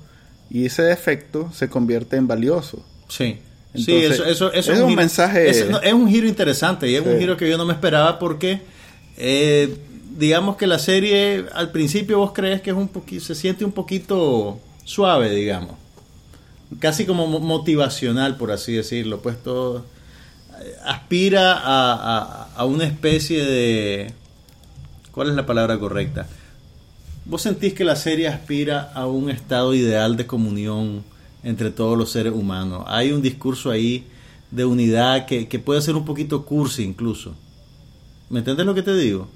y 0.49 0.65
ese 0.65 0.83
defecto 0.83 1.51
se 1.53 1.67
convierte 1.69 2.15
en 2.15 2.27
valioso. 2.27 2.85
Sí. 3.07 3.39
sí, 3.75 3.91
Entonces, 3.91 4.11
eso, 4.13 4.23
eso, 4.25 4.53
eso 4.53 4.71
es 4.73 4.79
un 4.79 4.89
giro- 4.89 4.97
mensaje- 5.01 5.49
Es, 5.49 5.69
no, 5.69 5.81
es 5.81 5.93
un 5.93 6.07
giro 6.07 6.27
interesante 6.27 6.87
y 6.89 6.95
es 6.95 7.05
un 7.05 7.13
Sí. 7.13 7.19
giro 7.19 7.35
que 7.37 7.49
yo 7.49 7.57
no 7.57 7.65
me 7.65 7.73
esperaba 7.73 8.17
porque, 8.19 8.61
eh, 9.17 9.75
digamos 10.17 10.55
que 10.57 10.67
la 10.67 10.79
serie 10.79 11.45
al 11.53 11.71
principio 11.71 12.19
vos 12.19 12.31
crees 12.33 12.61
que 12.61 12.69
es 12.69 12.75
un 12.75 12.87
poquito, 12.87 13.23
se 13.25 13.35
siente 13.35 13.65
un 13.65 13.71
poquito 13.71 14.59
suave, 14.85 15.29
digamos. 15.31 15.75
Casi 16.79 17.05
como 17.05 17.25
mo- 17.27 17.39
motivacional, 17.39 18.37
por 18.37 18.51
así 18.51 18.73
decirlo. 18.73 19.21
Pues 19.21 19.41
todo 19.41 19.85
eh, 20.61 20.73
aspira 20.85 21.53
a, 21.53 21.93
a- 21.93 22.49
a 22.55 22.65
una 22.65 22.85
especie 22.85 23.43
de... 23.43 24.13
¿Cuál 25.19 25.31
es 25.31 25.35
la 25.35 25.45
palabra 25.45 25.77
correcta? 25.77 26.27
¿Vos 27.25 27.41
sentís 27.41 27.73
que 27.73 27.83
la 27.83 27.97
serie 27.97 28.29
aspira 28.29 28.89
a 28.93 29.05
un 29.05 29.29
estado 29.29 29.73
ideal 29.73 30.15
de 30.15 30.25
comunión 30.25 31.03
entre 31.43 31.71
todos 31.71 31.97
los 31.97 32.09
seres 32.09 32.31
humanos? 32.31 32.85
Hay 32.87 33.11
un 33.11 33.21
discurso 33.21 33.69
ahí 33.69 34.05
de 34.49 34.63
unidad 34.63 35.25
que, 35.25 35.49
que 35.49 35.59
puede 35.59 35.81
ser 35.81 35.97
un 35.97 36.05
poquito 36.05 36.45
cursi 36.45 36.83
incluso. 36.83 37.35
¿Me 38.29 38.39
entiendes 38.39 38.65
lo 38.65 38.73
que 38.73 38.81
te 38.81 38.95
digo? 38.95 39.27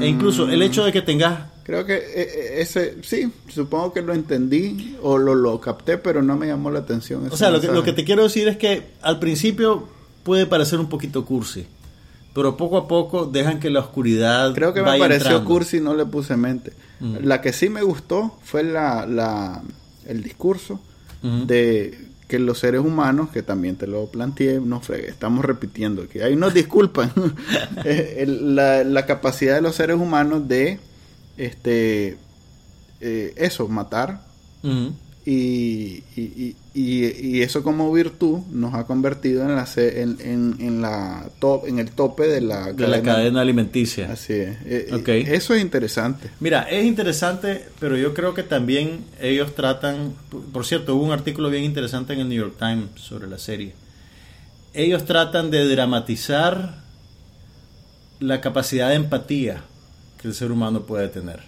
E 0.00 0.06
incluso 0.06 0.48
el 0.48 0.62
hecho 0.62 0.82
de 0.82 0.92
que 0.92 1.02
tengas... 1.02 1.40
Creo 1.62 1.84
que 1.84 1.96
eh, 1.96 2.02
eh, 2.16 2.54
ese, 2.62 3.02
sí, 3.02 3.30
supongo 3.50 3.92
que 3.92 4.00
lo 4.00 4.14
entendí 4.14 4.96
o 5.02 5.18
lo, 5.18 5.34
lo 5.34 5.60
capté, 5.60 5.98
pero 5.98 6.22
no 6.22 6.38
me 6.38 6.46
llamó 6.46 6.70
la 6.70 6.78
atención. 6.78 7.24
O 7.24 7.26
ese 7.26 7.36
sea, 7.36 7.50
lo 7.50 7.60
que, 7.60 7.66
lo 7.66 7.82
que 7.82 7.92
te 7.92 8.02
quiero 8.02 8.22
decir 8.22 8.48
es 8.48 8.56
que 8.56 8.92
al 9.02 9.18
principio 9.18 9.86
puede 10.22 10.46
parecer 10.46 10.80
un 10.80 10.88
poquito 10.88 11.26
cursi, 11.26 11.66
pero 12.32 12.56
poco 12.56 12.76
a 12.78 12.88
poco 12.88 13.26
dejan 13.26 13.60
que 13.60 13.70
la 13.70 13.80
oscuridad... 13.80 14.54
Creo 14.54 14.72
que 14.72 14.80
me 14.80 14.88
vaya 14.88 15.04
pareció 15.04 15.26
entrando. 15.30 15.48
cursi 15.48 15.78
y 15.78 15.80
no 15.80 15.94
le 15.94 16.06
puse 16.06 16.36
mente. 16.36 16.72
Mm. 17.00 17.16
La 17.22 17.40
que 17.40 17.52
sí 17.52 17.68
me 17.68 17.82
gustó 17.82 18.38
fue 18.42 18.62
la, 18.62 19.06
la, 19.06 19.62
el 20.06 20.22
discurso 20.22 20.80
de 21.22 21.98
que 22.28 22.38
los 22.38 22.60
seres 22.60 22.80
humanos, 22.80 23.28
que 23.30 23.42
también 23.42 23.76
te 23.76 23.86
lo 23.86 24.06
planteé, 24.06 24.60
no 24.60 24.80
fregué, 24.80 25.08
estamos 25.10 25.44
repitiendo 25.44 26.08
que 26.08 26.22
ahí 26.22 26.36
nos 26.36 26.54
disculpan, 26.54 27.12
Eh, 27.84 28.24
la, 28.26 28.84
la 28.84 29.04
capacidad 29.04 29.56
de 29.56 29.60
los 29.60 29.74
seres 29.74 29.96
humanos 29.96 30.46
de, 30.46 30.78
este, 31.36 32.16
eh, 33.00 33.34
eso, 33.36 33.66
matar. 33.68 34.22
Y, 35.26 36.02
y, 36.16 36.56
y, 36.72 37.04
y- 37.04 37.42
eso 37.42 37.62
como 37.62 37.92
virtud 37.92 38.38
nos 38.50 38.72
ha 38.74 38.84
convertido 38.86 39.42
en 39.42 39.54
la 39.54 39.68
en, 39.76 40.16
en, 40.20 40.56
en 40.60 40.80
la 40.80 41.28
top 41.40 41.66
en 41.68 41.78
el 41.78 41.90
tope 41.90 42.26
de 42.26 42.40
la 42.40 42.72
De 42.72 42.88
la 42.88 43.02
cadena 43.02 43.42
alimenticia. 43.42 44.10
así 44.12 44.32
es 44.32 44.56
Eh, 44.64 44.88
Ok. 44.92 45.08
eso 45.08 45.52
es 45.54 45.60
interesante 45.60 46.30
Mira, 46.40 46.62
es 46.70 46.84
interesante, 46.86 47.66
pero 47.78 47.98
yo 47.98 48.14
creo 48.14 48.32
que 48.32 48.42
también 48.44 49.04
ellos 49.20 49.54
tratan, 49.54 50.14
por 50.52 50.64
cierto, 50.64 50.96
hubo 50.96 51.04
un 51.04 51.12
artículo 51.12 51.50
bien 51.50 51.64
interesante 51.64 52.14
en 52.14 52.20
el 52.20 52.28
New 52.30 52.38
York 52.38 52.54
Times 52.58 52.88
sobre 52.96 53.28
la 53.28 53.38
serie. 53.38 53.74
Ellos 54.72 55.04
tratan 55.04 55.50
de 55.50 55.68
dramatizar 55.68 56.80
la 58.20 58.40
capacidad 58.40 58.88
de 58.88 58.94
empatía 58.96 59.64
que 60.20 60.28
el 60.28 60.34
ser 60.34 60.50
humano 60.52 60.82
puede 60.82 61.08
tener. 61.08 61.40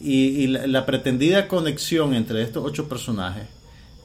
Y, 0.00 0.24
y 0.42 0.46
la, 0.48 0.66
la 0.66 0.84
pretendida 0.86 1.48
conexión 1.48 2.14
entre 2.14 2.42
estos 2.42 2.64
ocho 2.64 2.88
personajes 2.88 3.44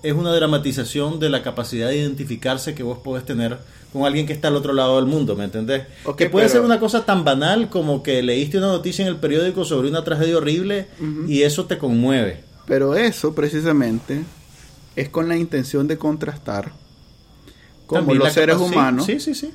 es 0.04 0.14
una 0.14 0.34
dramatización 0.34 1.20
de 1.20 1.30
la 1.30 1.44
capacidad 1.44 1.88
de 1.90 1.98
identificarse 1.98 2.74
que 2.74 2.82
vos 2.84 2.98
podés 3.00 3.24
tener 3.26 3.60
con 3.94 4.06
alguien 4.06 4.26
que 4.26 4.34
está 4.34 4.48
al 4.48 4.56
otro 4.56 4.74
lado 4.74 4.96
del 4.96 5.06
mundo, 5.06 5.36
¿me 5.36 5.44
entendés? 5.44 5.84
Ok, 6.06 6.18
que 6.18 6.30
puede 6.30 6.46
pero- 6.48 6.54
ser 6.60 6.66
una 6.66 6.80
cosa 6.80 7.06
tan 7.06 7.24
banal 7.26 7.70
como 7.70 8.02
que 8.02 8.24
leíste 8.24 8.58
una 8.58 8.68
noticia 8.68 9.04
en 9.04 9.10
el 9.10 9.18
periódico 9.18 9.64
sobre 9.66 9.90
una 9.90 10.04
tragedia 10.04 10.38
horrible 10.38 10.88
y 11.28 11.42
eso 11.44 11.66
te 11.66 11.78
conmueve. 11.78 12.44
pero 12.66 12.96
eso 12.96 13.36
precisamente 13.36 14.24
es 14.96 15.10
con 15.10 15.28
la 15.28 15.36
intención 15.38 15.88
de 15.88 15.98
contrastar 15.98 16.72
como 17.86 18.00
También 18.02 18.20
los 18.20 18.34
seres 18.34 18.56
humanos 18.58 19.06
Sí, 19.06 19.20
sí, 19.20 19.36
sí. 19.36 19.52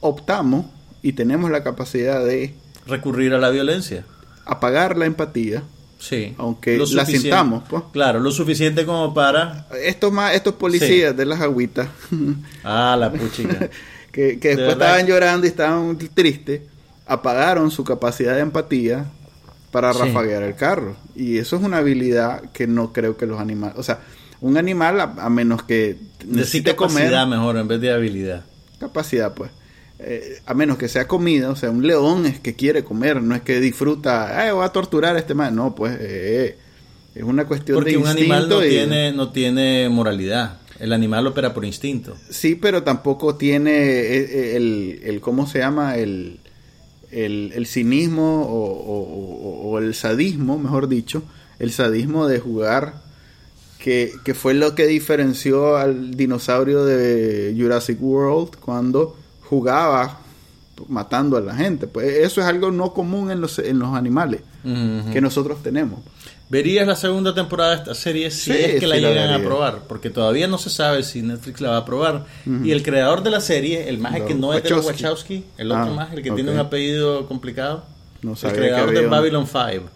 optamos 0.00 0.66
y 1.00 1.12
tenemos 1.12 1.50
la 1.50 1.62
capacidad 1.62 2.24
de 2.24 2.54
Recurrir 2.86 3.34
a 3.34 3.38
la 3.38 3.50
violencia. 3.50 4.04
Apagar 4.48 4.96
la 4.96 5.06
empatía 5.06 5.62
Sí. 6.00 6.32
Aunque 6.38 6.78
la 6.78 7.04
sintamos, 7.04 7.64
pues. 7.68 7.82
Claro, 7.92 8.20
lo 8.20 8.30
suficiente 8.30 8.86
como 8.86 9.12
para... 9.12 9.66
estos 9.82 10.12
más 10.12 10.32
estos 10.32 10.54
policías 10.54 11.16
de 11.16 11.24
las 11.26 11.40
agüitas 11.40 11.88
Ah, 12.62 12.96
la 12.96 13.10
puchica. 13.12 13.68
que, 14.12 14.38
que 14.38 14.48
De 14.50 14.56
después 14.56 14.72
estaban 14.74 15.06
llorando 15.08 15.44
y 15.46 15.50
estaban 15.50 15.98
tristes, 16.14 16.60
apagaron 17.04 17.72
su 17.72 17.82
capacidad 17.82 18.34
de 18.34 18.42
empatía 18.42 19.06
para 19.72 19.92
Sí. 19.92 19.98
rafaguear 19.98 20.44
el 20.44 20.54
carro. 20.54 20.94
Y 21.16 21.38
eso 21.38 21.56
es 21.56 21.62
una 21.62 21.78
habilidad 21.78 22.42
que 22.52 22.68
no 22.68 22.92
creo 22.92 23.16
que 23.16 23.26
los 23.26 23.40
animales, 23.40 23.76
o 23.76 23.82
sea, 23.82 23.98
un 24.40 24.56
animal 24.56 25.00
a, 25.00 25.14
a 25.18 25.28
menos 25.28 25.64
que 25.64 25.96
Decir 26.20 26.28
necesite 26.28 26.76
comer, 26.76 26.94
capacidad 27.10 27.26
mejor 27.26 27.56
en 27.56 27.66
vez 27.66 27.80
de 27.80 27.92
habilidad. 27.92 28.44
capacidad 28.78 29.34
pues, 29.34 29.50
Eh, 30.00 30.40
a 30.46 30.54
menos 30.54 30.78
que 30.78 30.88
sea 30.88 31.08
comida, 31.08 31.50
o 31.50 31.56
sea, 31.56 31.70
un 31.70 31.84
león 31.86 32.24
es 32.26 32.38
que 32.38 32.54
quiere 32.54 32.84
comer, 32.84 33.20
no 33.20 33.34
es 33.34 33.42
que 33.42 33.58
disfruta, 33.60 34.40
ay, 34.40 34.52
voy 34.52 34.64
a 34.64 34.68
torturar 34.68 35.16
a 35.16 35.18
este 35.18 35.34
man, 35.34 35.56
no, 35.56 35.74
pues 35.74 35.96
eh, 36.00 36.56
es 37.16 37.22
una 37.24 37.46
cuestión 37.46 37.74
Porque 37.78 37.90
de 37.92 37.96
un 37.96 38.06
animal 38.06 38.48
no 38.48 38.64
y- 38.64 38.68
tiene, 38.68 39.12
no 39.12 39.30
tiene 39.32 39.88
moralidad. 39.88 40.58
El 40.78 40.92
animal 40.92 41.26
opera 41.26 41.52
por 41.52 41.64
instinto. 41.64 42.14
Sí, 42.30 42.54
pero 42.54 42.84
tampoco 42.84 43.34
tiene 43.34 43.72
eh, 43.72 44.54
el, 44.56 45.00
el 45.02 45.20
¿cómo 45.20 45.48
se 45.48 45.58
llama? 45.58 45.96
El, 45.96 46.38
el, 47.10 47.50
el 47.56 47.66
cinismo 47.66 48.42
o- 48.48 49.70
o 49.70 49.78
el 49.80 49.94
sadismo, 49.96 50.56
mejor 50.60 50.86
dicho, 50.88 51.24
el 51.58 51.72
sadismo 51.72 52.28
de 52.28 52.38
jugar, 52.38 53.02
que, 53.80 54.12
que 54.24 54.34
fue 54.34 54.54
lo 54.54 54.76
que 54.76 54.86
diferenció 54.86 55.76
al 55.76 56.12
dinosaurio 56.12 56.84
de 56.84 57.52
Jurassic 57.58 58.00
World 58.00 58.56
cuando 58.60 59.16
jugaba 59.48 60.18
matando 60.88 61.36
a 61.36 61.40
la 61.40 61.54
gente. 61.54 61.86
Pues 61.86 62.06
eso 62.18 62.40
es 62.40 62.46
algo 62.46 62.70
no 62.70 62.92
común 62.92 63.30
en 63.30 63.40
los, 63.40 63.58
en 63.58 63.78
los 63.78 63.94
animales 63.94 64.42
que 65.12 65.20
nosotros 65.20 65.62
tenemos. 65.62 66.00
¿Verías 66.50 66.86
la 66.86 66.96
segunda 66.96 67.34
temporada 67.34 67.72
de 67.72 67.76
esta 67.76 67.94
serie 67.94 68.30
si 68.30 68.50
Sí, 68.52 68.58
es 68.58 68.80
que 68.80 68.86
la 68.86 68.94
sí 68.96 69.00
la 69.02 69.08
llegan 69.10 69.32
a 69.40 69.44
probar? 69.44 69.80
Porque 69.86 70.08
todavía 70.08 70.46
no 70.48 70.56
se 70.56 70.70
sabe 70.70 71.02
si 71.02 71.20
Netflix 71.20 71.60
la 71.60 71.70
va 71.70 71.76
a 71.78 71.84
probar. 71.84 72.24
Y 72.64 72.70
el 72.70 72.82
creador 72.82 73.22
de 73.22 73.30
la 73.30 73.40
serie, 73.40 73.88
el 73.88 73.98
maje 73.98 74.24
que 74.24 74.34
no 74.34 74.54
es 74.54 74.62
de 74.62 74.70
los 74.70 74.86
Wachowski. 74.86 75.44
El 75.58 75.70
otro 75.72 75.84
Ah, 75.92 75.94
maje, 75.94 76.16
el 76.16 76.22
que 76.22 76.30
tiene 76.30 76.50
un 76.52 76.58
apellido 76.58 77.26
complicado, 77.28 77.84
No 78.22 78.32
el 78.42 78.52
creador 78.52 78.92
de 78.92 79.04
un- 79.04 79.10
Babylon 79.10 79.46
5. 79.46 79.90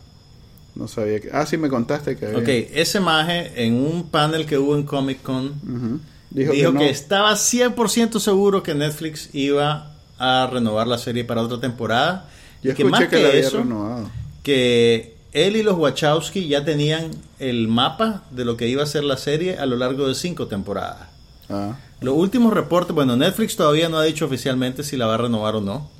No 0.74 0.88
sabía 0.88 1.20
que... 1.20 1.28
Ah, 1.32 1.44
sí, 1.46 1.56
me 1.58 1.68
contaste 1.68 2.16
que 2.16 2.26
había. 2.26 2.38
Ok, 2.38 2.48
ese 2.48 2.98
maje 3.00 3.52
en 3.64 3.74
un 3.74 4.08
panel 4.10 4.44
que 4.46 4.56
hubo 4.58 4.74
en 4.76 4.82
Comic 4.84 5.22
Con. 5.22 6.00
Dijo, 6.34 6.52
Dijo, 6.52 6.72
que, 6.72 6.78
que, 6.78 6.84
no. 6.84 6.90
estaba 6.90 7.32
100% 7.32 8.18
seguro 8.20 8.62
que 8.62 8.74
Netflix 8.74 9.30
iba 9.32 9.92
a 10.18 10.48
renovar 10.50 10.86
la 10.86 10.98
serie 10.98 11.24
para 11.24 11.42
otra 11.42 11.60
temporada. 11.60 12.28
Yo 12.62 12.72
y 12.72 12.74
que 12.74 12.84
más 12.84 13.00
que, 13.00 13.08
que, 13.08 13.22
la 13.22 13.28
eso, 13.30 13.58
renovado. 13.58 14.10
que 14.42 15.16
él 15.32 15.56
y 15.56 15.62
los 15.62 15.76
Wachowski 15.78 16.46
ya 16.48 16.64
tenían 16.64 17.10
el 17.38 17.66
mapa 17.68 18.22
de 18.30 18.44
lo 18.44 18.56
que 18.56 18.68
iba 18.68 18.82
a 18.82 18.86
ser 18.86 19.04
la 19.04 19.16
serie 19.16 19.58
a 19.58 19.66
lo 19.66 19.76
largo 19.76 20.06
de 20.08 20.14
cinco 20.14 20.46
temporadas. 20.46 21.08
Ah, 21.48 21.76
Los 22.00 22.14
últimos 22.14 22.52
reportes, 22.52 22.94
bueno, 22.94 23.16
Netflix 23.16 23.56
todavía 23.56 23.88
no 23.88 23.98
ha 23.98 24.04
dicho 24.04 24.26
oficialmente 24.26 24.82
si 24.84 24.96
la 24.96 25.06
va 25.06 25.14
a 25.14 25.18
renovar 25.18 25.56
o 25.56 25.60
no. 25.60 25.90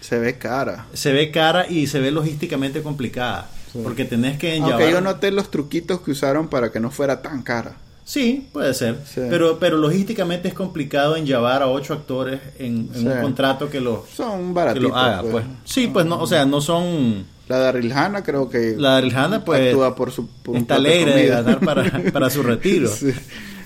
se 0.00 0.18
ve 0.18 0.38
cara. 0.38 0.86
Se 0.94 1.12
ve 1.12 1.30
cara 1.30 1.66
y 1.68 1.86
se 1.86 2.00
ve 2.00 2.10
logísticamente 2.10 2.82
complicada. 2.82 3.48
Sí. 3.72 3.80
Porque 3.84 4.04
tenés 4.06 4.38
que 4.38 4.56
Aunque 4.58 4.72
enllavar- 4.74 4.90
yo 4.90 5.00
noté 5.02 5.30
los 5.30 5.50
truquitos 5.50 6.00
que 6.00 6.10
usaron 6.12 6.48
para 6.48 6.72
que 6.72 6.80
no 6.80 6.90
fuera 6.90 7.20
tan 7.22 7.42
cara. 7.42 7.76
Sí, 8.08 8.48
puede 8.54 8.72
ser. 8.72 8.96
Sí. 9.04 9.20
Pero, 9.28 9.58
pero 9.58 9.76
logísticamente 9.76 10.48
es 10.48 10.54
complicado 10.54 11.14
en 11.14 11.26
llevar 11.26 11.60
a 11.62 11.66
ocho 11.68 11.92
actores 11.92 12.40
en, 12.58 12.88
en 12.94 13.00
Sí. 13.02 13.06
un 13.06 13.20
contrato 13.20 13.68
que 13.68 13.82
lo, 13.82 14.06
Son 14.16 14.48
que 14.48 14.52
baratitos. 14.54 14.88
lo 14.88 14.96
haga. 14.96 15.20
pues. 15.20 15.32
Pues. 15.32 15.44
Sí, 15.64 15.88
pues 15.88 16.06
no, 16.06 16.18
o 16.18 16.26
sea, 16.26 16.46
no 16.46 16.62
son... 16.62 17.26
La 17.48 17.68
Hannah 17.68 18.22
creo 18.22 18.48
que 18.48 18.76
La 18.78 18.92
Daryl 19.00 19.14
pues 19.44 19.68
actúa 19.68 19.94
por 19.94 20.10
su 20.10 20.26
por 20.26 20.56
está 20.56 20.74
de 20.80 20.88
alegre 20.88 21.14
de 21.16 21.26
ganar 21.26 21.60
para, 21.60 21.84
para 22.12 22.30
su 22.30 22.42
retiro. 22.42 22.88
Sí. 22.88 23.12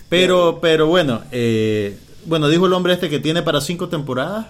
Pero, 0.09 0.59
pero 0.61 0.89
bueno, 0.89 1.23
eh, 1.31 1.97
bueno, 2.27 2.49
dijo 2.49 2.67
el 2.67 2.73
hombre 2.73 2.95
este 2.95 3.09
que 3.09 3.21
tiene 3.21 3.43
para 3.43 3.61
cinco 3.61 3.89
temporadas. 3.89 4.47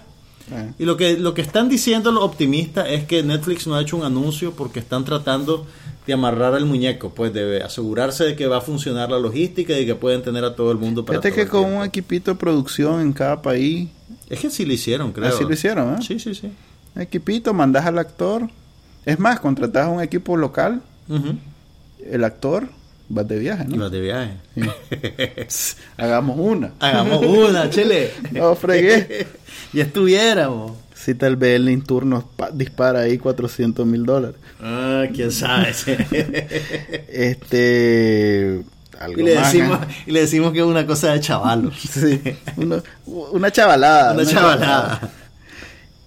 Eh. 0.51 0.71
Y 0.79 0.85
lo 0.85 0.97
que, 0.97 1.17
lo 1.19 1.35
que 1.35 1.41
están 1.43 1.69
diciendo 1.69 2.11
los 2.11 2.23
optimistas 2.23 2.87
es 2.89 3.05
que 3.05 3.21
Netflix 3.21 3.67
no 3.67 3.75
ha 3.75 3.81
hecho 3.81 3.95
un 3.95 4.03
anuncio 4.03 4.53
porque 4.53 4.79
están 4.79 5.05
tratando 5.05 5.67
de 6.05 6.13
amarrar 6.13 6.53
al 6.53 6.65
muñeco, 6.65 7.11
pues 7.13 7.33
de 7.33 7.61
asegurarse 7.61 8.23
de 8.25 8.35
que 8.35 8.47
va 8.47 8.57
a 8.57 8.61
funcionar 8.61 9.09
la 9.09 9.19
logística 9.19 9.77
y 9.77 9.85
que 9.85 9.95
pueden 9.95 10.21
tener 10.21 10.43
a 10.43 10.55
todo 10.55 10.71
el 10.71 10.77
mundo 10.77 11.05
para 11.05 11.21
Fíjate 11.21 11.35
que 11.35 11.47
con 11.47 11.61
tiempo. 11.61 11.79
un 11.79 11.85
equipito 11.85 12.31
de 12.31 12.37
producción 12.37 13.01
en 13.01 13.13
cada 13.13 13.41
país, 13.41 13.89
Es 14.29 14.39
que 14.39 14.49
sí 14.49 14.65
lo 14.65 14.73
hicieron, 14.73 15.11
creo. 15.13 15.29
así 15.29 15.43
lo 15.43 15.53
hicieron, 15.53 15.95
¿eh? 15.95 15.97
Sí, 16.05 16.19
sí, 16.19 16.35
sí. 16.35 16.51
Equipito, 16.95 17.53
mandas 17.53 17.85
al 17.85 17.97
actor. 17.97 18.49
Es 19.05 19.19
más, 19.19 19.39
contratas 19.39 19.85
a 19.87 19.89
un 19.89 20.01
equipo 20.01 20.37
local, 20.37 20.81
el 22.05 22.23
actor, 22.23 22.67
vas 23.09 23.27
de 23.27 23.39
viaje, 23.39 23.65
¿no? 23.65 23.75
Los 23.77 23.91
de 23.91 24.01
viaje. 24.01 24.33
Hagamos 25.97 26.37
una. 26.39 26.71
Hagamos 26.79 27.25
una, 27.25 27.69
chele. 27.69 28.11
No 28.31 28.55
fregué. 28.55 29.27
ya 29.73 29.83
estuviéramos. 29.83 30.73
Si 30.95 31.15
tal 31.15 31.35
vez 31.35 31.55
el 31.55 31.69
Inturno 31.69 32.27
pa- 32.35 32.51
dispara 32.51 33.01
ahí 33.01 33.17
400 33.17 33.85
mil 33.85 34.05
dólares. 34.05 34.37
Ah, 34.61 35.05
quién 35.13 35.31
sabe. 35.31 35.73
Este. 37.09 38.61
Algo 38.99 39.19
y, 39.19 39.23
le 39.23 39.35
más, 39.35 39.51
decimos, 39.51 39.79
¿eh? 39.81 39.85
y 40.07 40.11
le 40.11 40.19
decimos 40.21 40.53
que 40.53 40.59
es 40.59 40.65
una 40.65 40.85
cosa 40.85 41.11
de 41.11 41.19
chavalos. 41.19 41.75
Sí, 41.91 42.21
una, 42.57 42.81
una 43.05 43.51
chavalada. 43.51 44.13
Una 44.13 44.25
chavalada. 44.25 45.11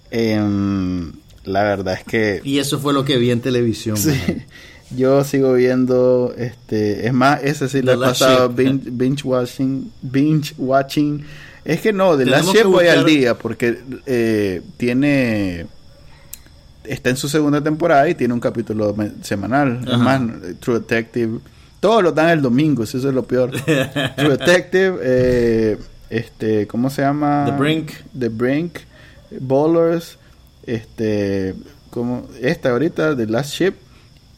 Em, 0.09 1.11
la 1.43 1.63
verdad 1.63 1.95
es 1.95 2.03
que 2.03 2.41
Y 2.43 2.59
eso 2.59 2.79
fue 2.79 2.93
lo 2.93 3.03
que 3.05 3.17
vi 3.17 3.31
en 3.31 3.41
televisión. 3.41 3.97
sí, 3.97 4.09
man. 4.27 4.45
yo 4.95 5.23
sigo 5.25 5.53
viendo, 5.53 6.33
este, 6.37 7.05
es 7.07 7.13
más, 7.13 7.43
ese 7.43 7.67
sí 7.67 7.81
le 7.81 7.93
he 7.93 7.97
pasado 7.97 8.49
binge, 8.49 8.89
binge 8.89 9.23
watching, 9.25 9.91
binge 10.01 10.53
watching. 10.57 11.25
Es 11.67 11.81
que 11.81 11.91
no, 11.91 12.15
de 12.15 12.25
la 12.25 12.41
que 12.41 12.63
voy 12.63 12.87
al 12.87 13.03
día 13.03 13.37
porque 13.37 13.77
eh, 14.05 14.61
tiene, 14.77 15.67
está 16.85 17.09
en 17.09 17.17
su 17.17 17.27
segunda 17.27 17.61
temporada 17.61 18.07
y 18.07 18.15
tiene 18.15 18.33
un 18.33 18.39
capítulo 18.39 18.95
semanal. 19.21 19.81
Es 19.83 19.93
Ajá. 19.93 19.97
más, 19.97 20.21
True 20.61 20.79
Detective, 20.79 21.39
todos 21.81 22.01
lo 22.01 22.13
dan 22.13 22.29
el 22.29 22.41
domingo, 22.41 22.83
eso 22.83 22.97
es 22.97 23.03
lo 23.03 23.23
peor. 23.23 23.51
True 24.15 24.37
Detective, 24.37 24.97
eh, 25.01 25.77
este, 26.09 26.67
¿cómo 26.67 26.89
se 26.89 27.01
llama? 27.01 27.43
The 27.47 27.57
Brink. 27.57 27.91
The 28.17 28.29
Brink, 28.29 28.77
Ballers, 29.41 30.17
este, 30.65 31.53
como 31.89 32.29
esta 32.39 32.69
ahorita, 32.69 33.13
The 33.17 33.25
Last 33.25 33.51
Ship 33.51 33.73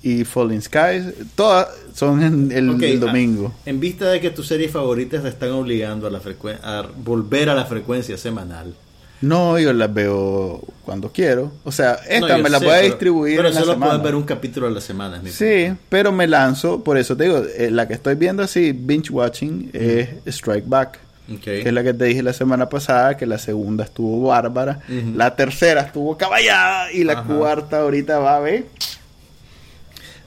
y 0.02 0.24
Falling 0.24 0.62
Skies, 0.62 1.14
todas 1.36 1.68
son 1.93 2.24
en 2.24 2.52
el, 2.52 2.84
el 2.84 3.00
domingo. 3.00 3.54
ah, 3.56 3.62
en 3.66 3.80
vista 3.80 4.10
de 4.10 4.22
que 4.22 4.30
tus 4.30 4.47
series 4.47 4.72
favoritas 4.72 5.24
te 5.24 5.30
están 5.30 5.52
obligando 5.52 6.08
a, 6.08 6.10
la 6.10 6.22
a 6.64 6.86
volver 6.97 7.50
a 7.50 7.56
la 7.56 7.66
frecuencia 7.66 8.18
semanal. 8.18 8.74
No, 9.22 9.60
yo 9.60 9.74
las 9.74 9.93
veo 9.93 10.62
cuando 10.86 11.12
quiero. 11.12 11.52
O 11.66 11.74
sea, 11.74 11.95
esta 12.08 12.38
No, 12.38 12.41
me 12.43 12.50
la 12.50 12.60
sé, 12.60 12.66
voy 12.66 12.74
a 12.74 12.78
pero- 12.78 12.88
distribuir 12.88 13.36
Pero 13.36 13.50
en 13.50 13.54
la 13.56 13.60
solo 13.60 13.74
semana. 13.74 13.91
puedes 13.91 14.04
ver 14.06 14.16
un 14.16 14.24
capítulo 14.24 14.68
a 14.68 14.70
la 14.70 14.80
semana. 14.80 15.18
es 15.18 15.24
mi 15.24 15.30
Sí, 15.32 15.74
pero 15.89 16.14
me 16.14 16.26
lanzo, 16.26 16.82
por 16.86 16.97
eso 16.97 17.18
te 17.18 17.26
digo, 17.26 17.43
eh, 17.58 17.70
la 17.70 17.86
que 17.86 17.95
estoy 17.95 18.16
viendo 18.16 18.43
así, 18.43 18.72
binge 18.72 19.12
watching, 19.12 19.72
es 19.74 20.08
Strike 20.28 20.64
Back. 20.68 21.00
Que 21.43 21.60
es 21.62 21.74
la 21.74 21.84
que 21.84 21.93
te 21.93 22.06
dije 22.06 22.24
la 22.24 22.34
semana 22.34 22.70
pasada, 22.70 23.16
que 23.18 23.28
la 23.28 23.38
segunda 23.38 23.84
estuvo 23.84 24.30
bárbara, 24.30 24.80
la 25.16 25.36
tercera 25.36 25.82
estuvo 25.82 26.18
caballada 26.18 26.91
y 26.91 27.04
la 27.04 27.14
Ajá. 27.20 27.24
cuarta 27.36 27.82
ahorita 27.82 28.18
va 28.18 28.38
a 28.38 28.39
ver. 28.39 28.66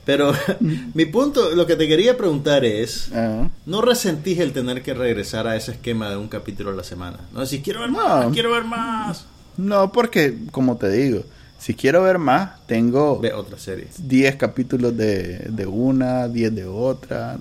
Pero 0.05 0.32
mi 0.94 1.07
punto, 1.07 1.55
lo 1.55 1.66
que 1.66 1.76
te 1.76 1.86
quería 1.86 2.16
preguntar 2.16 2.64
es, 2.64 3.11
Ah. 3.14 3.48
¿no 3.66 3.80
resentís 3.82 4.38
el 4.40 4.53
tener 4.53 4.82
que 4.82 4.94
regresar 4.94 5.46
a 5.46 5.57
ese 5.57 5.72
esquema 5.72 6.11
de 6.11 6.16
un 6.16 6.28
capítulo 6.28 6.70
a 6.70 6.74
la 6.74 6.84
semana? 6.84 7.18
No 7.32 7.40
decís, 7.40 7.61
quiero 7.62 7.80
ver 7.80 7.90
No. 7.90 7.98
más, 7.98 8.32
quiero 8.32 8.50
ver 8.53 8.64
más. 8.64 9.26
No, 9.57 9.92
porque, 9.92 10.38
como 10.50 10.76
te 10.76 10.90
digo, 10.90 11.22
si 11.59 11.74
quiero 11.74 12.03
ver 12.03 12.18
más, 12.18 12.66
tengo 12.66 13.20
Ve 13.20 13.32
otra 13.32 13.59
serie. 13.59 13.86
10 13.98 14.36
capítulos 14.36 14.96
de, 14.96 15.38
de 15.50 15.66
una, 15.66 16.26
10 16.26 16.55
de 16.55 16.64
otra. 16.66 17.38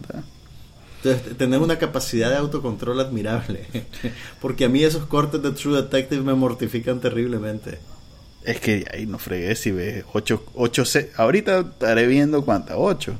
Entonces, 1.03 1.35
tenés 1.37 1.59
una 1.59 1.79
capacidad 1.79 2.29
de 2.29 2.35
autocontrol 2.35 2.99
admirable. 2.99 3.65
Porque 4.41 4.65
a 4.65 4.69
mí 4.69 4.83
esos 4.83 5.05
cortes 5.07 5.41
de 5.41 5.49
True 5.51 5.81
Detective 5.81 6.21
me 6.21 6.35
mortifican 6.35 6.99
terriblemente. 6.99 7.79
Es 8.43 8.59
que 8.59 8.85
ahí 8.93 9.05
no 9.05 9.17
fregué 9.19 9.55
si 9.55 9.71
ves 9.71 10.03
8, 10.13 10.43
8 10.55 10.83
Ahorita 11.17 11.59
estaré 11.59 12.07
viendo 12.07 12.43
cuántas, 12.43 12.75
8. 12.79 13.13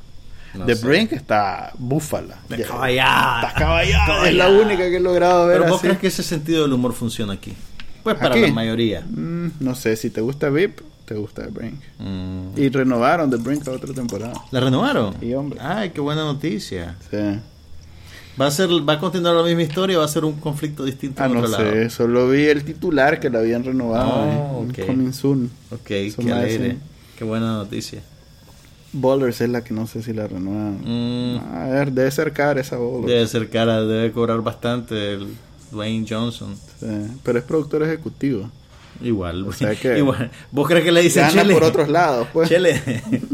No 0.55 0.65
The 0.65 0.75
sé. 0.75 0.85
Brink 0.85 1.13
está 1.13 1.71
búfala. 1.77 2.39
Ya- 2.49 2.65
caballada. 2.67 3.47
Está 3.47 3.59
caballada. 3.59 4.27
Es 4.29 4.35
la 4.35 4.49
única 4.49 4.89
que 4.89 4.97
he 4.97 4.99
logrado 4.99 5.47
ver 5.47 5.59
Pero 5.59 5.69
vos 5.71 5.79
así. 5.79 5.87
crees 5.87 5.99
que 5.99 6.07
ese 6.07 6.23
sentido 6.23 6.63
del 6.63 6.73
humor 6.73 6.93
funciona 6.93 7.33
aquí? 7.33 7.53
Pues 8.03 8.15
para 8.17 8.31
Aquí. 8.35 8.41
la 8.41 8.51
mayoría. 8.51 9.01
Mm, 9.01 9.51
no 9.59 9.75
sé, 9.75 9.95
si 9.95 10.09
te 10.09 10.21
gusta 10.21 10.49
VIP, 10.49 10.81
te 11.05 11.13
gusta 11.15 11.43
The 11.43 11.49
Brink. 11.51 11.79
Mm. 11.99 12.47
Y 12.57 12.69
renovaron 12.69 13.29
The 13.29 13.37
Brink 13.37 13.67
a 13.67 13.71
otra 13.71 13.93
temporada. 13.93 14.33
¿La 14.49 14.59
renovaron? 14.59 15.15
Sí, 15.19 15.33
hombre. 15.35 15.59
Ay, 15.61 15.91
qué 15.91 16.01
buena 16.01 16.23
noticia. 16.23 16.95
Sí. 17.11 17.17
¿Va 18.41 18.47
a, 18.47 18.51
ser, 18.51 18.69
¿Va 18.87 18.93
a 18.93 18.99
continuar 18.99 19.35
la 19.35 19.43
misma 19.43 19.61
historia 19.61 19.97
o 19.97 19.99
va 19.99 20.05
a 20.05 20.09
ser 20.09 20.25
un 20.25 20.33
conflicto 20.39 20.83
distinto 20.83 21.21
Ah, 21.21 21.27
en 21.27 21.33
no 21.33 21.39
otro 21.41 21.51
sé, 21.57 21.75
lado? 21.75 21.89
solo 21.91 22.27
vi 22.29 22.45
el 22.45 22.63
titular 22.63 23.19
que 23.19 23.29
la 23.29 23.39
habían 23.39 23.63
renovado. 23.63 24.09
Oh, 24.09 24.63
eh, 24.63 24.79
ok. 24.81 24.87
Coming 24.87 25.13
soon. 25.13 25.51
Ok, 25.69 25.91
Eso 25.91 26.21
qué 26.23 26.31
hacen- 26.33 26.79
Qué 27.17 27.23
buena 27.23 27.53
noticia. 27.53 28.01
Ballers 28.93 29.39
es 29.41 29.49
la 29.49 29.63
que 29.63 29.73
no 29.73 29.85
sé 29.87 30.01
si 30.01 30.11
la 30.11 30.27
renuevan. 30.27 30.81
Mm, 30.83 31.39
A 31.55 31.67
ver, 31.69 31.91
debe 31.91 32.09
ser 32.11 32.33
cara 32.33 32.59
esa 32.59 32.77
Ballers. 32.77 33.05
debe 33.05 33.27
ser 33.27 33.49
cara, 33.49 33.81
debe 33.85 34.11
cobrar 34.11 34.41
bastante 34.41 35.13
el 35.13 35.27
Dwayne 35.71 36.05
Johnson. 36.09 36.55
Sí, 36.79 36.87
Pero 37.23 37.37
es 37.39 37.45
productor 37.45 37.83
ejecutivo. 37.83 38.49
Igual, 39.01 39.47
O 39.47 39.53
sea 39.53 39.75
que- 39.75 39.97
igual. 39.99 40.29
¿Vos 40.51 40.67
crees 40.67 40.83
que 40.83 40.91
le 40.91 41.01
dicen 41.01 41.29
Chele? 41.29 41.53
por 41.53 41.63
otros 41.63 41.87
lados, 41.89 42.27
pues. 42.33 42.49
Chele, 42.49 42.81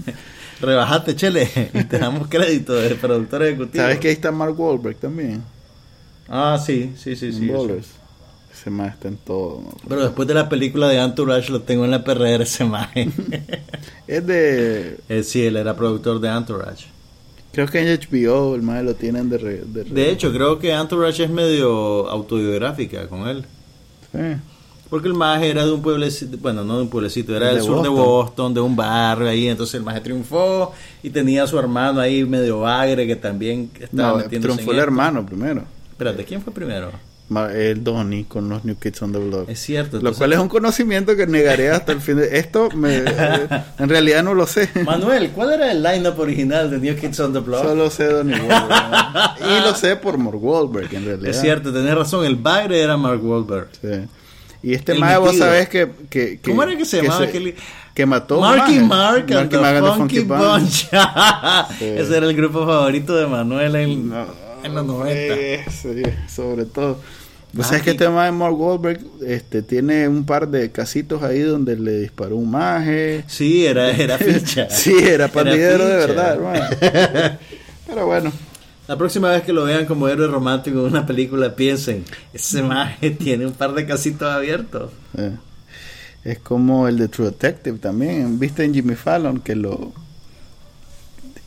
rebajate, 0.62 1.16
Chele, 1.16 1.48
y 1.74 1.84
te 1.84 2.00
damos 2.00 2.28
crédito 2.28 2.74
de 2.74 2.96
productor 2.96 3.44
ejecutivo. 3.44 3.84
¿Sabes 3.84 4.00
que 4.00 4.08
ahí 4.10 4.14
está 4.14 4.32
Mark 4.32 4.60
Wahlberg 4.60 4.98
también? 4.98 5.42
Ah, 6.30 6.62
sí, 6.64 6.94
sí, 6.98 7.16
sí, 7.16 7.32
sí. 7.32 7.50
Ese 8.52 8.70
más 8.72 8.94
está 8.94 9.08
en 9.08 9.18
todo. 9.18 9.62
¿no? 9.62 9.78
Pero 9.88 10.02
después 10.04 10.28
de 10.28 10.34
la 10.34 10.50
película 10.50 10.88
de 10.90 10.98
Entourage 10.98 11.52
lo 11.52 11.62
tengo 11.62 11.86
en 11.86 11.92
la 11.92 12.04
perrera 12.04 12.44
ese 12.44 12.66
maje. 12.66 13.10
Es 14.08 14.26
de... 14.26 14.98
Eh, 15.10 15.22
sí, 15.24 15.46
él 15.46 15.58
era 15.58 15.76
productor 15.76 16.20
de 16.22 16.30
Entourage. 16.30 16.86
Creo 17.52 17.68
que 17.68 17.80
en 17.80 18.00
HBO 18.00 18.56
el 18.56 18.62
más 18.62 18.84
lo 18.84 18.96
tienen 18.96 19.30
de... 19.30 19.38
re- 19.38 19.64
de, 19.66 19.84
re- 19.84 19.90
De 19.90 20.10
hecho, 20.12 20.32
creo 20.32 20.60
que 20.60 20.72
Entourage 20.74 21.26
es 21.26 21.30
medio 21.30 22.10
autobiográfica 22.10 23.08
con 23.10 23.28
él. 23.28 23.46
Sí. 24.14 24.18
Porque 24.90 25.08
el 25.08 25.14
maje 25.14 25.50
era 25.50 25.66
de 25.66 25.72
un 25.72 25.82
pueblecito, 25.82 26.38
bueno, 26.38 26.64
no 26.64 26.78
de 26.78 26.84
un 26.84 26.90
pueblecito, 26.90 27.36
era 27.36 27.48
De 27.48 27.56
del 27.56 27.64
sur 27.64 27.82
de 27.84 27.90
Boston. 27.90 28.54
De 28.54 28.62
un 28.62 28.76
barrio 28.76 29.28
ahí. 29.28 29.48
Entonces 29.50 29.76
el 29.76 29.84
maje 29.84 30.00
triunfó 30.02 30.72
y 31.04 31.10
tenía 31.10 31.44
a 31.44 31.48
su 31.48 31.60
hermano 31.60 32.00
ahí 32.00 32.24
medio 32.24 32.66
agre 32.66 33.06
que 33.06 33.16
también 33.18 33.70
estaba 33.80 34.12
No, 34.12 34.18
metiéndose 34.18 34.54
triunfó 34.54 34.72
en 34.72 34.76
el 34.78 34.80
esto. 34.80 34.84
hermano 34.84 35.26
primero. 35.26 35.64
Espérate, 35.92 36.24
¿quién 36.24 36.42
fue 36.42 36.54
primero? 36.54 36.92
Ma- 37.30 37.52
El 37.52 37.84
Donnie 37.84 38.24
con 38.24 38.48
los 38.48 38.64
New 38.64 38.78
Kids 38.78 39.02
on 39.02 39.12
the 39.12 39.18
Block. 39.18 39.50
Es 39.50 39.60
cierto. 39.60 39.94
Lo 39.98 40.00
entonces- 40.00 40.18
cual 40.20 40.32
es 40.34 40.40
un 40.40 40.48
conocimiento 40.48 41.18
que 41.18 41.28
negaré 41.28 41.70
hasta 41.72 41.92
el 41.92 42.00
fin 42.00 42.16
de... 42.16 42.38
Esto 42.38 42.70
me, 42.74 43.00
en 43.80 43.90
realidad 43.90 44.24
no 44.24 44.34
lo 44.34 44.48
sé. 44.48 44.70
Manuel, 44.86 45.32
¿cuál 45.32 45.52
era 45.52 45.70
el 45.70 45.84
lineup 45.84 46.18
original 46.18 46.70
de 46.72 46.78
New 46.80 46.96
Kids 46.96 47.20
on 47.20 47.34
the 47.34 47.40
Block? 47.40 47.64
Solo 47.64 47.90
sé 47.90 48.06
Donnie 48.06 48.40
Wahlberg. 48.40 49.36
y 49.42 49.62
lo 49.62 49.76
sé 49.76 49.98
por 49.98 50.18
Mark 50.18 50.42
Wahlberg 50.42 50.94
en 50.96 51.04
realidad. 51.04 51.30
Es 51.30 51.42
cierto, 51.42 51.74
tenés 51.74 51.94
razón, 51.94 52.24
el 52.26 52.38
bagre 52.38 52.80
era 52.80 52.96
Mark 52.96 53.20
Wahlberg. 53.22 53.68
Sí. 53.82 54.08
Y 54.64 54.74
este 54.74 54.96
mae, 54.96 55.18
vos 55.18 55.38
sabés 55.38 55.70
que, 55.70 55.88
que, 56.10 56.40
que- 56.40 56.50
¿Cómo 56.52 56.64
era 56.64 56.76
que 56.76 56.86
se 56.86 57.02
llamaba 57.02 57.26
aquel- 57.26 57.56
Que 57.94 58.06
mató 58.06 58.40
Marky 58.42 58.80
maje. 58.80 58.82
Mark 58.82 59.34
and 59.34 59.50
the 59.50 59.58
Mark 59.58 59.78
and 59.78 59.98
Funky 59.98 60.20
Bunch. 60.20 60.88
Sí. 61.80 61.86
Ese 61.86 62.18
era 62.18 62.26
el 62.28 62.36
grupo 62.36 62.66
favorito 62.66 63.16
de 63.16 63.28
Manuel 63.28 63.76
en, 63.76 64.10
No, 64.10 64.26
en 64.64 64.74
los 64.76 64.86
90. 64.86 65.12
eh, 65.14 65.66
sí, 65.70 66.04
sobre 66.28 66.66
todo. 66.66 67.00
O 67.54 67.58
Marky- 67.60 67.70
sea, 67.70 67.78
es 67.78 67.84
que 67.84 67.92
este 67.92 68.10
mae 68.10 68.32
Mark 68.32 68.60
Wahlberg 68.60 69.00
este, 69.26 69.62
tiene 69.64 70.08
un 70.08 70.26
par 70.26 70.48
de 70.50 70.70
casitos 70.72 71.24
ahí 71.24 71.40
donde 71.40 71.76
le 71.78 72.00
disparó 72.02 72.36
un 72.36 72.52
maje. 72.52 73.24
Sí, 73.28 73.66
era, 73.66 73.90
era 73.92 74.18
ficha. 74.20 74.70
sí, 74.70 74.94
era 75.02 75.28
pandillero 75.30 75.88
de 75.88 75.96
verdad, 75.96 76.34
hermano. 76.34 76.66
Pero 77.88 78.06
bueno, 78.06 78.32
La 78.88 78.98
próxima 78.98 79.30
vez 79.32 79.44
que 79.44 79.52
lo 79.54 79.66
vean 79.66 79.86
como 79.86 80.08
héroe 80.08 80.28
romántico 80.28 80.80
en 80.80 80.86
una 80.86 81.06
película, 81.06 81.56
piensen, 81.56 82.06
ese 82.34 82.64
maje 82.64 83.12
tiene 83.20 83.46
un 83.46 83.54
par 83.54 83.74
de 83.74 83.86
casitos 83.86 84.30
abiertos. 84.32 84.92
eh, 85.18 85.32
es 86.24 86.40
como 86.40 86.88
el 86.90 86.98
de 86.98 87.08
True 87.08 87.28
Detective 87.28 87.78
también. 87.80 88.38
¿Viste 88.40 88.64
en 88.64 88.74
Jimmy 88.74 88.96
Fallon 88.96 89.40
que 89.40 89.56
lo... 89.56 89.94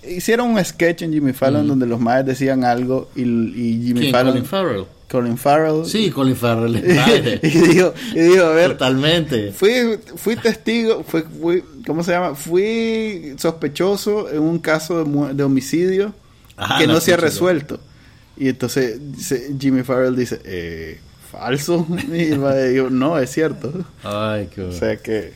Hicieron 0.08 0.48
un 0.50 0.64
sketch 0.64 1.02
en 1.02 1.12
Jimmy 1.12 1.34
Fallon 1.34 1.66
Mm. 1.66 1.68
donde 1.68 1.86
los 1.86 2.00
maes 2.00 2.24
decían 2.24 2.64
algo 2.64 3.10
y, 3.14 3.22
y 3.22 3.82
Jimmy 3.86 4.00
¿Quién? 4.00 4.12
Fallon... 4.12 4.32
Colin 4.32 4.46
Farrell. 4.46 4.84
Colin 5.10 5.36
Farrell. 5.36 5.84
Sí, 5.84 6.10
Colin 6.10 6.36
Farrell 6.36 6.76
y 7.42 7.48
dijo, 7.48 7.92
y 8.14 8.20
dijo, 8.20 8.44
a 8.44 8.50
ver, 8.50 8.70
Totalmente. 8.72 9.52
fui, 9.52 9.98
fui 10.16 10.36
testigo, 10.36 11.02
fui, 11.06 11.22
fui, 11.40 11.64
¿cómo 11.86 12.02
se 12.04 12.12
llama? 12.12 12.34
Fui 12.34 13.34
sospechoso 13.36 14.30
en 14.30 14.40
un 14.40 14.60
caso 14.60 15.04
de, 15.04 15.34
de 15.34 15.42
homicidio 15.42 16.14
Ah, 16.60 16.76
que 16.78 16.86
no, 16.86 17.00
se 17.00 17.14
ha 17.14 17.16
resuelto. 17.16 17.80
Y 18.36 18.48
entonces 18.48 18.98
dice- 19.12 19.54
Jimmy 19.58 19.82
Farrell 19.82 20.14
dice, 20.14 20.40
eh, 20.44 21.00
falso. 21.32 21.86
Y 22.08 22.24
decir, 22.36 22.90
no, 22.90 23.18
es 23.18 23.30
cierto. 23.30 23.72
Ay, 24.04 24.48
qué 24.54 24.62
O 24.62 24.72
sea 24.72 24.96
que 24.98 25.32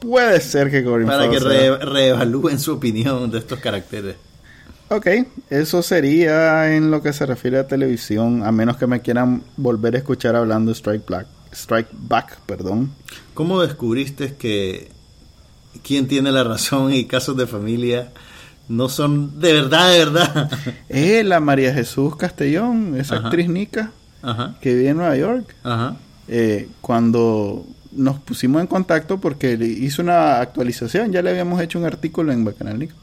puede 0.00 0.40
ser 0.40 0.70
que 0.70 0.82
Corin 0.84 1.06
Para 1.06 1.28
que 1.30 1.38
Farrell 1.40 1.58
sea- 1.60 1.76
re- 1.76 1.84
reevalúen 1.84 2.58
su 2.58 2.72
opinión 2.74 3.30
de 3.30 3.38
estos 3.38 3.58
caracteres. 3.60 4.16
Ok, 4.88 5.06
eso 5.50 5.82
sería 5.82 6.74
en 6.74 6.90
lo 6.90 7.00
que 7.00 7.12
se 7.12 7.24
refiere 7.24 7.58
a 7.58 7.68
televisión, 7.68 8.42
a 8.44 8.50
menos 8.50 8.76
que 8.76 8.88
me 8.88 9.00
quieran 9.00 9.44
volver 9.56 9.94
a 9.94 9.98
escuchar 9.98 10.34
hablando 10.34 10.72
Strike 10.72 11.06
Black, 11.06 11.26
Strike 11.52 11.88
Back, 11.92 12.40
perdón. 12.46 12.90
¿Cómo 13.34 13.62
descubriste 13.62 14.34
que 14.34 14.90
quién 15.84 16.08
tiene 16.08 16.32
la 16.32 16.42
razón 16.42 16.92
y 16.92 17.04
casos 17.04 17.36
de 17.36 17.46
familia 17.46 18.10
no 18.70 18.88
son 18.88 19.40
de 19.40 19.52
verdad, 19.52 19.90
de 19.92 19.98
verdad? 19.98 20.50
Eh, 20.88 21.22
la 21.24 21.40
María 21.40 21.74
Jesús 21.74 22.16
Castellón, 22.16 22.94
esa 22.98 23.16
Ajá. 23.16 23.26
actriz 23.26 23.48
nica 23.48 23.90
Ajá, 24.22 24.54
que 24.60 24.74
vive 24.74 24.88
en 24.90 24.96
Nueva 24.98 25.16
York, 25.16 25.54
ajá. 25.62 25.96
eh, 26.28 26.68
cuando 26.80 27.66
nos 27.92 28.18
pusimos 28.20 28.60
en 28.60 28.66
contacto 28.68 29.18
porque 29.18 29.54
hizo 29.54 30.02
una 30.02 30.40
actualización, 30.40 31.10
ya 31.12 31.22
le 31.22 31.30
habíamos 31.30 31.60
hecho 31.60 31.78
un 31.78 31.84
artículo 31.84 32.32
en 32.32 32.44
Bacanal 32.44 32.78
Nica, 32.78 32.94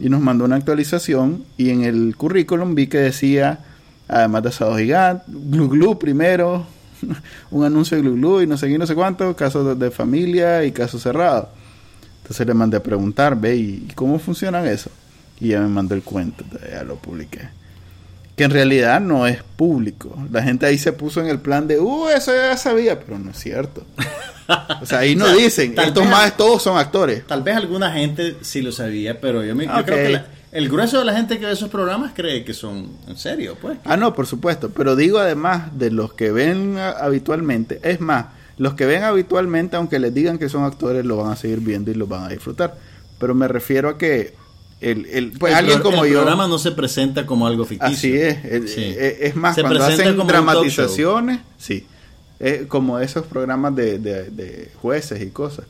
y 0.00 0.08
nos 0.08 0.20
mandó 0.20 0.44
una 0.44 0.56
actualización 0.56 1.44
y 1.56 1.70
en 1.70 1.82
el 1.82 2.16
currículum 2.16 2.74
vi 2.74 2.86
que 2.88 2.98
decía, 2.98 3.60
además 4.08 4.42
de 4.42 4.48
Asado 4.48 4.76
Gigante, 4.78 5.24
Glu 5.28 5.68
Glu 5.68 5.98
primero, 5.98 6.66
un 7.50 7.64
anuncio 7.64 7.96
de 7.96 8.02
Glu 8.02 8.14
Glu 8.14 8.42
y 8.42 8.46
no 8.46 8.56
sé 8.56 8.68
qué, 8.68 8.78
no 8.78 8.86
sé 8.86 8.94
cuánto, 8.94 9.36
casos 9.36 9.66
de, 9.66 9.74
de 9.86 9.90
familia 9.92 10.64
y 10.64 10.72
casos 10.72 11.02
cerrados. 11.02 11.48
Entonces 12.28 12.46
le 12.46 12.52
mandé 12.52 12.76
a 12.76 12.82
preguntar, 12.82 13.40
ve, 13.40 13.56
¿y 13.56 13.88
cómo 13.94 14.18
funcionan 14.18 14.66
eso? 14.66 14.90
Y 15.40 15.48
ya 15.48 15.60
me 15.60 15.68
mandó 15.68 15.94
el 15.94 16.02
cuento, 16.02 16.44
ya 16.70 16.84
lo 16.84 16.96
publiqué. 16.96 17.48
Que 18.36 18.44
en 18.44 18.50
realidad 18.50 19.00
no 19.00 19.26
es 19.26 19.42
público. 19.56 20.14
La 20.30 20.42
gente 20.42 20.66
ahí 20.66 20.76
se 20.76 20.92
puso 20.92 21.20
en 21.22 21.28
el 21.28 21.40
plan 21.40 21.66
de, 21.66 21.80
uh, 21.80 22.08
eso 22.10 22.32
ya 22.34 22.54
sabía, 22.58 23.00
pero 23.00 23.18
no 23.18 23.30
es 23.30 23.38
cierto. 23.38 23.82
O 24.82 24.84
sea, 24.84 24.98
ahí 25.00 25.16
no 25.16 25.24
O 25.24 25.28
sea, 25.28 25.36
dicen, 25.36 25.74
estos 25.78 26.02
vez- 26.04 26.10
más 26.10 26.36
todos 26.36 26.62
son 26.62 26.76
actores. 26.76 27.26
Tal 27.26 27.42
vez 27.42 27.56
alguna 27.56 27.90
gente 27.92 28.36
sí 28.42 28.60
lo 28.60 28.72
sabía, 28.72 29.18
pero 29.20 29.42
yo, 29.42 29.54
me, 29.56 29.64
yo 29.64 29.72
creo 29.86 29.96
que 29.96 30.08
la- 30.10 30.26
el 30.52 30.68
grueso 30.68 30.98
de 30.98 31.06
la 31.06 31.14
gente 31.14 31.38
que 31.38 31.46
ve 31.46 31.52
esos 31.52 31.70
programas 31.70 32.12
cree 32.14 32.44
que 32.44 32.52
son 32.52 32.90
en 33.08 33.16
serio, 33.16 33.56
pues. 33.60 33.78
Ah, 33.86 33.96
no, 33.96 34.14
por 34.14 34.26
supuesto. 34.26 34.68
Pero 34.70 34.96
digo 34.96 35.18
además 35.18 35.78
de 35.78 35.90
los 35.90 36.12
que 36.12 36.30
ven 36.30 36.76
habitualmente. 36.78 37.80
Es 37.82 38.00
más, 38.00 38.26
los 38.58 38.74
que 38.74 38.86
ven 38.86 39.02
habitualmente, 39.04 39.76
aunque 39.76 39.98
les 39.98 40.12
digan 40.12 40.38
que 40.38 40.48
son 40.48 40.64
actores, 40.64 41.04
lo 41.04 41.16
van 41.16 41.32
a 41.32 41.36
seguir 41.36 41.60
viendo 41.60 41.90
y 41.90 41.94
lo 41.94 42.06
van 42.06 42.24
a 42.24 42.28
disfrutar. 42.28 42.76
Pero 43.18 43.34
me 43.34 43.48
refiero 43.48 43.88
a 43.88 43.98
que 43.98 44.34
el, 44.80 45.06
el- 45.06 45.32
pues 45.32 45.52
El 45.52 45.58
alguien 45.58 45.80
como 45.80 46.04
el 46.04 46.12
yo. 46.12 46.18
programa 46.18 46.46
no 46.46 46.58
se 46.58 46.70
presenta 46.72 47.26
como 47.26 47.46
algo 47.46 47.64
ficticio. 47.64 47.96
Así 47.96 48.16
es. 48.16 48.44
el- 48.44 48.68
Sí. 48.68 48.80
eh, 48.80 49.18
Es 49.22 49.36
más, 49.36 49.54
Se 49.54 49.62
cuando 49.62 49.82
hacen 49.84 50.16
dramatizaciones, 50.26 51.40
sí. 51.56 51.86
Eh, 52.40 52.66
como 52.68 52.98
esos 53.00 53.26
programas 53.26 53.74
de, 53.74 53.98
de- 53.98 54.30
de 54.30 54.70
jueces 54.80 55.20
y 55.22 55.30
cosas. 55.30 55.64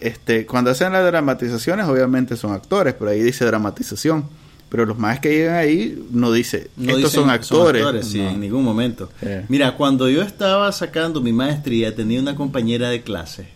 Este, 0.00 0.46
cuando 0.46 0.70
hacen 0.70 0.92
las 0.92 1.04
dramatizaciones, 1.04 1.86
obviamente 1.86 2.36
son 2.36 2.52
actores, 2.52 2.94
pero 2.98 3.10
ahí 3.10 3.20
dice 3.22 3.44
dramatización. 3.44 4.24
Pero 4.68 4.84
los 4.84 4.98
más 4.98 5.18
que 5.20 5.30
llegan 5.30 5.56
ahí 5.56 6.02
no 6.10 6.30
dice, 6.30 6.68
No 6.76 6.90
estos 6.96 7.12
dicen 7.12 7.20
son 7.22 7.30
actores. 7.30 8.06
sí, 8.06 8.18
No. 8.18 8.30
en 8.30 8.40
ningún 8.40 8.64
momento. 8.64 9.10
Eh. 9.22 9.44
Mira, 9.48 9.74
cuando 9.76 10.08
yo 10.10 10.20
estaba 10.22 10.70
sacando 10.72 11.20
mi 11.22 11.32
maestría, 11.32 11.94
tenía 11.94 12.20
una 12.20 12.34
compañera 12.36 12.90
de 12.90 13.02
clase 13.02 13.48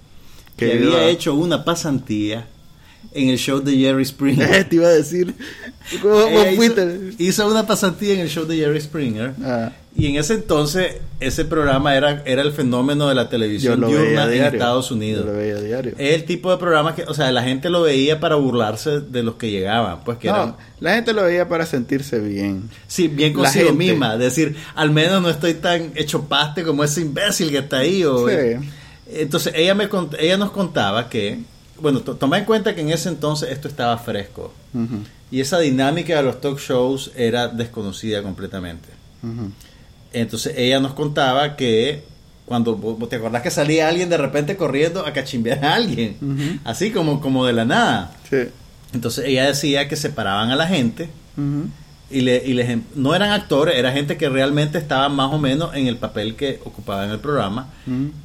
que 0.57 0.73
había 0.73 1.09
hecho 1.09 1.35
una 1.35 1.65
pasantía 1.65 2.47
en 3.13 3.29
el 3.29 3.37
show 3.39 3.61
de 3.61 3.77
Jerry 3.77 4.05
Springer. 4.05 4.65
Te 4.69 4.77
iba 4.77 4.87
a 4.89 4.93
decir. 4.93 5.35
¿Cómo, 6.01 6.21
Ella 6.29 6.53
hizo, 6.53 6.75
hizo 7.19 7.49
una 7.49 7.67
pasantía 7.67 8.15
en 8.15 8.21
el 8.21 8.29
show 8.31 8.47
de 8.47 8.57
Jerry 8.57 8.81
Springer. 8.81 9.35
Ah, 9.43 9.73
Y 9.95 10.07
en 10.07 10.17
ese 10.17 10.35
entonces, 10.35 10.97
ese 11.21 11.45
programa 11.45 11.95
era, 11.95 12.23
era 12.25 12.41
el 12.41 12.53
fenómeno 12.53 13.09
de 13.09 13.15
la 13.15 13.29
televisión 13.29 13.79
diurna 13.89 14.25
en. 14.25 14.29
Estados 14.55 14.91
Unidos. 14.91 15.27
Yo 15.27 15.33
lo 15.33 15.37
veía 15.39 15.57
diario. 15.61 15.93
Es 15.99 16.15
el 16.15 16.25
tipo 16.25 16.51
de 16.51 16.57
programa 16.57 16.95
que, 16.95 17.03
o 17.03 17.13
sea, 17.13 17.31
la 17.31 17.43
gente 17.43 17.69
lo 17.69 17.83
veía 17.83 18.19
para 18.19 18.37
burlarse 18.37 19.01
de 19.01 19.23
los 19.23 19.35
que 19.35 19.51
llegaban. 19.51 20.03
Pues 20.03 20.17
que 20.17 20.29
no, 20.29 20.35
eran, 20.35 20.57
la 20.81 20.95
gente 20.95 21.13
lo 21.13 21.23
veía 21.25 21.47
para 21.47 21.67
sentirse 21.67 22.21
bien. 22.21 22.71
sí, 22.87 23.09
bien 23.09 23.35
consigo 23.35 23.73
misma. 23.75 24.17
Decir, 24.17 24.57
al 24.75 24.91
menos 24.91 25.21
no 25.21 25.29
estoy 25.29 25.55
tan 25.55 25.93
hecho 25.95 26.25
paste 26.25 26.63
como 26.65 26.83
ese 26.85 27.03
imbécil 27.03 27.51
que 27.51 27.59
está 27.59 27.79
ahí. 27.79 28.03
O, 28.05 28.27
Sí. 28.29 28.35
Entonces, 29.15 29.53
ella, 29.55 29.75
me, 29.75 29.89
ella 30.19 30.39
nos 30.39 30.53
contaba 30.53 31.11
que, 31.11 31.41
bueno, 31.81 32.01
to- 32.01 32.15
toma 32.17 32.39
en 32.39 32.47
cuenta 32.47 32.75
que 32.75 32.81
en 32.81 32.89
ese 32.91 33.11
entonces 33.11 33.51
esto 33.51 33.69
estaba 33.69 33.99
fresco. 33.99 34.55
Y 35.31 35.41
esa 35.43 35.59
dinámica 35.59 36.17
de 36.17 36.23
los 36.23 36.41
talk 36.41 36.59
shows 36.59 37.11
era 37.15 37.49
desconocida 37.49 38.23
completamente. 38.23 38.89
ujú. 39.23 39.51
Entonces 40.13 40.55
ella 40.57 40.81
nos 40.81 40.95
contaba 40.95 41.57
que 41.57 42.05
cuando 42.47 42.75
te 43.09 43.17
acordás 43.17 43.43
que 43.43 43.51
salía 43.51 43.89
alguien 43.89 44.09
de 44.11 44.17
repente 44.19 44.57
corriendo 44.57 45.07
a 45.07 45.13
cachimbear 45.13 45.65
a 45.65 45.75
alguien, 45.75 46.61
así 46.65 46.91
como, 46.91 47.21
como 47.21 47.47
de 47.47 47.53
la 47.53 47.65
nada. 47.65 48.13
Sí. 48.29 48.39
Entonces 48.93 49.25
ella 49.27 49.47
decía 49.47 49.89
que 49.89 49.97
separaban 49.97 50.51
a 50.51 50.57
la 50.57 50.67
gente 50.67 51.09
y, 52.11 52.21
le, 52.21 52.43
y 52.45 52.53
les, 52.53 52.69
em- 52.69 52.83
no 52.95 53.15
eran 53.15 53.31
actores, 53.31 53.75
era 53.77 53.91
gente 53.91 54.19
que 54.19 54.29
realmente 54.29 54.77
estaba 54.77 55.09
más 55.09 55.33
o 55.33 55.39
menos 55.39 55.75
en 55.75 55.87
el 55.87 55.97
papel 55.97 56.35
que 56.37 56.61
ocupaba 56.63 57.07
en 57.07 57.11
el 57.13 57.21
programa 57.21 57.71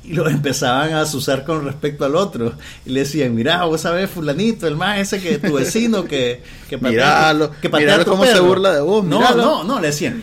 y 0.04 0.12
los 0.12 0.30
empezaban 0.32 0.92
a 0.92 1.02
asusar 1.02 1.46
con 1.46 1.64
respecto 1.64 2.04
al 2.04 2.18
otro 2.18 2.52
y 2.86 2.90
le 2.90 3.02
decían, 3.02 3.34
mira, 3.34 3.64
vos 3.64 3.80
sabés 3.80 4.10
fulanito, 4.10 4.68
el 4.68 4.76
más 4.76 5.00
ese 5.00 5.22
que 5.22 5.38
tu 5.38 5.54
vecino 5.54 6.04
que, 6.04 6.42
que 6.68 6.78
patea 6.78 6.92
Míralo, 6.92 7.50
tu- 7.52 7.62
que 7.62 7.70
patea 7.70 7.86
míralo 7.86 8.04
tu 8.04 8.12
cómo 8.12 8.26
se 8.26 8.34
perro". 8.34 8.46
burla 8.46 8.74
de 8.74 8.82
vos, 8.82 9.06
No, 9.06 9.20
míralo. 9.20 9.42
no, 9.42 9.64
no, 9.64 9.80
le 9.80 9.88
decían. 9.88 10.22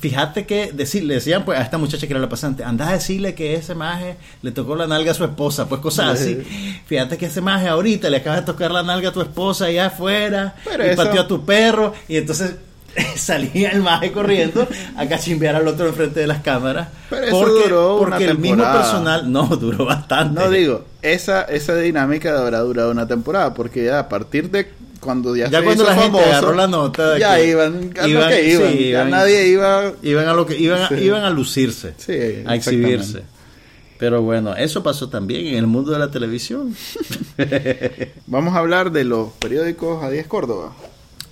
Fíjate 0.00 0.46
que 0.46 0.72
decir, 0.72 1.04
le 1.04 1.14
decían 1.14 1.44
pues 1.44 1.58
a 1.58 1.62
esta 1.62 1.76
muchacha 1.76 2.06
que 2.06 2.12
era 2.14 2.20
la 2.20 2.28
pasante, 2.28 2.64
anda 2.64 2.88
a 2.88 2.92
decirle 2.92 3.34
que 3.34 3.54
ese 3.54 3.74
maje 3.74 4.16
le 4.42 4.50
tocó 4.50 4.74
la 4.74 4.86
nalga 4.86 5.12
a 5.12 5.14
su 5.14 5.24
esposa, 5.24 5.68
pues 5.68 5.80
cosas 5.82 6.18
así. 6.20 6.38
Fíjate 6.86 7.18
que 7.18 7.26
ese 7.26 7.40
maje 7.42 7.68
ahorita 7.68 8.08
le 8.08 8.16
acaba 8.16 8.36
de 8.36 8.42
tocar 8.42 8.70
la 8.70 8.82
nalga 8.82 9.10
a 9.10 9.12
tu 9.12 9.20
esposa 9.20 9.66
allá 9.66 9.86
afuera 9.86 10.54
Pero 10.64 10.86
y 10.86 10.88
eso- 10.88 10.96
pateó 11.04 11.20
a 11.20 11.28
tu 11.28 11.44
perro 11.44 11.92
y 12.08 12.16
entonces 12.16 12.54
salía 13.16 13.70
el 13.70 13.82
maje 13.82 14.10
corriendo 14.10 14.66
a 14.96 15.06
cachimbear 15.06 15.54
al 15.56 15.68
otro 15.68 15.86
enfrente 15.88 16.20
de 16.20 16.26
las 16.26 16.40
cámaras 16.42 16.88
Pero 17.08 17.26
eso 17.26 17.38
porque, 17.40 17.62
duró 17.64 17.96
una 17.98 18.08
porque 18.16 18.24
el 18.24 18.38
mismo 18.38 18.64
personal 18.64 19.30
no 19.30 19.46
duró 19.48 19.84
bastante. 19.84 20.40
No 20.40 20.50
digo, 20.50 20.84
esa, 21.02 21.42
esa 21.42 21.76
dinámica 21.76 22.38
habrá 22.38 22.60
durado 22.60 22.90
una 22.90 23.06
temporada, 23.06 23.54
porque 23.54 23.84
ya 23.84 23.98
a 23.98 24.08
partir 24.08 24.50
de 24.50 24.70
cuando 25.00 25.34
ya, 25.34 25.48
Ya 25.48 25.58
se 25.60 25.64
cuando 25.64 25.82
hizo 25.84 25.92
la 25.94 26.00
gente 26.02 26.18
agarró 26.20 26.54
la 26.54 26.66
nota 26.68 27.10
de 27.14 27.20
ya 27.20 27.36
que 27.36 27.48
iban, 27.50 27.92
a 27.98 28.06
lo 28.06 28.08
iban- 28.08 28.28
que 28.30 28.50
iban, 28.52 28.72
sí, 28.72 28.78
ya 28.78 28.84
iban- 29.00 29.10
nadie 29.10 29.48
iba, 29.48 29.92
iban 30.02 30.28
a 30.28 30.34
lo 30.34 30.46
que 30.46 30.58
iban 30.58 30.82
a, 30.92 31.00
iban 31.00 31.24
a 31.24 31.30
lucirse, 31.30 31.94
Sí, 31.96 32.42
a 32.46 32.54
exhibirse. 32.54 33.22
Pero 33.98 34.22
bueno, 34.22 34.54
eso 34.56 34.82
pasó 34.82 35.08
también 35.10 35.46
en 35.46 35.54
el 35.56 35.66
mundo 35.66 35.92
de 35.92 35.98
la 35.98 36.10
televisión. 36.10 36.74
Vamos 38.26 38.54
a 38.54 38.58
hablar 38.58 38.92
de 38.92 39.04
los 39.04 39.30
periódicos 39.32 40.02
a 40.02 40.10
10 40.10 40.26
Córdoba. 40.26 40.72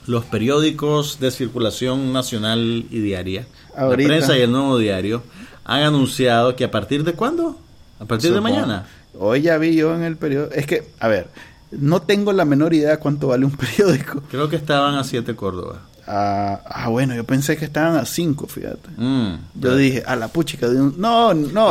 Los 0.06 0.24
periódicos 0.24 1.20
de 1.20 1.30
circulación 1.30 2.12
nacional 2.12 2.86
y 2.90 3.00
diaria, 3.00 3.46
Ahorita. 3.76 4.08
la 4.08 4.16
prensa 4.18 4.38
y 4.38 4.42
el 4.42 4.50
nuevo 4.52 4.78
diario, 4.78 5.22
han 5.64 5.82
anunciado 5.82 6.56
que 6.56 6.64
a 6.64 6.70
partir 6.70 7.04
de 7.04 7.12
cuándo? 7.12 7.58
A 8.00 8.04
partir 8.06 8.32
de 8.32 8.40
mañana. 8.40 8.86
Hoy 9.18 9.42
ya 9.42 9.58
vi 9.58 9.74
yo 9.74 9.94
en 9.94 10.02
el 10.02 10.16
periódico, 10.16 10.54
es 10.54 10.66
que, 10.66 10.84
a 11.00 11.08
ver, 11.08 11.28
no 11.70 12.02
tengo 12.02 12.32
la 12.32 12.44
menor 12.44 12.74
idea 12.74 12.98
cuánto 12.98 13.28
vale 13.28 13.44
un 13.44 13.52
periódico. 13.56 14.22
Creo 14.30 14.48
que 14.48 14.56
estaban 14.56 14.94
a 14.94 15.04
7 15.04 15.34
Córdoba. 15.36 15.80
Ah, 16.10 16.60
ah, 16.64 16.88
bueno, 16.88 17.14
yo 17.14 17.24
pensé 17.24 17.58
que 17.58 17.66
estaban 17.66 17.96
a 17.96 18.06
5, 18.06 18.46
fíjate. 18.46 18.88
Mm. 18.96 19.34
Yo 19.56 19.76
dije, 19.76 20.02
a 20.06 20.16
la 20.16 20.28
puchica 20.28 20.66
de 20.66 20.80
un... 20.80 20.94
No, 20.98 21.34
no, 21.34 21.66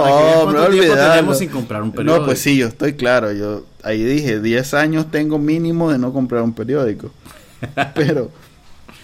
olvidar. 0.65 1.11
tenemos 1.15 1.39
sin 1.39 1.49
comprar 1.49 1.81
un 1.81 1.91
periódico. 1.91 2.19
No, 2.19 2.25
pues 2.27 2.39
sí, 2.39 2.55
yo 2.55 2.67
estoy 2.67 2.93
claro. 2.93 3.31
Yo 3.31 3.65
ahí 3.81 4.03
dije, 4.03 4.39
10 4.39 4.75
años 4.75 5.09
tengo 5.09 5.39
mínimo 5.39 5.91
de 5.91 5.97
no 5.97 6.13
comprar 6.13 6.43
un 6.43 6.53
periódico. 6.53 7.09
Pero 7.95 8.29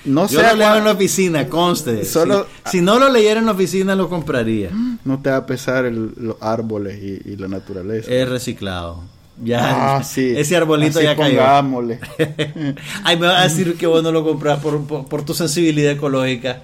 no 0.06 0.28
sé... 0.28 0.36
Yo 0.36 0.44
lo 0.44 0.56
leo 0.56 0.76
en 0.78 0.84
la 0.84 0.92
oficina, 0.92 1.48
conste. 1.50 2.06
Solo- 2.06 2.46
si, 2.66 2.78
si 2.78 2.82
no 2.82 3.00
lo 3.00 3.10
leyera 3.10 3.40
en 3.40 3.48
la 3.48 3.54
oficina, 3.54 3.96
lo 3.96 4.10
compraría. 4.10 4.70
No 5.04 5.20
te 5.22 5.32
va 5.32 5.38
a 5.38 5.46
pesar 5.48 5.86
el- 5.86 6.14
los 6.16 6.36
árboles 6.42 6.98
y, 7.02 7.32
y 7.32 7.36
la 7.38 7.48
naturaleza. 7.48 8.10
Es 8.12 8.30
reciclado. 8.30 9.02
Ya, 9.42 9.96
ah, 9.96 10.04
sí. 10.04 10.34
ese 10.38 10.56
arbolito 10.56 11.00
Así 11.00 11.08
ya 11.08 11.16
cayó. 11.16 11.42
Ay, 13.04 13.18
me 13.18 13.28
va 13.28 13.42
a 13.42 13.44
decir 13.44 13.76
que 13.78 13.88
vos 13.88 14.04
no 14.04 14.12
lo 14.12 14.24
compras 14.24 14.60
por, 14.60 14.86
por, 14.86 15.08
por 15.08 15.26
tu 15.26 15.34
sensibilidad 15.34 15.92
ecológica. 15.92 16.62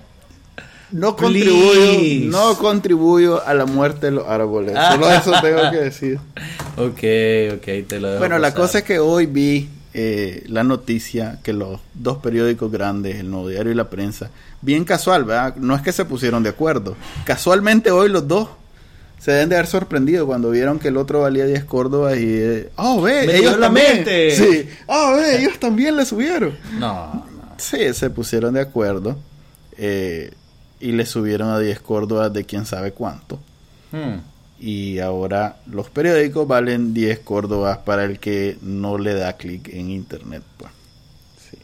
No 0.92 1.16
Please. 1.16 1.46
contribuyo, 1.46 2.32
no 2.32 2.58
contribuyo 2.58 3.46
a 3.46 3.54
la 3.54 3.66
muerte 3.66 4.08
de 4.08 4.12
los 4.14 4.28
árboles. 4.28 4.76
Ah. 4.76 4.94
Solo 4.94 5.12
eso 5.12 5.32
tengo 5.42 5.72
que 5.72 5.78
decir. 5.78 6.20
Ok, 6.78 7.58
ok, 7.58 7.88
te 7.88 8.00
lo 8.00 8.08
dejo 8.08 8.20
Bueno, 8.20 8.40
la 8.40 8.54
cosa 8.54 8.78
es 8.78 8.84
que 8.86 9.00
hoy 9.00 9.26
vi 9.26 9.68
eh, 9.94 10.46
la 10.48 10.64
noticia 10.64 11.40
que 11.44 11.52
los 11.52 11.82
dos 11.94 12.20
periódicos 12.20 12.72
grandes, 12.72 13.18
el 13.18 13.30
Nuevo 13.30 13.50
Diario 13.50 13.74
y 13.74 13.76
la 13.76 13.90
Prensa, 13.90 14.30
bien 14.62 14.86
casual, 14.86 15.26
¿verdad? 15.26 15.58
No 15.58 15.76
es 15.76 15.82
que 15.82 15.92
se 15.92 16.06
pusieron 16.06 16.42
de 16.42 16.52
acuerdo. 16.52 16.96
Casualmente 17.26 17.92
hoy 17.92 18.08
los 18.08 18.30
dos 18.30 18.48
se 19.20 19.32
deben 19.32 19.50
de 19.50 19.56
haber 19.56 19.68
sorprendido 19.68 20.26
cuando 20.26 20.50
vieron 20.50 20.80
que 20.80 20.88
el 20.88 20.98
otro 20.98 21.22
valía 21.22 21.46
10 21.46 21.66
Córdobas 21.66 22.18
y... 22.18 22.24
eh, 22.26 22.70
¡Oh, 22.78 23.02
ve! 23.02 23.28
Me 23.28 23.36
ellos 23.38 23.60
también. 23.60 23.96
mente. 23.98 24.32
Sí. 24.36 24.70
¡Oh, 24.88 25.16
ve! 25.18 25.42
Ellos 25.42 25.60
también 25.60 25.96
le 25.98 26.06
subieron. 26.06 26.58
No, 26.80 27.14
no. 27.14 27.26
Sí, 27.58 27.94
se 27.94 28.10
pusieron 28.10 28.54
de 28.54 28.62
acuerdo. 28.62 29.18
Eh, 29.78 30.32
y 30.80 30.94
le 30.94 31.06
subieron 31.06 31.50
a 31.50 31.60
10 31.60 31.80
córdobas 31.82 32.32
de 32.32 32.46
quién 32.46 32.66
sabe 32.66 32.94
cuánto. 32.94 33.40
Hmm. 33.92 34.20
Y 34.62 35.00
ahora 35.00 35.58
los 35.68 35.90
periódicos 35.90 36.48
valen 36.48 36.94
10 36.94 37.20
córdobas 37.20 37.80
para 37.80 38.06
el 38.06 38.20
que 38.20 38.58
no 38.62 38.98
le 38.98 39.14
da 39.14 39.34
clic 39.34 39.70
en 39.74 39.90
internet. 39.90 40.44
Pues. 40.58 40.72
Sí. 41.50 41.58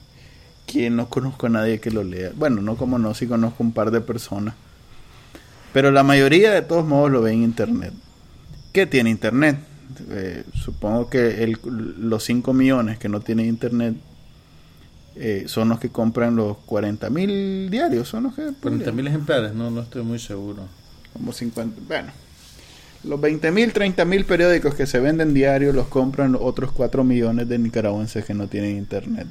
Que 0.66 0.89
no 0.89 1.08
conozco 1.10 1.47
a 1.47 1.49
nadie 1.49 1.80
que 1.80 1.91
lo 1.91 2.03
lea. 2.03 2.32
Bueno, 2.36 2.62
no 2.62 2.76
como 2.76 2.97
no, 2.99 3.14
sí 3.14 3.28
conozco 3.28 3.64
un 3.64 3.72
par 3.72 3.91
de 3.91 4.01
personas. 4.01 4.56
Pero 5.76 5.91
la 5.91 6.03
mayoría 6.03 6.51
de 6.51 6.61
todos 6.61 6.86
modos 6.86 7.11
lo 7.11 7.21
ve 7.21 7.34
en 7.34 7.43
internet. 7.43 7.91
¿Qué 8.71 8.86
tiene 8.86 9.09
internet? 9.09 9.57
Eh, 10.09 10.43
supongo 10.53 11.09
que 11.09 11.43
el- 11.43 11.57
los 11.99 12.23
5 12.23 12.53
millones 12.53 12.97
que 12.97 13.09
no 13.09 13.19
tienen 13.19 13.47
internet 13.47 13.93
eh, 15.17 15.43
son 15.47 15.67
los 15.67 15.82
que 15.82 15.89
compran 15.89 16.38
los 16.38 16.55
40 16.65 17.09
mil 17.09 17.69
diarios. 17.69 18.07
Son 18.07 18.23
los 18.23 18.36
que 18.36 18.53
40 18.61 18.93
mil 18.93 19.05
ejemplares, 19.07 19.53
no, 19.53 19.69
no 19.69 19.82
estoy 19.82 20.03
muy 20.03 20.17
seguro. 20.19 20.63
como 21.11 21.34
50, 21.34 21.82
bueno, 21.89 22.11
los 23.03 23.19
20 23.19 23.51
mil, 23.51 23.73
30 23.73 24.05
mil 24.05 24.23
periódicos 24.23 24.76
que 24.76 24.86
se 24.86 25.01
venden 25.01 25.34
diario 25.34 25.73
los 25.73 25.88
compran 25.88 26.38
otros 26.39 26.71
4 26.71 27.03
millones 27.03 27.49
de 27.49 27.57
nicaragüenses 27.59 28.23
que 28.23 28.34
no 28.34 28.47
tienen 28.47 28.78
internet. 28.78 29.28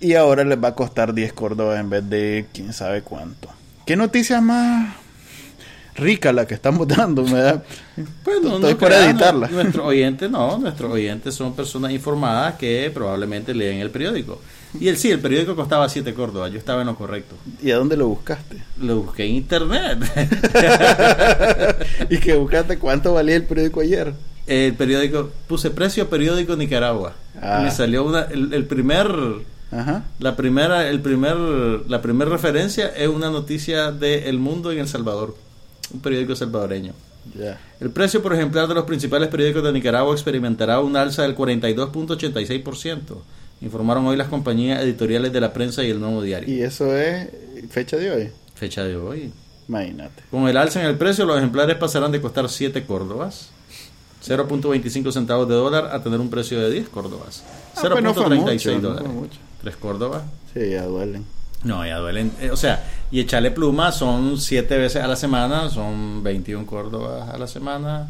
Y 0.00 0.14
ahora 0.14 0.42
les 0.42 0.60
va 0.60 0.68
a 0.68 0.74
costar 0.74 1.14
10 1.14 1.32
córdobas 1.32 1.78
en 1.78 1.90
vez 1.90 2.10
de 2.10 2.46
quién 2.52 2.72
sabe 2.72 3.02
cuánto. 3.02 3.50
¿Qué 3.88 3.96
noticia 3.96 4.42
más 4.42 4.96
rica 5.96 6.30
la 6.34 6.46
que 6.46 6.52
estamos 6.52 6.86
dando? 6.88 7.22
Me 7.22 7.40
da... 7.40 7.62
Pues 8.22 8.42
no, 8.42 8.56
Estoy 8.56 8.72
no 8.74 8.78
por 8.78 8.88
creas, 8.88 9.06
editarla. 9.06 9.48
nu- 9.48 9.54
Nuestros 9.54 9.86
oyentes 9.86 10.30
no, 10.30 10.58
nuestros 10.58 10.92
oyentes 10.92 11.34
son 11.34 11.56
personas 11.56 11.92
informadas 11.92 12.56
que 12.56 12.90
probablemente 12.92 13.54
leen 13.54 13.80
el 13.80 13.90
periódico. 13.90 14.42
Y 14.78 14.88
el 14.88 14.98
sí, 14.98 15.10
el 15.10 15.20
periódico 15.20 15.56
costaba 15.56 15.88
7 15.88 16.12
córdobas, 16.12 16.52
yo 16.52 16.58
estaba 16.58 16.82
en 16.82 16.88
lo 16.88 16.96
correcto. 16.96 17.34
¿Y 17.62 17.70
a 17.70 17.76
dónde 17.76 17.96
lo 17.96 18.08
buscaste? 18.08 18.58
Lo 18.78 18.96
busqué 19.00 19.24
en 19.24 19.36
internet. 19.36 19.98
¿Y 22.10 22.18
que 22.18 22.34
buscaste 22.36 22.78
cuánto 22.78 23.14
valía 23.14 23.36
el 23.36 23.44
periódico 23.44 23.80
ayer? 23.80 24.12
el 24.46 24.74
periódico, 24.74 25.30
puse 25.46 25.70
precio 25.70 26.10
periódico 26.10 26.56
Nicaragua. 26.56 27.14
Ah. 27.40 27.60
Y 27.60 27.64
me 27.64 27.70
salió 27.70 28.04
una, 28.04 28.24
el, 28.24 28.52
el 28.52 28.66
primer, 28.66 29.06
Ajá. 29.70 30.04
la 30.18 30.34
primera, 30.36 30.88
el 30.88 31.00
primer, 31.00 31.36
la 31.36 32.00
primera 32.00 32.30
referencia 32.30 32.88
es 32.88 33.08
una 33.08 33.30
noticia 33.30 33.92
de 33.92 34.28
El 34.28 34.38
Mundo 34.38 34.72
en 34.72 34.78
El 34.78 34.88
Salvador, 34.88 35.36
un 35.92 36.00
periódico 36.00 36.34
salvadoreño. 36.34 36.92
Ya. 37.38 37.60
El 37.80 37.90
precio 37.90 38.22
por 38.22 38.32
ejemplar 38.34 38.66
de 38.68 38.74
los 38.74 38.84
principales 38.84 39.28
periódicos 39.28 39.62
de 39.62 39.72
Nicaragua 39.72 40.12
experimentará 40.14 40.80
un 40.80 40.96
alza 40.96 41.22
del 41.22 41.36
42.86%, 41.36 43.00
informaron 43.60 44.06
hoy 44.06 44.16
las 44.16 44.28
compañías 44.28 44.80
editoriales 44.82 45.32
de 45.32 45.40
la 45.40 45.52
prensa 45.52 45.84
y 45.84 45.90
el 45.90 46.00
nuevo 46.00 46.22
diario. 46.22 46.52
Y 46.54 46.62
eso 46.62 46.96
es 46.96 47.28
fecha 47.70 47.96
de 47.96 48.10
hoy. 48.10 48.30
Fecha 48.54 48.84
de 48.84 48.96
hoy. 48.96 49.32
Imagínate. 49.68 50.22
Con 50.30 50.48
el 50.48 50.56
alza 50.56 50.80
en 50.80 50.86
el 50.86 50.96
precio, 50.96 51.26
los 51.26 51.36
ejemplares 51.36 51.76
pasarán 51.76 52.10
de 52.10 52.20
costar 52.22 52.48
7 52.48 52.84
córdobas, 52.86 53.50
0.25 54.26 55.12
centavos 55.12 55.48
de 55.48 55.54
dólar, 55.54 55.90
a 55.92 56.02
tener 56.02 56.20
un 56.20 56.30
precio 56.30 56.58
de 56.60 56.70
10 56.70 56.88
córdobas, 56.88 57.44
Ah, 57.76 57.80
pues 57.90 58.02
no 58.02 58.14
fue 58.14 58.24
0.36 58.24 58.52
mucho, 58.52 58.72
no 58.72 58.80
dólares. 58.88 59.10
3 59.62 59.76
córdobas. 59.76 60.22
Sí, 60.54 60.70
ya 60.70 60.84
duelen. 60.84 61.24
No, 61.64 61.84
ya 61.86 61.96
duelen. 61.98 62.32
eh, 62.40 62.50
o 62.50 62.56
sea, 62.56 62.84
y 63.10 63.20
echarle 63.20 63.50
pluma 63.50 63.90
son 63.92 64.38
7 64.38 64.78
veces 64.78 65.02
a 65.02 65.08
la 65.08 65.16
semana, 65.16 65.68
son 65.70 66.22
21 66.22 66.66
córdobas 66.66 67.28
a 67.28 67.36
la 67.38 67.46
semana, 67.48 68.08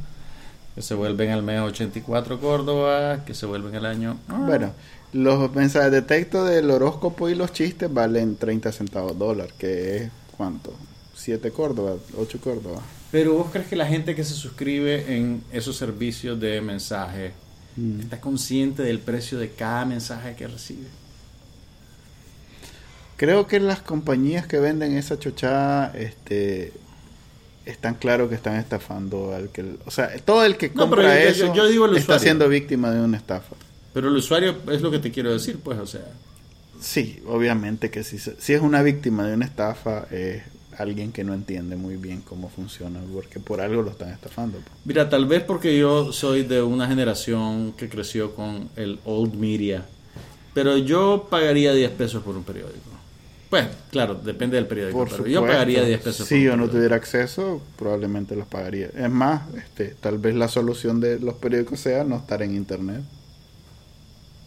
que 0.74 0.82
se 0.82 0.94
vuelven 0.94 1.30
al 1.30 1.42
mes 1.42 1.60
84 1.60 2.40
córdobas, 2.40 3.20
que 3.24 3.34
se 3.34 3.46
vuelven 3.46 3.74
al 3.76 3.86
año. 3.86 4.18
ah, 4.28 4.42
Bueno, 4.46 4.72
los 5.14 5.54
mensajes 5.54 5.90
de 5.90 6.02
texto 6.02 6.44
del 6.44 6.70
horóscopo 6.70 7.28
y 7.30 7.34
los 7.34 7.52
chistes 7.52 7.92
valen 7.92 8.36
30 8.36 8.70
centavos 8.72 9.18
dólar, 9.18 9.48
que 9.58 9.96
es 9.96 10.10
¿cuánto? 10.36 10.74
7 11.16 11.50
córdobas, 11.50 11.96
8 12.18 12.38
córdobas. 12.44 12.82
Pero 13.10 13.32
vos 13.32 13.46
crees 13.50 13.66
que 13.68 13.76
la 13.76 13.86
gente 13.86 14.14
que 14.14 14.22
se 14.22 14.34
suscribe 14.34 15.16
en 15.16 15.42
esos 15.52 15.76
servicios 15.76 16.38
de 16.38 16.60
mensaje 16.60 17.32
Mm. 17.76 18.00
está 18.00 18.20
consciente 18.20 18.82
del 18.82 18.98
precio 18.98 19.38
de 19.38 19.50
cada 19.52 19.84
mensaje 19.84 20.34
que 20.34 20.48
recibe. 20.48 20.88
Creo 23.18 23.46
que 23.46 23.60
las 23.60 23.80
compañías 23.80 24.46
que 24.46 24.58
venden 24.58 24.96
esa 24.96 25.18
chochada, 25.18 25.92
este, 25.94 26.72
están 27.66 27.96
claros 27.96 28.30
que 28.30 28.34
están 28.36 28.56
estafando 28.56 29.34
al 29.34 29.50
que, 29.50 29.74
o 29.84 29.90
sea, 29.90 30.16
todo 30.24 30.42
el 30.44 30.56
que 30.56 30.70
compra 30.72 31.20
yo- 31.22 31.28
eso 31.28 31.54
yo 31.54 31.66
digo 31.68 31.84
el 31.86 31.96
está 31.98 32.18
siendo 32.18 32.48
víctima 32.48 32.90
de 32.90 33.00
una 33.02 33.16
estafa. 33.18 33.56
Pero 33.92 34.08
el 34.08 34.16
usuario 34.16 34.56
es 34.70 34.80
lo 34.80 34.90
que 34.90 35.00
te 35.00 35.10
quiero 35.10 35.32
decir, 35.32 35.58
pues, 35.62 35.78
o 35.78 35.86
sea. 35.86 36.06
Sí, 36.80 37.20
obviamente 37.26 37.90
que 37.90 38.04
si, 38.04 38.18
si 38.18 38.52
es 38.52 38.62
una 38.62 38.82
víctima 38.82 39.26
de 39.26 39.34
una 39.34 39.44
estafa, 39.46 40.06
es 40.12 40.42
alguien 40.78 41.10
que 41.10 41.24
no 41.24 41.34
entiende 41.34 41.74
muy 41.74 41.96
bien 41.96 42.20
cómo 42.20 42.48
funciona, 42.48 43.00
porque 43.12 43.40
por 43.40 43.60
algo 43.60 43.82
lo 43.82 43.90
están 43.90 44.10
estafando. 44.10 44.58
pues. 44.58 44.70
Mira, 44.84 45.10
tal 45.10 45.26
vez 45.26 45.42
porque 45.42 45.76
yo 45.76 46.12
soy 46.12 46.44
de 46.44 46.62
una 46.62 46.86
generación 46.86 47.72
que 47.76 47.88
creció 47.88 48.36
con 48.36 48.68
el 48.76 49.00
old 49.04 49.34
media, 49.34 49.84
pero 50.54 50.78
yo 50.78 51.26
pagaría 51.28 51.72
10 51.74 51.90
pesos 51.90 52.22
por 52.22 52.36
un 52.36 52.44
periódico. 52.44 52.87
Pues, 53.50 53.66
claro, 53.90 54.14
depende 54.14 54.56
del 54.56 54.66
periódico, 54.66 54.98
Por 54.98 55.06
pero 55.08 55.16
supuesto. 55.18 55.40
yo 55.40 55.46
pagaría 55.46 55.82
10 55.82 56.00
pesos 56.02 56.28
Si 56.28 56.42
yo 56.42 56.56
no 56.56 56.68
tuviera 56.68 56.96
acceso, 56.96 57.62
probablemente 57.78 58.36
los 58.36 58.46
pagaría. 58.46 58.88
Es 58.94 59.10
más, 59.10 59.42
este, 59.56 59.94
tal 60.00 60.18
vez 60.18 60.34
la 60.34 60.48
solución 60.48 61.00
de 61.00 61.18
los 61.18 61.34
periódicos 61.34 61.80
sea 61.80 62.04
no 62.04 62.16
estar 62.16 62.42
en 62.42 62.54
internet. 62.54 63.00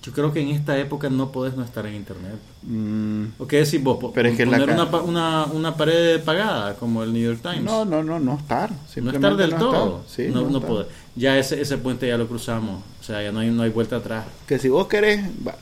Yo 0.04 0.12
creo 0.14 0.34
que 0.34 0.42
en 0.42 0.48
esta 0.50 0.80
época 0.80 1.12
no 1.12 1.32
podés 1.32 1.56
no 1.56 1.64
estar 1.64 1.86
en 1.86 1.94
internet. 1.94 2.34
Mm, 2.64 3.26
¿O 3.38 3.46
qué 3.48 3.58
decís 3.64 3.84
vos? 3.84 4.00
Pero 4.16 4.30
es 4.30 4.36
que 4.38 4.48
la 4.48 4.58
poner 4.58 4.76
ca- 4.76 4.84
una, 4.84 5.02
una, 5.02 5.46
una 5.46 5.78
pared 5.78 6.20
pagada 6.24 6.74
como 6.76 7.04
el 7.04 7.14
New 7.14 7.22
York 7.24 7.40
Times. 7.44 7.64
no, 7.64 7.86
no, 7.86 8.02
no, 8.04 8.20
no 8.20 8.36
estar. 8.38 8.72
No 8.98 9.12
estar 9.12 9.36
del 9.36 9.52
no 9.52 9.58
todo. 9.58 10.02
estar. 10.08 10.10
Sí, 10.26 10.32
no, 10.34 10.42
no 10.42 10.58
estar. 10.58 10.68
poder. 10.68 10.88
Ya 11.16 11.38
ese, 11.38 11.62
ese 11.62 11.78
puente 11.78 12.08
ya 12.08 12.18
lo 12.18 12.28
cruzamos. 12.28 12.82
O 13.00 13.04
sea, 13.04 13.22
ya 13.22 13.32
no 13.32 13.40
hay, 13.42 13.52
no 13.52 13.62
hay 13.62 13.70
vuelta 13.70 13.98
atrás. 13.98 14.26
Que 14.48 14.58
si 14.58 14.70
vos 14.70 14.88
querés, 14.88 15.22
bueno. 15.40 15.60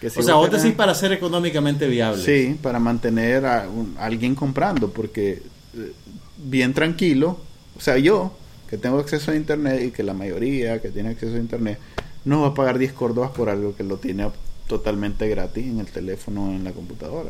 Que 0.00 0.06
o 0.08 0.22
sea, 0.22 0.34
vos 0.36 0.50
decís 0.50 0.72
para 0.74 0.94
ser 0.94 1.12
económicamente 1.12 1.86
viable. 1.86 2.24
Sí, 2.24 2.56
para 2.62 2.78
mantener 2.78 3.44
a, 3.44 3.68
un- 3.68 3.94
a 3.98 4.06
alguien 4.06 4.34
comprando, 4.34 4.90
porque 4.90 5.42
eh, 5.76 5.92
bien 6.38 6.72
tranquilo, 6.72 7.38
o 7.76 7.80
sea, 7.80 7.98
yo 7.98 8.32
que 8.68 8.78
tengo 8.78 8.98
acceso 8.98 9.30
a 9.32 9.36
internet 9.36 9.82
y 9.84 9.90
que 9.90 10.02
la 10.02 10.14
mayoría 10.14 10.80
que 10.80 10.88
tiene 10.90 11.10
acceso 11.10 11.34
a 11.34 11.38
internet 11.38 11.78
no 12.24 12.42
va 12.42 12.48
a 12.48 12.54
pagar 12.54 12.78
10 12.78 12.92
córdobas 12.92 13.30
por 13.32 13.48
algo 13.50 13.74
que 13.76 13.82
lo 13.82 13.96
tiene 13.98 14.28
totalmente 14.68 15.28
gratis 15.28 15.66
en 15.66 15.80
el 15.80 15.86
teléfono 15.86 16.44
o 16.46 16.50
en 16.50 16.62
la 16.64 16.70
computadora. 16.72 17.28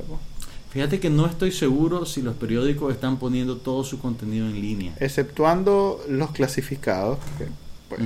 Fíjate 0.71 1.01
que 1.01 1.11
no 1.11 1.27
estoy 1.27 1.51
seguro 1.51 2.05
si 2.07 2.23
los 2.23 2.37
periódicos 2.37 2.93
están 2.93 3.18
poniendo 3.18 3.57
todo 3.57 3.83
su 3.83 3.99
contenido 3.99 4.47
en 4.47 4.61
línea. 4.61 4.93
Exceptuando 5.01 6.01
los 6.09 6.31
clasificados, 6.31 7.18
que 7.39 7.47
pues. 7.89 8.01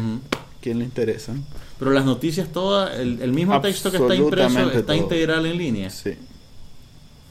¿Quién 0.64 0.78
le 0.78 0.86
interesan? 0.86 1.44
Pero 1.78 1.90
las 1.90 2.06
noticias 2.06 2.48
todas, 2.48 2.98
el, 2.98 3.20
el 3.20 3.32
mismo 3.34 3.60
texto 3.60 3.90
que 3.90 3.98
está 3.98 4.14
impreso 4.14 4.70
está 4.70 4.82
todo. 4.82 4.96
integral 4.96 5.44
en 5.44 5.58
línea. 5.58 5.90
Sí. 5.90 6.14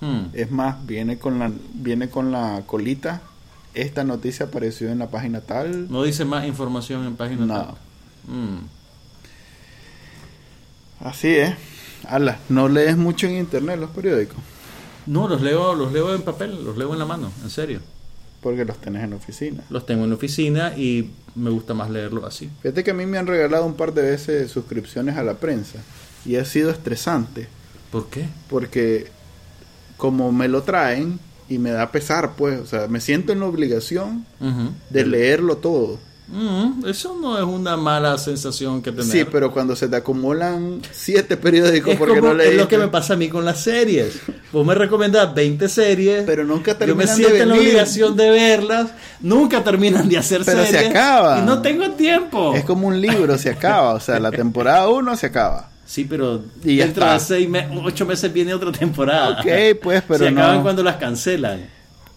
Hmm. 0.01 0.25
Es 0.33 0.51
más, 0.51 0.85
viene 0.85 1.17
con 1.17 1.39
la 1.39 1.51
viene 1.73 2.09
con 2.09 2.31
la 2.31 2.61
colita. 2.67 3.23
Esta 3.73 4.03
noticia 4.03 4.45
apareció 4.45 4.89
en 4.89 4.99
la 4.99 5.09
página 5.09 5.41
tal. 5.41 5.89
No 5.91 6.03
dice 6.03 6.25
más 6.25 6.45
información 6.45 7.07
en 7.07 7.15
página 7.15 7.45
No. 7.47 7.53
tal. 7.55 7.75
Hmm. 8.27 8.59
Así 10.99 11.29
es. 11.29 11.55
Ala, 12.07 12.37
no 12.49 12.69
lees 12.69 12.97
mucho 12.97 13.25
en 13.25 13.37
internet 13.37 13.79
los 13.79 13.89
periódicos, 13.89 14.37
No, 15.07 15.27
los 15.27 15.41
leo, 15.41 15.73
los 15.73 15.91
leo 15.91 16.13
en 16.13 16.21
papel, 16.21 16.63
los 16.63 16.77
leo 16.77 16.93
en 16.93 16.99
la 16.99 17.05
mano, 17.05 17.31
en 17.43 17.49
serio. 17.49 17.79
Porque 18.43 18.65
los 18.65 18.77
tenés 18.79 19.03
en 19.03 19.11
la 19.11 19.15
oficina. 19.15 19.63
Los 19.69 19.85
tengo 19.85 20.03
en 20.03 20.09
la 20.11 20.15
oficina 20.17 20.77
y 20.77 21.09
me 21.35 21.49
gusta 21.49 21.73
más 21.73 21.89
leerlo 21.89 22.25
así. 22.27 22.49
Fíjate 22.61 22.83
que 22.83 22.91
a 22.91 22.93
mí 22.93 23.05
me 23.05 23.17
han 23.17 23.25
regalado 23.25 23.65
un 23.65 23.73
par 23.73 23.93
de 23.93 24.03
veces 24.03 24.51
suscripciones 24.51 25.17
a 25.17 25.23
la 25.23 25.35
prensa 25.35 25.79
y 26.25 26.35
ha 26.35 26.45
sido 26.45 26.69
estresante 26.69 27.47
¿Por 27.91 28.07
qué? 28.07 28.25
porque 28.49 29.07
como 29.97 30.31
me 30.31 30.47
lo 30.47 30.63
traen 30.63 31.19
y 31.49 31.57
me 31.57 31.71
da 31.71 31.91
pesar, 31.91 32.35
pues, 32.35 32.59
o 32.59 32.65
sea, 32.65 32.87
me 32.87 32.99
siento 32.99 33.31
en 33.31 33.39
la 33.39 33.45
obligación 33.45 34.25
de 34.89 35.05
leerlo 35.05 35.57
todo. 35.57 35.99
Mm, 36.25 36.87
eso 36.87 37.17
no 37.21 37.37
es 37.37 37.43
una 37.43 37.75
mala 37.75 38.17
sensación 38.17 38.81
que 38.81 38.91
tener. 38.91 39.05
Sí, 39.05 39.25
pero 39.29 39.51
cuando 39.51 39.75
se 39.75 39.87
te 39.89 39.97
acumulan 39.97 40.79
siete 40.91 41.35
periódicos 41.37 41.93
es, 41.93 41.99
porque 41.99 42.15
como- 42.19 42.29
no 42.29 42.33
leíste, 42.35 42.55
es 42.55 42.61
lo 42.61 42.67
que 42.69 42.77
me 42.77 42.87
pasa 42.87 43.13
a 43.13 43.17
mí 43.17 43.27
con 43.27 43.43
las 43.43 43.59
series. 43.61 44.19
Vos 44.51 44.65
me 44.65 44.73
recomendás 44.73 45.33
20 45.35 45.67
series, 45.67 46.23
pero 46.25 46.45
nunca 46.45 46.77
yo 46.85 46.95
me 46.95 47.05
terminan 47.05 47.17
de 47.17 47.23
siento 47.25 47.43
en 47.43 47.49
la 47.49 47.55
obligación 47.55 48.15
de 48.15 48.29
verlas, 48.29 48.91
nunca 49.19 49.63
terminan 49.63 50.07
de 50.07 50.17
hacer 50.17 50.41
Pero 50.45 50.61
se 50.65 50.71
series. 50.71 50.89
acaba. 50.91 51.39
Y 51.39 51.41
no 51.45 51.61
tengo 51.61 51.91
tiempo. 51.91 52.55
Es 52.55 52.63
como 52.63 52.87
un 52.87 52.99
libro, 53.01 53.37
se 53.37 53.49
acaba, 53.49 53.93
o 53.93 53.99
sea, 53.99 54.19
la 54.19 54.31
temporada 54.31 54.87
1 54.89 55.15
se 55.17 55.25
acaba. 55.27 55.69
Sí, 55.85 56.05
pero 56.05 56.41
Y 56.63 56.77
dentro 56.77 57.03
está. 57.03 57.13
de 57.15 57.19
seis 57.19 57.49
me- 57.49 57.67
ocho 57.83 58.05
meses 58.05 58.31
viene 58.31 58.53
otra 58.53 58.71
temporada. 58.71 59.41
Ok, 59.41 59.77
pues, 59.83 60.01
pero 60.07 60.19
Se 60.25 60.29
acaban 60.29 60.55
no. 60.57 60.63
cuando 60.63 60.81
las 60.83 60.95
cancelan. 60.95 61.67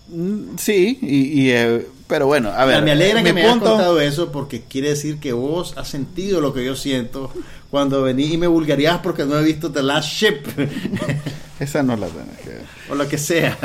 Mm, 0.09 0.57
Sí, 0.57 0.99
y, 1.03 1.43
y, 1.43 1.51
eh, 1.51 1.87
pero 2.07 2.27
bueno, 2.27 2.51
a 2.51 2.65
ver. 2.65 2.83
me 2.83 2.93
alegra 2.93 3.21
mi 3.21 3.25
que 3.27 3.33
me 3.33 3.41
hayas 3.43 3.53
punto- 3.55 3.71
contado 3.71 4.01
eso 4.01 4.31
porque 4.33 4.63
quiere 4.63 4.91
decir 4.91 5.19
que 5.19 5.33
vos 5.33 5.75
has 5.77 5.89
sentido 5.89 6.41
lo 6.41 6.53
que 6.55 6.65
yo 6.65 6.77
siento 6.77 7.33
cuando 7.71 8.03
venís 8.03 8.33
y 8.33 8.39
me 8.39 8.47
vulgarías 8.47 8.99
porque 8.99 9.25
no 9.25 9.39
he 9.39 9.43
visto 9.45 9.71
The 9.73 9.83
Last 9.83 10.09
Ship. 10.09 10.47
Esa 11.61 11.83
no 11.83 11.97
la 11.97 12.07
tenés 12.09 12.39
que 12.39 12.49
ver. 12.51 12.63
o 12.91 12.95
lo 12.95 13.09
que 13.09 13.19
sea. 13.19 13.57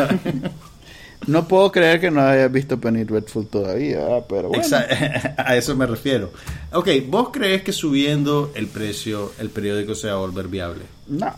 No 1.27 1.47
puedo 1.47 1.71
creer 1.71 1.99
que 2.01 2.09
no 2.09 2.21
hayas 2.21 2.51
visto 2.51 2.79
Penny 2.79 3.03
Dreadful 3.03 3.45
todavía, 3.47 3.99
pero 4.27 4.47
bueno. 4.49 4.63
Exa- 4.63 5.35
A 5.37 5.55
eso 5.55 5.75
me 5.75 5.85
refiero. 5.85 6.31
Ok, 6.73 6.87
¿vos 7.07 7.29
crees 7.31 7.61
que 7.61 7.71
subiendo 7.73 8.51
el 8.55 8.65
precio 8.67 9.31
el 9.37 9.49
periódico 9.51 9.93
se 9.93 10.07
va 10.07 10.13
a 10.13 10.17
volver 10.17 10.47
viable? 10.47 10.81
No, 11.07 11.31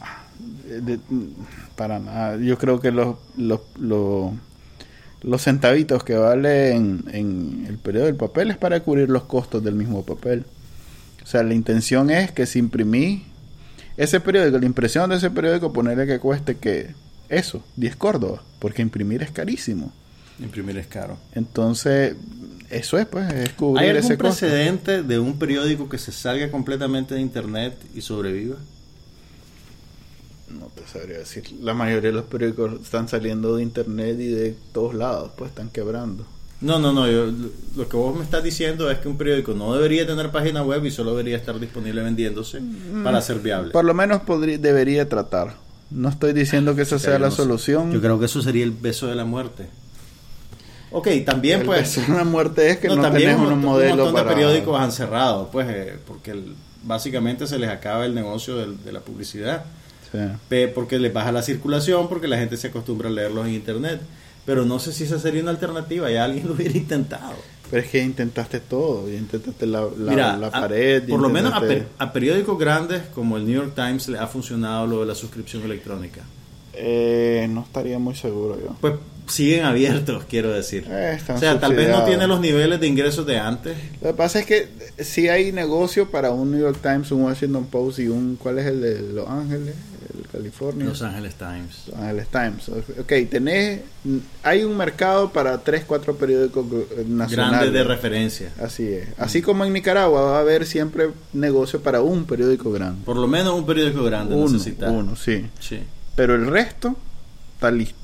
para 1.76 2.00
nada. 2.00 2.38
Yo 2.38 2.58
creo 2.58 2.80
que 2.80 2.92
los, 2.92 3.16
los, 3.38 3.60
los, 3.80 4.32
los 5.24 5.42
centavitos 5.42 6.04
que 6.04 6.16
vale 6.16 6.72
en, 6.72 7.06
en 7.12 7.66
el 7.68 7.78
periodo 7.78 8.06
del 8.06 8.16
papel 8.16 8.52
es 8.52 8.58
para 8.58 8.82
cubrir 8.82 9.10
los 9.10 9.24
costos 9.24 9.64
del 9.64 9.76
mismo 9.76 10.06
papel. 10.06 10.46
O 11.24 11.26
sea, 11.26 11.44
la 11.44 11.54
intención 11.54 12.10
es 12.10 12.32
que 12.32 12.46
si 12.46 12.60
imprimí 12.60 13.24
ese 13.96 14.20
periódico, 14.20 14.60
la 14.60 14.66
impresión 14.66 15.10
de 15.10 15.18
ese 15.18 15.30
periódico, 15.32 15.72
ponerle 15.72 16.06
que 16.06 16.20
cueste 16.20 16.58
que 16.58 16.94
eso, 17.30 17.64
10 17.78 17.96
córdobas, 17.96 18.42
porque 18.60 18.82
imprimir 18.82 19.24
es 19.24 19.32
carísimo. 19.32 19.92
Imprimir 20.40 20.78
es 20.78 20.88
caro. 20.88 21.18
Entonces, 21.34 22.16
eso 22.70 22.98
es, 22.98 23.06
pues, 23.06 23.32
es 23.34 23.50
cubrir 23.54 23.84
¿Hay 23.84 23.90
algún 23.90 24.04
ese 24.04 24.18
costo. 24.18 24.40
precedente 24.40 25.04
de 25.04 25.20
un 25.20 25.38
periódico 25.38 25.88
que 25.88 25.98
se 25.98 26.12
salga 26.12 26.50
completamente 26.50 27.16
de 27.16 27.22
internet 27.22 27.74
y 27.94 28.02
sobreviva? 28.02 28.58
No 30.60 30.68
te 30.76 30.82
sabría 30.92 31.18
decir. 31.20 31.44
La 31.62 31.74
mayoría 31.74 32.10
de 32.12 32.16
los 32.16 32.26
periódicos 32.26 32.74
están 32.82 33.08
saliendo 33.08 33.56
de 33.56 33.64
internet 33.64 34.20
y 34.20 34.28
de 34.28 34.56
todos 34.72 34.94
lados, 34.94 35.32
pues 35.36 35.50
están 35.50 35.70
quebrando. 35.70 36.26
No, 36.62 36.80
no, 36.80 36.94
no. 36.94 37.10
yo- 37.10 37.32
lo 37.76 37.90
que 37.90 37.98
vos 37.98 38.16
me 38.16 38.24
estás 38.24 38.44
diciendo 38.44 38.90
es 38.90 39.00
que 39.00 39.08
un 39.10 39.18
periódico 39.18 39.54
no 39.54 39.74
debería 39.74 40.06
tener 40.08 40.32
página 40.32 40.64
web 40.64 40.86
y 40.86 40.92
solo 40.92 41.12
debería 41.12 41.36
estar 41.38 41.60
disponible 41.60 42.02
vendiéndose 42.04 42.62
para 43.04 43.22
ser 43.22 43.40
viable. 43.40 43.72
Por 43.72 43.84
lo 43.84 43.94
menos 43.94 44.22
podría, 44.22 44.58
debería 44.58 45.10
tratar. 45.10 45.56
No 45.92 46.08
estoy 46.10 46.34
diciendo 46.34 46.76
que 46.76 46.84
esa 46.84 47.00
sea 47.00 47.20
la 47.20 47.26
no 47.28 47.32
sé. 47.32 47.38
solución. 47.38 47.92
Yo 47.92 48.00
creo 48.00 48.18
que 48.20 48.26
eso 48.28 48.42
sería 48.42 48.64
el 48.64 48.72
beso 48.72 49.08
de 49.08 49.16
la 49.16 49.26
muerte. 49.26 49.68
Ok, 50.92 51.08
también 51.26 51.62
El 51.62 51.66
pues... 51.66 51.82
beso 51.98 52.12
de 52.12 52.18
la 52.18 52.24
muerte 52.24 52.70
es 52.70 52.78
que 52.78 52.88
no, 52.88 53.02
también 53.02 53.32
tenemos 53.32 53.48
un, 53.48 53.54
un, 53.54 53.62
modelo 53.66 53.96
montón 54.06 54.14
para... 54.14 54.30
de 54.30 54.36
periódicos 54.36 54.80
han 54.80 54.92
cerrado, 54.92 55.50
pues, 55.52 55.68
eh, 55.70 55.98
porque 56.08 56.32
el- 56.32 56.54
básicamente 56.84 57.48
se 57.48 57.58
les 57.60 57.70
acaba 57.70 58.06
el 58.06 58.14
negocio 58.14 58.56
de 58.58 58.92
la 58.92 59.00
publicidad. 59.00 59.66
Sí. 60.14 60.58
Porque 60.74 60.98
les 61.00 61.12
baja 61.12 61.32
la 61.34 61.42
circulación, 61.42 62.08
porque 62.08 62.30
la 62.30 62.38
gente 62.38 62.56
se 62.56 62.68
acostumbra 62.68 63.10
a 63.10 63.12
leerlos 63.12 63.46
en 63.48 63.54
internet. 63.56 64.00
Pero 64.46 64.64
no 64.66 64.78
sé 64.80 64.94
si 64.94 65.04
esa 65.06 65.20
sería 65.20 65.42
una 65.42 65.52
alternativa, 65.52 66.10
ya 66.12 66.24
alguien 66.24 66.48
lo 66.48 66.54
hubiera 66.54 66.78
intentado. 66.78 67.34
Pero 67.72 67.82
es 67.84 67.90
que 67.90 68.04
intentaste 68.04 68.60
todo. 68.60 69.10
Intentaste 69.12 69.66
la, 69.66 69.82
la, 69.98 70.12
Mira, 70.12 70.38
la 70.38 70.48
a- 70.48 70.52
pared. 70.52 71.04
por 71.10 71.20
lo 71.20 71.30
menos 71.30 71.54
a, 71.54 71.60
per- 71.62 71.88
a 71.98 72.14
periódicos 72.14 72.58
grandes 72.60 73.02
como 73.16 73.36
el 73.38 73.46
New 73.46 73.56
York 73.56 73.74
Times 73.76 74.08
le 74.10 74.20
ha 74.20 74.28
funcionado 74.28 74.86
lo 74.86 75.00
de 75.02 75.08
la 75.08 75.16
suscripción 75.16 75.64
electrónica. 75.64 76.22
Eh, 76.74 77.48
no 77.50 77.62
estaría 77.62 77.98
muy 78.00 78.16
seguro 78.16 78.60
yo. 78.60 78.76
Pues 78.82 78.94
siguen 79.28 79.66
abiertos, 79.66 80.26
quiero 80.30 80.52
decir. 80.52 80.86
Eh, 80.90 81.20
o 81.28 81.38
sea, 81.38 81.60
tal 81.60 81.76
vez 81.76 81.90
no 81.90 82.04
tiene 82.06 82.28
los 82.28 82.40
niveles 82.40 82.80
de 82.80 82.88
ingresos 82.88 83.26
de 83.26 83.40
antes. 83.40 83.76
Lo 84.02 84.10
que 84.10 84.14
pasa 84.16 84.40
es 84.40 84.46
que 84.46 84.70
si 85.00 85.30
hay 85.30 85.52
negocio 85.52 86.10
para 86.10 86.32
un 86.32 86.52
New 86.52 86.60
York 86.60 86.80
Times, 86.82 87.12
un 87.12 87.24
Washington 87.24 87.66
Post 87.68 88.00
y 88.00 88.08
un... 88.08 88.36
¿Cuál 88.36 88.60
es 88.60 88.68
el 88.68 88.82
de 88.82 89.02
Los 89.14 89.28
Ángeles? 89.28 89.76
El 90.14 90.28
California. 90.28 90.86
Los 90.86 91.02
Angeles 91.02 91.36
Times. 91.36 91.88
Los 91.88 92.00
Angeles 92.00 92.28
Times. 92.28 92.70
Ok, 93.00 93.14
tenés... 93.30 93.82
Hay 94.44 94.64
un 94.64 94.76
mercado 94.76 95.32
para 95.32 95.64
tres, 95.64 95.86
cuatro 95.86 96.16
periódicos 96.16 96.66
eh, 96.72 97.06
nacionales. 97.08 97.60
Grandes 97.60 97.74
de 97.74 97.84
referencia. 97.84 98.52
Así 98.62 98.88
es. 98.88 99.08
Así 99.18 99.42
como 99.42 99.66
en 99.66 99.74
Nicaragua 99.74 100.22
va 100.22 100.38
a 100.38 100.42
haber 100.42 100.66
siempre 100.66 101.10
negocio 101.32 101.82
para 101.82 102.02
un 102.02 102.26
periódico 102.26 102.72
grande. 102.72 103.02
Por 103.06 103.18
lo 103.18 103.28
menos 103.28 103.54
un 103.54 103.66
periódico 103.66 104.04
grande 104.04 104.36
Uno, 104.36 104.60
uno, 104.88 105.16
sí. 105.16 105.46
Sí. 105.60 105.80
Pero 106.16 106.36
el 106.36 106.46
resto 106.48 106.96
está 107.56 107.72
listo. 107.72 108.03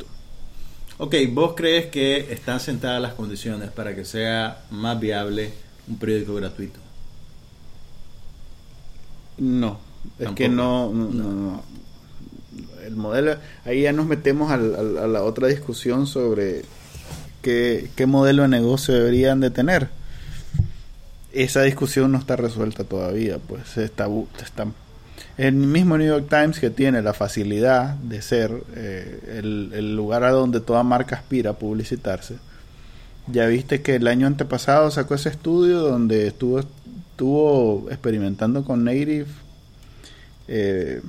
Ok, 1.02 1.16
¿vos 1.32 1.54
crees 1.56 1.86
que 1.88 2.32
están 2.34 2.60
sentadas 2.60 3.02
las 3.02 3.14
condiciones 3.14 3.72
para 3.72 3.96
que 3.96 4.04
sea 4.06 4.64
más 4.70 5.00
viable 5.00 5.52
un 5.88 5.98
periódico 5.98 6.36
gratuito? 6.36 6.80
No, 9.38 9.80
es 10.20 10.30
que 10.32 10.50
no, 10.50 10.92
no, 10.94 11.08
no, 11.10 11.32
no. 11.32 11.64
El 12.86 12.96
modelo, 12.96 13.38
ahí 13.66 13.84
ya 13.84 13.94
nos 13.94 14.08
metemos 14.08 14.52
al- 14.52 14.76
al- 14.76 14.98
a 14.98 15.08
la 15.08 15.24
otra 15.24 15.48
discusión 15.48 16.06
sobre 16.08 16.64
qué, 17.42 17.90
qué 17.96 18.06
modelo 18.06 18.42
de 18.44 18.50
negocio 18.50 18.94
deberían 18.94 19.40
de 19.40 19.52
tener. 19.52 19.90
Esa 21.32 21.62
discusión 21.62 22.12
no 22.12 22.18
está 22.18 22.36
resuelta 22.36 22.84
todavía, 22.84 23.38
pues 23.38 23.70
se 23.70 23.86
está, 23.86 24.08
bu- 24.10 24.28
está 24.44 24.66
el 25.38 25.54
mismo 25.54 25.98
New 25.98 26.08
York 26.08 26.28
Times 26.30 26.60
que 26.60 26.70
tiene 26.70 27.02
la 27.02 27.14
facilidad 27.14 27.96
de 27.96 28.22
ser 28.22 28.52
eh, 28.76 29.38
el, 29.40 29.72
el 29.74 29.96
lugar 29.96 30.24
a 30.24 30.32
donde 30.32 30.60
toda 30.60 30.84
marca 30.84 31.16
aspira 31.16 31.52
a 31.52 31.54
publicitarse. 31.54 32.36
Ya 33.28 33.46
viste 33.46 33.82
que 33.82 33.96
el 33.96 34.08
año 34.08 34.28
antepasado 34.28 34.90
sacó 34.92 35.16
ese 35.16 35.30
estudio 35.30 35.80
donde 35.82 36.28
estuvo, 36.28 36.60
estuvo 36.60 37.88
experimentando 37.90 38.64
con 38.64 38.84
Native, 38.84 39.28
eh, 40.48 41.02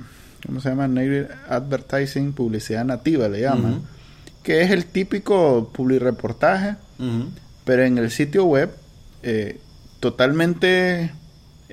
¿cómo 0.45 0.61
se 0.61 0.69
llama? 0.69 0.87
Native 0.87 1.29
Advertising, 1.49 2.33
publicidad 2.33 2.85
nativa 2.85 3.27
le 3.27 3.41
llaman, 3.41 3.81
que 4.43 4.61
es 4.61 4.71
el 4.71 4.85
típico 4.85 5.71
publireportaje, 5.73 6.75
Ujú. 6.99 7.29
pero 7.65 7.83
en 7.83 7.97
el 7.97 8.11
sitio 8.11 8.45
web 8.45 8.69
eh, 9.23 9.59
totalmente 9.99 11.11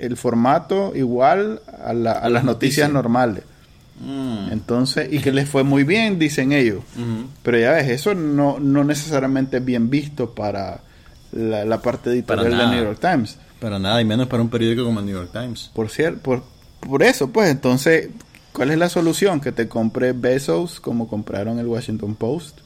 el 0.01 0.17
formato 0.17 0.93
igual 0.95 1.61
a, 1.85 1.93
la- 1.93 2.13
a 2.13 2.29
las 2.29 2.45
noticias 2.45 2.91
normales. 2.91 3.45
Mm. 4.01 4.53
Entonces, 4.53 5.13
y 5.13 5.19
que 5.19 5.33
les 5.33 5.49
fue 5.49 5.65
muy 5.65 5.83
bien, 5.85 6.19
dicen 6.19 6.53
ellos. 6.53 6.83
Pero 7.43 7.59
ya 7.59 7.73
ves, 7.73 7.89
eso 7.89 8.15
no, 8.15 8.59
no 8.61 8.85
necesariamente 8.85 9.57
es 9.57 9.65
bien 9.65 9.91
visto 9.91 10.35
para 10.35 10.81
la, 11.33 11.65
la 11.65 11.83
parte 11.83 12.11
editorial 12.11 12.57
del. 12.57 12.71
New 12.71 12.85
York 12.85 12.99
Times. 13.01 13.39
Para 13.61 13.79
nada, 13.81 14.01
y 14.01 14.05
menos 14.05 14.29
para 14.29 14.41
un 14.43 14.49
periódico 14.51 14.85
como 14.85 15.01
el 15.01 15.07
New 15.07 15.17
York 15.17 15.31
Times. 15.33 15.71
Por 15.75 15.91
cierto, 15.91 16.21
por, 16.23 16.45
por 16.81 17.03
eso, 17.03 17.31
pues 17.33 17.51
entonces, 17.51 18.11
¿cuál 18.53 18.71
es 18.71 18.79
la 18.79 18.89
solución? 18.89 19.41
Que 19.41 19.51
te 19.51 19.67
compre 19.67 20.13
Bezos 20.13 20.79
como 20.79 21.09
compraron 21.09 21.59
el 21.59 21.67
Washington 21.67 22.15
Post. 22.15 22.59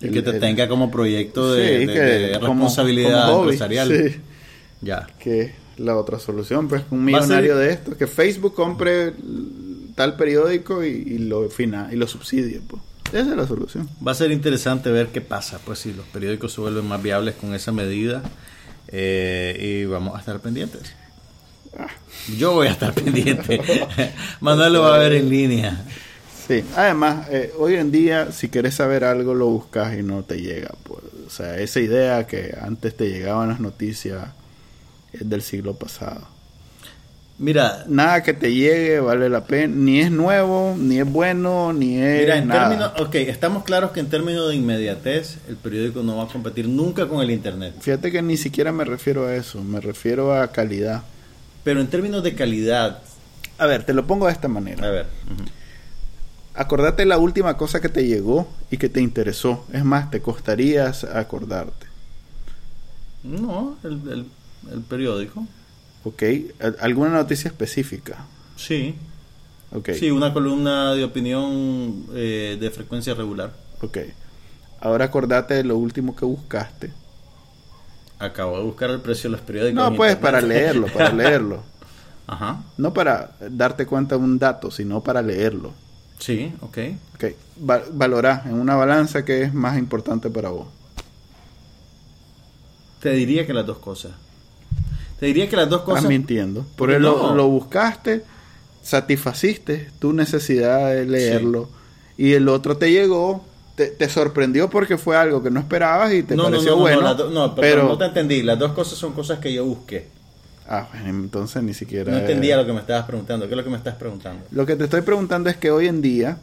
Y 0.00 0.06
El- 0.06 0.12
que 0.14 0.22
te 0.22 0.30
el- 0.30 0.40
tenga 0.40 0.66
como 0.66 0.90
proyecto 0.90 1.52
de, 1.52 1.80
Sí, 1.80 1.86
de- 1.86 1.92
que 1.92 2.00
de 2.00 2.32
como- 2.40 2.46
responsabilidad 2.54 3.26
como 3.28 3.42
empresarial. 3.42 3.88
sí. 3.88 4.16
Ya. 4.80 5.06
que 5.18 5.52
la 5.80 5.96
otra 5.96 6.18
solución, 6.18 6.68
pues 6.68 6.82
un 6.90 6.98
ser- 6.98 7.14
millonario 7.14 7.56
de 7.56 7.72
esto, 7.72 7.96
que 7.96 8.06
Facebook 8.06 8.54
compre 8.54 9.12
tal 9.94 10.16
periódico 10.16 10.84
y, 10.84 10.88
y 10.88 11.18
lo 11.18 11.48
fina, 11.50 11.88
y 11.92 11.96
lo 11.96 12.06
subsidie, 12.06 12.60
pues. 12.66 12.82
Esa 13.12 13.30
es 13.30 13.36
la 13.36 13.46
solución. 13.46 13.88
Va 14.06 14.12
a 14.12 14.14
ser 14.14 14.30
interesante 14.30 14.90
ver 14.90 15.08
qué 15.08 15.20
pasa, 15.20 15.58
pues 15.64 15.80
si 15.80 15.92
los 15.92 16.06
periódicos 16.06 16.52
se 16.52 16.60
vuelven 16.60 16.86
más 16.86 17.02
viables 17.02 17.34
con 17.34 17.54
esa 17.54 17.72
medida. 17.72 18.22
eh, 18.88 19.82
y 19.82 19.84
vamos 19.86 20.14
a 20.16 20.20
estar 20.20 20.38
pendientes. 20.40 20.82
Ah. 21.76 21.86
Yo 22.38 22.52
voy 22.52 22.68
a 22.68 22.70
estar 22.72 22.92
pendiente. 22.94 23.60
Manuel 24.40 24.72
lo 24.74 24.82
va 24.82 24.94
a 24.96 24.98
ver 24.98 25.12
en 25.14 25.28
línea. 25.28 25.84
Sí, 26.48 26.64
además, 26.76 27.28
eh, 27.30 27.52
hoy 27.58 27.74
en 27.74 27.90
día, 27.92 28.32
si 28.32 28.48
quieres 28.48 28.74
saber 28.74 29.04
algo, 29.04 29.34
lo 29.34 29.46
buscas 29.46 29.96
y 29.98 30.02
no 30.02 30.22
te 30.24 30.40
llega. 30.40 30.70
Pues. 30.82 31.00
O 31.26 31.30
sea, 31.30 31.58
esa 31.58 31.80
idea 31.80 32.26
que 32.26 32.56
antes 32.60 32.96
te 32.96 33.08
llegaban 33.08 33.48
las 33.50 33.60
noticias 33.60 34.28
es 35.12 35.28
del 35.28 35.42
siglo 35.42 35.74
pasado. 35.74 36.26
Mira, 37.38 37.84
Nada 37.88 38.22
que 38.22 38.34
te 38.34 38.52
llegue 38.52 39.00
vale 39.00 39.30
la 39.30 39.44
pena, 39.44 39.74
ni 39.74 40.00
es 40.00 40.10
nuevo, 40.10 40.76
ni 40.78 40.98
es 41.00 41.10
bueno, 41.10 41.72
ni 41.72 41.96
es 41.96 42.20
mira 42.20 42.36
en 42.36 42.48
nada. 42.48 42.68
términos, 42.68 42.92
ok, 43.00 43.14
estamos 43.14 43.64
claros 43.64 43.92
que 43.92 44.00
en 44.00 44.10
términos 44.10 44.50
de 44.50 44.56
inmediatez 44.56 45.38
el 45.48 45.56
periódico 45.56 46.02
no 46.02 46.18
va 46.18 46.24
a 46.24 46.28
competir 46.28 46.68
nunca 46.68 47.08
con 47.08 47.22
el 47.22 47.30
internet. 47.30 47.74
Fíjate 47.80 48.12
que 48.12 48.20
ni 48.20 48.36
siquiera 48.36 48.72
me 48.72 48.84
refiero 48.84 49.26
a 49.26 49.34
eso, 49.34 49.62
me 49.62 49.80
refiero 49.80 50.34
a 50.38 50.52
calidad. 50.52 51.02
Pero 51.64 51.80
en 51.80 51.86
términos 51.88 52.22
de 52.22 52.34
calidad, 52.34 53.00
A 53.56 53.64
ver, 53.66 53.84
te 53.84 53.94
lo 53.94 54.06
pongo 54.06 54.26
de 54.26 54.32
esta 54.32 54.48
manera. 54.48 54.86
a 54.86 54.90
ver. 54.90 55.06
Acordate 56.54 57.06
la 57.06 57.16
última 57.16 57.56
cosa 57.56 57.80
que 57.80 57.88
te 57.88 58.06
llegó 58.06 58.48
y 58.70 58.76
que 58.76 58.90
te 58.90 59.00
interesó. 59.00 59.64
Es 59.72 59.84
más, 59.84 60.10
te 60.10 60.20
costaría 60.20 60.92
acordarte. 61.14 61.86
no, 63.22 63.78
el, 63.84 63.92
el- 64.10 64.26
el 64.72 64.80
periódico, 64.82 65.46
¿Ok? 66.04 66.22
Al- 66.60 66.76
¿Alguna 66.80 67.10
noticia 67.10 67.48
específica? 67.48 68.24
sí, 68.56 68.94
Ok. 69.72 69.90
sí, 69.98 70.10
una 70.10 70.32
columna 70.32 70.94
de 70.94 71.04
opinión 71.04 72.06
eh, 72.14 72.56
de 72.60 72.70
frecuencia 72.70 73.14
regular. 73.14 73.52
Ok. 73.82 73.98
Ahora 74.80 75.04
acordate 75.06 75.54
de 75.54 75.64
lo 75.64 75.76
último 75.76 76.16
que 76.16 76.24
buscaste. 76.24 76.90
Acabo 78.18 78.56
de 78.58 78.64
buscar 78.64 78.90
el 78.90 79.00
precio 79.00 79.30
de 79.30 79.36
los 79.36 79.40
periódicos. 79.46 79.74
No, 79.74 79.94
pues 79.96 80.12
internet. 80.12 80.20
para 80.20 80.40
leerlo, 80.46 80.86
para 80.92 81.12
leerlo. 81.12 81.62
Ajá. 82.26 82.62
No 82.78 82.92
para 82.92 83.32
darte 83.50 83.86
cuenta 83.86 84.16
de 84.16 84.22
un 84.24 84.38
dato, 84.38 84.70
sino 84.70 85.02
para 85.02 85.20
leerlo. 85.22 85.72
Sí, 86.18 86.52
ok. 86.60 86.78
Ok. 87.14 87.24
Va- 87.68 87.82
valorá 87.92 88.42
en 88.46 88.54
una 88.54 88.74
balanza 88.76 89.24
que 89.24 89.42
es 89.42 89.54
más 89.54 89.78
importante 89.78 90.28
para 90.30 90.48
vos. 90.50 90.66
Te 93.00 93.10
diría 93.12 93.46
que 93.46 93.52
las 93.54 93.66
dos 93.66 93.78
cosas. 93.78 94.12
Te 95.20 95.26
diría 95.26 95.48
que 95.48 95.56
las 95.56 95.68
dos 95.68 95.82
cosas. 95.82 95.98
Estás 95.98 96.08
mintiendo. 96.08 96.62
Por 96.62 96.88
Porque 96.88 96.98
lo, 96.98 97.16
no. 97.28 97.34
lo 97.36 97.48
buscaste, 97.48 98.24
satisfaciste 98.82 99.88
tu 99.98 100.12
necesidad 100.12 100.90
de 100.94 101.06
leerlo 101.06 101.68
y 102.16 102.32
el 102.32 102.48
otro 102.48 102.76
te 102.76 102.90
llegó 102.90 103.44
te, 103.76 103.86
te 103.86 104.08
sorprendió 104.08 104.68
porque 104.68 104.98
fue 104.98 105.16
algo 105.16 105.42
que 105.42 105.50
no 105.50 105.60
esperabas 105.60 106.12
y 106.12 106.22
te 106.22 106.36
no, 106.36 106.44
no, 106.44 106.50
pareció 106.50 106.70
no, 106.72 106.76
no, 106.76 106.82
bueno. 106.82 107.00
no, 107.02 107.14
do- 107.14 107.30
no, 107.30 107.54
pero, 107.54 107.76
pero 107.76 107.88
no 107.88 107.96
te 107.98 108.04
entendí. 108.06 108.42
Las 108.42 108.58
dos 108.58 108.72
cosas 108.72 108.98
son 108.98 109.12
cosas 109.14 109.38
que 109.38 109.52
yo 109.52 109.64
busqué. 109.64 110.08
Ah, 110.68 110.86
bueno, 110.92 111.08
entonces 111.08 111.62
ni 111.62 111.72
siquiera. 111.74 112.12
No 112.12 112.18
entendía 112.18 112.56
lo 112.56 112.66
que 112.66 112.72
me 112.72 112.80
estabas 112.80 113.04
preguntando. 113.06 113.46
¿Qué 113.46 113.54
es 113.54 113.56
lo 113.56 113.64
que 113.64 113.70
me 113.70 113.76
estás 113.78 113.94
preguntando? 113.96 114.44
Lo 114.50 114.66
que 114.66 114.76
te 114.76 114.84
estoy 114.84 115.00
preguntando 115.00 115.48
es 115.50 115.56
que 115.56 115.70
hoy 115.70 115.86
en 115.88 116.00
día, 116.02 116.38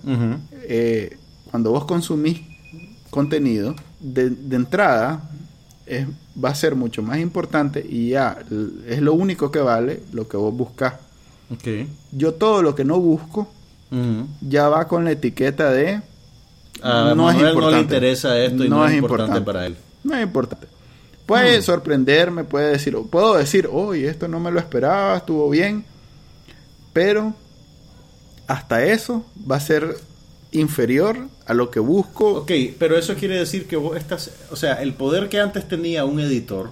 eh, 0.63 1.15
cuando 1.51 1.71
vos 1.71 1.85
consumís 1.85 2.41
contenido, 3.09 3.75
de, 3.99 4.29
de 4.31 4.55
entrada 4.55 5.21
es, 5.85 6.07
va 6.43 6.49
a 6.49 6.55
ser 6.55 6.75
mucho 6.75 7.01
más 7.01 7.19
importante 7.19 7.85
y 7.87 8.09
ya 8.09 8.37
es 8.87 9.01
lo 9.01 9.13
único 9.13 9.51
que 9.51 9.59
vale 9.59 10.03
lo 10.11 10.27
que 10.27 10.37
vos 10.37 10.53
buscás. 10.53 10.95
Ok. 11.51 11.87
Yo 12.11 12.33
todo 12.33 12.61
lo 12.61 12.75
que 12.75 12.83
no 12.83 12.99
busco 12.99 13.47
ya 14.41 14.67
va 14.69 14.87
con 14.87 15.05
la 15.05 15.11
etiqueta 15.11 15.71
de 15.71 16.01
A 16.81 17.13
No 17.15 17.29
es 17.29 17.35
Manuel 17.37 17.37
no 17.37 17.43
le 17.43 17.49
importante. 17.49 17.79
interesa 17.79 18.37
esto 18.39 18.65
y 18.65 18.69
no, 18.69 18.85
es 18.85 18.95
importante, 18.95 19.41
para 19.41 19.65
él. 19.65 19.77
No 20.03 20.15
es 20.15 20.23
importante. 20.23 20.67
Puede 21.25 21.61
sorprenderme, 21.61 22.43
puede 22.43 22.71
decir, 22.71 22.97
puedo 23.09 23.35
decir, 23.35 23.67
oye, 23.71 24.07
esto 24.07 24.27
no 24.27 24.39
me 24.39 24.51
lo 24.51 24.59
esperaba, 24.59 25.17
estuvo 25.17 25.49
bien, 25.49 25.83
pero 26.93 27.33
hasta 28.47 28.83
eso 28.85 29.25
va 29.49 29.57
a 29.57 29.59
ser 29.59 29.97
inferior 30.51 31.27
a 31.47 31.53
lo 31.53 31.71
que 31.71 31.79
busco. 31.79 32.33
Ok, 32.39 32.51
pero 32.77 32.97
eso 32.97 33.15
quiere 33.15 33.37
decir 33.37 33.67
que 33.67 33.77
vos 33.77 33.95
estás... 33.97 34.31
O 34.51 34.55
sea, 34.55 34.81
el 34.81 34.93
poder 34.93 35.29
que 35.29 35.39
antes 35.39 35.67
tenía 35.67 36.03
un 36.05 36.19
editor, 36.19 36.69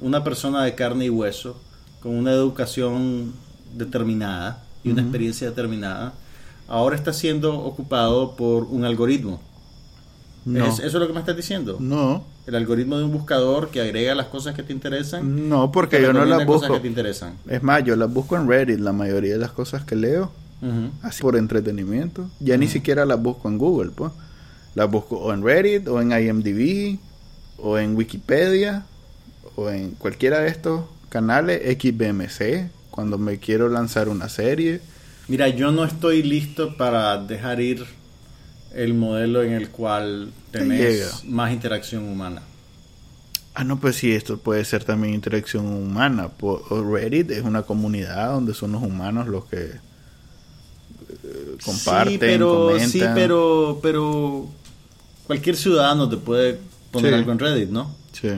una 0.00 0.24
persona 0.24 0.64
de 0.64 0.74
carne 0.74 1.06
y 1.06 1.10
hueso, 1.10 1.60
con 2.00 2.14
una 2.14 2.32
educación 2.32 3.32
determinada 3.74 4.64
y 4.84 4.90
una 4.90 5.02
experiencia 5.02 5.48
determinada, 5.48 6.14
ahora 6.68 6.96
está 6.96 7.12
siendo 7.12 7.54
ocupado 7.58 8.36
por 8.36 8.64
un 8.64 8.84
algoritmo. 8.84 9.40
No. 10.44 10.64
¿Es- 10.66 10.78
¿Eso 10.78 10.86
es 10.86 10.94
lo 10.94 11.06
que 11.06 11.12
me 11.12 11.20
estás 11.20 11.36
diciendo? 11.36 11.76
No, 11.80 12.24
El 12.46 12.54
algoritmo 12.54 12.96
de 12.98 13.04
un 13.04 13.12
buscador 13.12 13.70
que 13.70 13.80
agrega 13.80 14.14
las 14.14 14.26
cosas 14.26 14.54
que 14.54 14.62
te 14.62 14.72
interesan. 14.72 15.48
no, 15.48 15.72
porque 15.72 16.00
yo 16.00 16.12
no 16.12 16.24
las 16.24 16.44
cosas 16.46 16.68
busco. 16.68 16.74
que 16.74 16.80
te 16.80 16.88
interesan. 16.88 17.34
Es 17.48 17.62
más, 17.64 17.82
yo 17.84 17.96
las 17.96 18.12
busco 18.12 18.36
en 18.36 18.46
Reddit, 18.48 18.78
la 18.78 18.92
mayoría 18.92 19.32
de 19.32 19.38
las 19.40 19.50
cosas 19.50 19.84
que 19.84 19.96
leo, 19.96 20.30
Así 21.02 21.22
por 21.22 21.36
entretenimiento. 21.36 22.30
Ya 22.40 22.56
ni 22.56 22.66
siquiera 22.68 23.04
las 23.04 23.20
busco 23.20 23.48
en 23.48 23.58
Google, 23.58 23.90
pues. 23.94 24.12
Las 24.74 24.90
busco 24.90 25.16
o 25.18 25.32
en 25.32 25.42
Reddit, 25.42 25.86
o 25.88 26.00
en 26.00 26.12
IMDb, 26.12 26.98
o 27.58 27.78
en 27.78 27.96
Wikipedia, 27.96 28.84
o 29.54 29.70
en 29.70 29.92
cualquiera 29.92 30.40
de 30.40 30.48
estos 30.48 30.84
canales, 31.08 31.60
XBMC, 31.78 32.70
cuando 32.90 33.16
me 33.18 33.38
quiero 33.38 33.68
lanzar 33.68 34.08
una 34.08 34.28
serie. 34.28 34.80
Mira, 35.28 35.48
yo 35.48 35.72
no 35.72 35.84
estoy 35.84 36.22
listo 36.22 36.76
para 36.76 37.18
dejar 37.18 37.60
ir 37.60 37.84
el 38.74 38.94
modelo 38.94 39.42
en 39.42 39.52
el 39.52 39.70
cual 39.70 40.32
Te 40.50 40.58
tenés 40.60 40.80
llega. 40.80 41.10
más 41.34 41.52
interacción 41.52 42.04
humana. 42.08 42.42
Ah, 43.54 43.64
no, 43.64 43.80
pues 43.80 43.96
sí, 43.96 44.12
esto 44.12 44.36
puede 44.38 44.64
ser 44.66 44.84
también 44.84 45.14
interacción 45.14 45.66
humana. 45.66 46.28
Reddit 46.70 47.30
es 47.30 47.42
una 47.42 47.62
comunidad 47.62 48.32
donde 48.32 48.52
son 48.52 48.72
los 48.72 48.82
humanos 48.82 49.28
los 49.28 49.46
que 49.46 49.70
comparten, 51.64 52.12
sí, 52.12 52.18
pero, 52.18 52.66
comentan. 52.66 52.90
sí, 52.90 53.00
pero, 53.14 53.78
pero 53.82 54.46
cualquier 55.26 55.56
ciudadano 55.56 56.08
te 56.08 56.16
puede 56.16 56.58
poner 56.90 57.12
Sí. 57.12 57.18
algo 57.18 57.32
en 57.32 57.38
Reddit, 57.38 57.68
¿no? 57.70 57.94
Sí. 58.12 58.28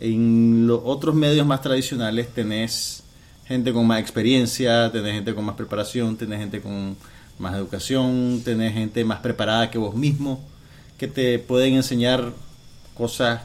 En 0.00 0.66
los 0.66 0.80
otros 0.84 1.14
medios 1.14 1.46
más 1.46 1.60
tradicionales 1.62 2.28
tenés 2.34 3.02
gente 3.46 3.72
con 3.72 3.86
más 3.86 4.00
experiencia, 4.00 4.90
tenés 4.92 5.14
gente 5.14 5.34
con 5.34 5.44
más 5.44 5.54
preparación, 5.56 6.16
tenés 6.16 6.40
gente 6.40 6.60
con 6.60 6.96
más 7.38 7.54
educación, 7.54 8.42
tenés 8.44 8.72
gente 8.74 9.04
más 9.04 9.20
preparada 9.20 9.70
que 9.70 9.78
vos 9.78 9.94
mismo, 9.94 10.40
que 10.98 11.06
te 11.08 11.38
pueden 11.38 11.74
enseñar 11.74 12.32
cosas 12.94 13.42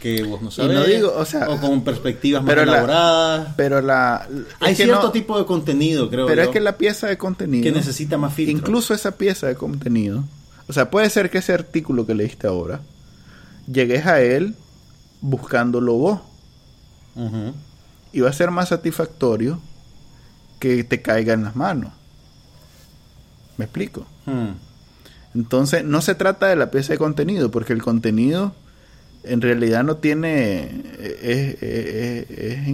que 0.00 0.22
vos 0.24 0.42
no 0.42 0.48
Y 0.48 0.52
sabes, 0.52 0.76
no 0.76 0.84
digo, 0.84 1.12
o 1.16 1.24
sea, 1.24 1.46
con 1.46 1.82
perspectivas 1.84 2.42
más 2.42 2.56
la- 2.56 2.62
elaboradas. 2.62 3.54
Pero 3.56 3.80
la... 3.80 4.26
Hay 4.58 4.74
cierto 4.74 5.02
no- 5.02 5.12
tipo 5.12 5.38
de 5.38 5.44
contenido, 5.44 6.10
creo 6.10 6.26
Pero 6.26 6.42
yo, 6.42 6.48
es 6.48 6.52
que 6.52 6.60
la 6.60 6.76
pieza 6.76 7.06
de 7.06 7.16
contenido... 7.18 7.62
que 7.62 7.70
necesita 7.72 8.16
más 8.18 8.32
filtro. 8.34 8.56
Incluso 8.56 8.94
esa 8.94 9.12
pieza 9.16 9.46
de 9.46 9.54
contenido... 9.54 10.24
O 10.68 10.72
sea, 10.72 10.90
puede 10.90 11.10
ser 11.10 11.30
que 11.30 11.38
ese 11.38 11.52
artículo 11.52 12.06
que 12.06 12.14
leíste 12.14 12.46
ahora... 12.46 12.80
Llegues 13.70 14.06
a 14.06 14.20
él 14.20 14.56
buscándolo 15.20 15.92
vos. 15.94 16.20
Y 18.12 18.20
va 18.20 18.30
a 18.30 18.32
ser 18.32 18.50
más 18.50 18.70
satisfactorio 18.70 19.60
que 20.58 20.82
te 20.82 21.02
caiga 21.02 21.34
en 21.34 21.44
las 21.44 21.54
manos. 21.54 21.92
¿Me 23.58 23.66
explico? 23.66 24.06
Hmm. 24.26 24.52
Entonces, 25.34 25.84
no 25.84 26.00
se 26.00 26.14
trata 26.14 26.46
de 26.46 26.56
la 26.56 26.70
pieza 26.70 26.94
de 26.94 26.98
contenido, 26.98 27.50
porque 27.50 27.72
el 27.72 27.82
contenido 27.82 28.52
en 29.24 29.40
realidad 29.40 29.84
no 29.84 29.96
tiene. 29.96 30.64
Es, 31.00 31.62
es- 31.62 32.30
es- 32.30 32.68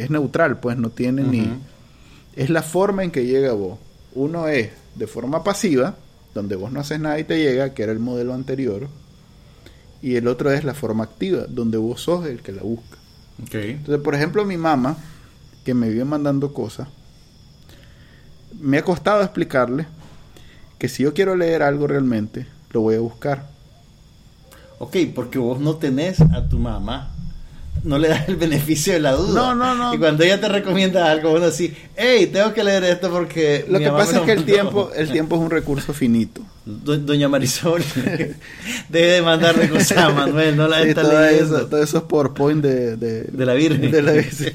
es 0.00 0.10
neutral, 0.10 0.58
pues 0.60 0.76
no 0.76 0.90
tiene 0.90 1.22
ni. 1.22 1.40
Es 2.36 2.50
la 2.50 2.62
forma 2.62 3.04
en 3.04 3.10
que 3.10 3.26
llega 3.26 3.52
vos. 3.52 3.78
Uno 4.14 4.48
es 4.48 4.70
de 4.96 5.06
forma 5.06 5.44
pasiva, 5.44 5.96
donde 6.34 6.56
vos 6.56 6.72
no 6.72 6.80
haces 6.80 6.98
nada 7.00 7.18
y 7.18 7.24
te 7.24 7.38
llega, 7.38 7.74
que 7.74 7.82
era 7.84 7.92
el 7.92 8.00
modelo 8.00 8.34
anterior. 8.34 8.88
Y 10.02 10.16
el 10.16 10.26
otro 10.28 10.50
es 10.52 10.64
la 10.64 10.74
forma 10.74 11.04
activa, 11.04 11.46
donde 11.48 11.78
vos 11.78 12.00
sos 12.02 12.26
el 12.26 12.42
que 12.42 12.52
la 12.52 12.62
busca. 12.62 12.98
Entonces, 13.72 14.02
por 14.02 14.14
ejemplo, 14.14 14.44
mi 14.44 14.56
mamá, 14.56 14.96
que 15.64 15.74
me 15.74 15.88
vive 15.88 16.04
mandando 16.04 16.52
cosas, 16.52 16.88
me 18.60 18.78
ha 18.78 18.82
costado 18.84 19.22
explicarle 19.22 19.86
que 20.78 20.88
si 20.88 21.02
yo 21.04 21.14
quiero 21.14 21.36
leer 21.36 21.62
algo 21.62 21.86
realmente, 21.86 22.46
lo 22.72 22.80
voy 22.82 22.96
a 22.96 23.00
buscar. 23.00 23.48
Ok, 24.78 24.96
porque 25.14 25.38
vos 25.38 25.60
no 25.60 25.76
tenés 25.76 26.20
a 26.20 26.48
tu 26.48 26.58
mamá. 26.58 27.10
No 27.82 27.98
le 27.98 28.08
das 28.08 28.28
el 28.28 28.36
beneficio 28.36 28.94
de 28.94 29.00
la 29.00 29.12
duda. 29.12 29.34
No, 29.34 29.54
no, 29.54 29.74
no. 29.74 29.92
Y 29.92 29.98
cuando 29.98 30.24
ella 30.24 30.40
te 30.40 30.48
recomienda 30.48 31.10
algo, 31.10 31.32
uno 31.32 31.46
así, 31.46 31.74
hey, 31.96 32.30
tengo 32.32 32.54
que 32.54 32.64
leer 32.64 32.82
esto 32.84 33.10
porque. 33.10 33.66
Lo 33.68 33.78
mi 33.78 33.84
que 33.84 33.90
mamá 33.90 34.04
pasa 34.04 34.18
es 34.18 34.22
que 34.22 34.32
el 34.32 34.38
mandó". 34.38 34.52
tiempo, 34.52 34.90
el 34.96 35.10
tiempo 35.12 35.36
es 35.36 35.42
un 35.42 35.50
recurso 35.50 35.92
finito. 35.92 36.40
Do- 36.64 36.96
Doña 36.96 37.28
Marisol, 37.28 37.82
debe 38.88 39.06
de 39.12 39.20
mandarle 39.22 39.68
cosas 39.68 39.98
a 39.98 40.08
Manuel, 40.10 40.56
no 40.56 40.66
la 40.66 40.82
Sí, 40.82 40.88
está 40.88 41.02
todo 41.02 41.20
leyendo. 41.20 41.56
eso, 41.58 41.66
todo 41.66 41.82
eso 41.82 41.98
es 41.98 42.04
PowerPoint 42.04 42.62
de, 42.62 42.96
de, 42.96 43.22
De 43.24 43.44
la 43.44 43.52
Virgen. 43.52 43.90
de, 43.90 44.00
la- 44.02 44.22
sí. 44.30 44.46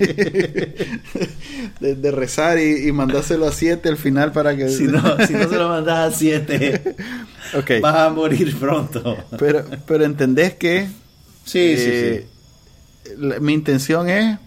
de, 1.79 1.95
de 1.95 2.11
rezar 2.11 2.57
y, 2.57 2.87
y 2.87 2.91
mandárselo 2.91 3.47
a 3.47 3.51
siete 3.51 3.89
al 3.89 3.97
final 3.97 4.31
para 4.31 4.55
que... 4.55 4.69
Si 4.69 4.85
no, 4.85 5.01
si 5.27 5.33
no 5.33 5.47
se 5.49 5.55
lo 5.55 5.69
mandas 5.69 6.13
a 6.13 6.17
siete, 6.17 6.95
Ok. 7.57 7.71
vas 7.81 7.95
a 7.95 8.09
morir 8.09 8.57
pronto. 8.59 9.17
Pero, 9.37 9.65
pero 9.85 10.03
entendés 10.05 10.55
que 10.55 10.87
Sí, 11.45 11.75
sí, 11.77 11.89
eh, 11.91 12.27
la- 13.17 13.39
mi 13.39 13.53
intención 13.53 14.07
es 14.09 14.37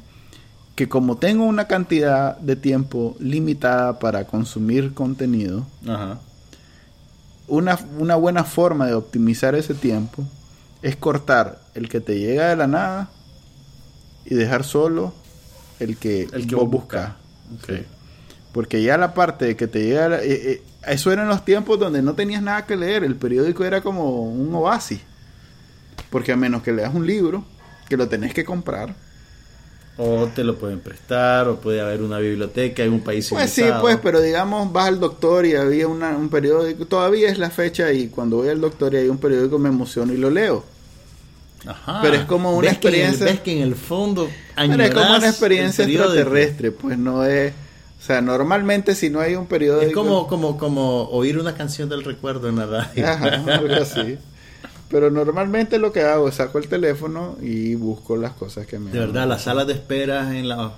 que 0.77 0.89
como 0.89 1.17
tengo 1.17 1.45
una 1.45 1.67
cantidad 1.67 2.37
de 2.39 2.57
tiempo 2.57 3.17
limitada 3.21 3.99
para 3.99 4.25
consumir 4.27 4.95
contenido. 4.95 5.67
Ajá. 5.87 6.19
una, 7.49 7.79
una 7.99 8.17
buena 8.17 8.45
forma 8.45 8.87
de 8.87 8.95
optimizar 8.95 9.55
ese 9.55 9.75
tiempo 9.75 10.23
es 10.81 10.97
cortar 10.97 11.61
el 11.75 11.89
que 11.89 12.01
te 12.01 12.19
llega 12.19 12.49
de 12.49 12.57
la 12.57 12.67
nada 12.67 13.11
y 14.25 14.35
dejar 14.35 14.65
solo 14.65 15.13
el 15.81 15.97
que, 15.97 16.29
El 16.33 16.47
que 16.47 16.55
vos 16.55 16.71
buscas. 16.71 17.13
Ok. 17.59 17.73
Porque 18.53 18.83
ya 18.83 18.97
la 18.97 19.13
parte 19.15 19.45
de 19.47 19.57
que 19.57 19.67
te 19.67 19.83
llega... 19.85 20.09
la- 20.09 20.23
eh, 20.23 20.53
eh, 20.53 20.63
eso 20.87 21.13
eran 21.13 21.29
los 21.29 21.45
tiempos 21.45 21.79
donde 21.79 22.03
no 22.03 22.15
tenías 22.15 22.43
nada 22.43 22.67
que 22.67 22.77
leer. 22.77 23.05
El 23.05 23.17
periódico 23.17 23.65
era 23.65 23.81
como 23.81 24.23
un 24.23 24.55
oasis. 24.55 25.01
Porque 26.11 26.33
a 26.33 26.37
menos 26.37 26.63
que 26.63 26.73
leas 26.73 26.95
un 26.95 27.07
libro, 27.07 27.45
que 27.89 27.97
lo 27.97 28.09
tenés 28.09 28.35
que 28.35 28.45
comprar. 28.45 28.95
O 29.99 30.27
te 30.35 30.43
lo 30.43 30.57
pueden 30.57 30.81
prestar, 30.81 31.49
o 31.49 31.57
puede 31.57 31.81
haber 31.81 32.01
una 32.03 32.19
biblioteca 32.19 32.83
en 32.83 32.95
un 32.95 33.01
país 33.03 33.29
Pues 33.29 33.51
sí, 33.51 33.63
pues, 33.81 33.99
pero 34.03 34.21
digamos, 34.23 34.73
vas 34.73 34.89
al 34.89 34.99
doctor 34.99 35.45
y 35.45 35.55
había 35.55 35.87
una- 35.87 36.17
un 36.17 36.29
periódico. 36.31 36.87
Todavía 36.87 37.29
es 37.31 37.39
la 37.39 37.51
fecha 37.51 37.93
y 37.93 38.09
cuando 38.09 38.37
voy 38.39 38.49
al 38.49 38.61
doctor 38.61 38.95
y 38.95 38.99
hay 38.99 39.09
un 39.09 39.19
periódico 39.19 39.59
me 39.59 39.69
emociono 39.69 40.13
y 40.13 40.17
lo 40.17 40.31
leo. 40.31 40.65
Ajá. 41.67 42.01
Pero 42.03 42.17
es 42.17 42.25
como 42.25 42.57
una 42.57 42.71
¿Ves 42.71 42.79
que 42.79 42.89
en 42.89 42.95
el- 42.95 43.01
experiencia- 43.01 43.27
ves 43.27 43.41
que 43.41 43.53
en 43.53 43.63
el 43.63 43.75
fondo 43.77 44.29
Pero 44.57 44.83
es 44.83 44.91
como 44.95 45.17
una 45.17 45.29
experiencia 45.29 45.85
extraterrestre, 45.85 46.73
pues 46.73 46.99
no 46.99 47.25
es... 47.25 47.53
O 48.03 48.05
sea, 48.05 48.21
normalmente 48.21 48.97
si 48.97 49.11
no 49.11 49.21
hay 49.21 49.37
un 49.37 49.47
periódico... 49.47 49.87
Es 49.87 49.95
como, 49.95 50.27
como, 50.27 50.59
como 50.59 51.05
oír 51.11 51.39
una 51.39 51.55
canción 51.55 51.89
del 51.89 52.03
recuerdo 52.03 52.49
en 52.49 52.57
la 52.57 52.67
radio. 52.67 53.07
Ajá, 53.07 53.45
algo 53.47 53.75
así. 53.77 54.19
Pero 54.91 55.09
normalmente 55.09 55.79
lo 55.79 55.93
que 55.93 56.03
hago 56.03 56.29
es 56.29 56.35
saco 56.35 56.59
el 56.59 56.67
teléfono 56.67 57.37
y 57.41 57.77
busco 57.77 58.17
las 58.17 58.33
cosas 58.33 58.67
que 58.67 58.81
me... 58.81 58.91
De 58.91 58.99
verdad, 58.99 59.29
las 59.29 59.43
salas 59.43 59.69
de 59.69 59.75
espera 59.75 60.37
en 60.37 60.49
la, 60.49 60.73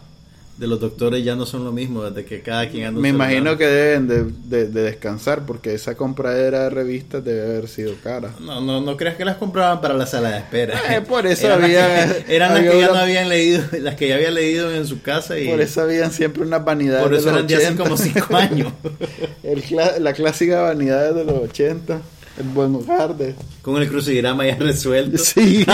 de 0.57 0.67
los 0.69 0.79
doctores 0.81 1.25
ya 1.25 1.35
no 1.35 1.47
son 1.47 1.65
lo 1.65 1.73
mismo, 1.73 2.05
desde 2.05 2.25
que 2.25 2.41
cada 2.41 2.69
quien 2.71 2.87
anda 2.87 3.01
Me 3.01 3.09
imagino 3.09 3.59
que 3.59 3.67
deben 3.67 4.07
de, 4.07 4.25
de- 4.25 4.69
de 4.69 4.83
descansar 4.83 5.45
porque 5.47 5.75
esa 5.75 5.97
compradera 5.97 6.65
de 6.65 6.71
revistas 6.71 7.25
debe 7.25 7.43
haber 7.43 7.67
sido 7.69 7.95
cara. 8.05 8.31
No, 8.41 8.61
no, 8.61 8.81
no 8.81 8.97
creas 8.97 9.17
que 9.17 9.25
las 9.25 9.37
compraban 9.37 9.81
para 9.81 9.95
la 9.95 10.07
sala 10.07 10.31
de 10.31 10.39
espera. 10.39 10.81
Eh, 10.95 11.01
por 11.01 11.27
eso 11.27 11.47
eran 11.47 11.65
había- 11.65 11.89
Las 12.07 12.15
que, 12.15 12.37
eran 12.37 12.55
las 12.55 12.63
que 12.63 12.79
ya 12.81 12.87
no 12.89 12.95
habían 12.99 13.29
leído, 13.29 13.65
las 13.81 13.95
que 13.97 14.09
ya 14.09 14.15
habían 14.15 14.35
leído 14.35 14.73
en 14.73 14.87
su 14.87 15.03
casa 15.03 15.39
y 15.39 15.49
Por 15.49 15.61
eso 15.61 15.83
habían 15.83 16.13
siempre 16.13 16.43
unas 16.45 16.65
vanidades 16.65 17.03
por 17.03 17.15
eso 17.15 17.27
de 17.27 17.31
los 17.33 17.37
eran 17.39 17.47
de 17.49 17.55
hace 17.57 17.67
80. 17.67 17.83
como 17.83 17.97
cinco 17.97 18.37
años. 18.37 18.73
El 19.43 19.63
la 20.05 20.13
clásica 20.13 20.63
vanidad 20.63 21.15
de 21.15 21.25
los 21.25 21.35
80. 21.43 22.01
El 22.39 22.49
buen 22.49 22.75
hogar 22.75 23.17
de... 23.17 23.35
Con 23.63 23.81
el 23.81 23.89
crucigrama 23.89 24.47
ya 24.47 24.57
resuelto. 24.57 25.19
Sí. 25.19 25.65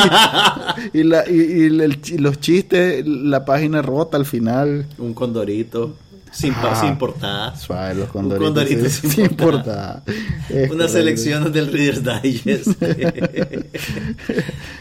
y, 0.92 1.02
la, 1.04 1.28
y, 1.28 1.34
y 1.34 1.64
el- 1.66 1.98
y 2.06 2.18
los 2.18 2.38
chistes, 2.40 3.04
la 3.06 3.44
página 3.44 3.82
rota 3.82 4.16
al 4.16 4.26
final. 4.26 4.86
Un 4.98 5.14
condorito. 5.14 5.96
Sin, 6.32 6.52
Ah. 6.54 6.78
sin 6.80 6.96
portada. 6.96 7.56
Suave, 7.56 7.96
los 7.96 8.04
Un 8.06 8.12
condoritos. 8.12 8.44
condorito 8.46 8.84
sí, 8.88 9.00
sin 9.00 9.10
sin 9.10 9.28
portada. 9.30 10.04
portada. 10.04 10.20
Una 10.50 10.68
correcto. 10.68 10.88
selección 10.88 11.52
del 11.52 11.72
Reader's 11.72 12.22
Digest. 12.22 12.80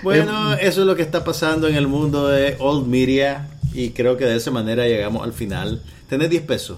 bueno, 0.04 0.54
eso 0.54 0.82
es 0.82 0.88
lo 0.88 0.96
que 0.96 1.02
está 1.02 1.24
pasando 1.24 1.68
en 1.68 1.76
el 1.76 1.88
mundo 1.88 2.28
de 2.28 2.56
Old 2.60 2.88
Media. 2.88 3.50
Y 3.74 3.92
creo 3.92 4.18
que 4.18 4.26
de 4.26 4.36
esa 4.36 4.52
manera 4.52 4.88
llegamos 4.88 5.24
al 5.24 5.34
final. 5.34 5.82
¿Tenés 6.08 6.30
10 6.30 6.44
pesos? 6.44 6.78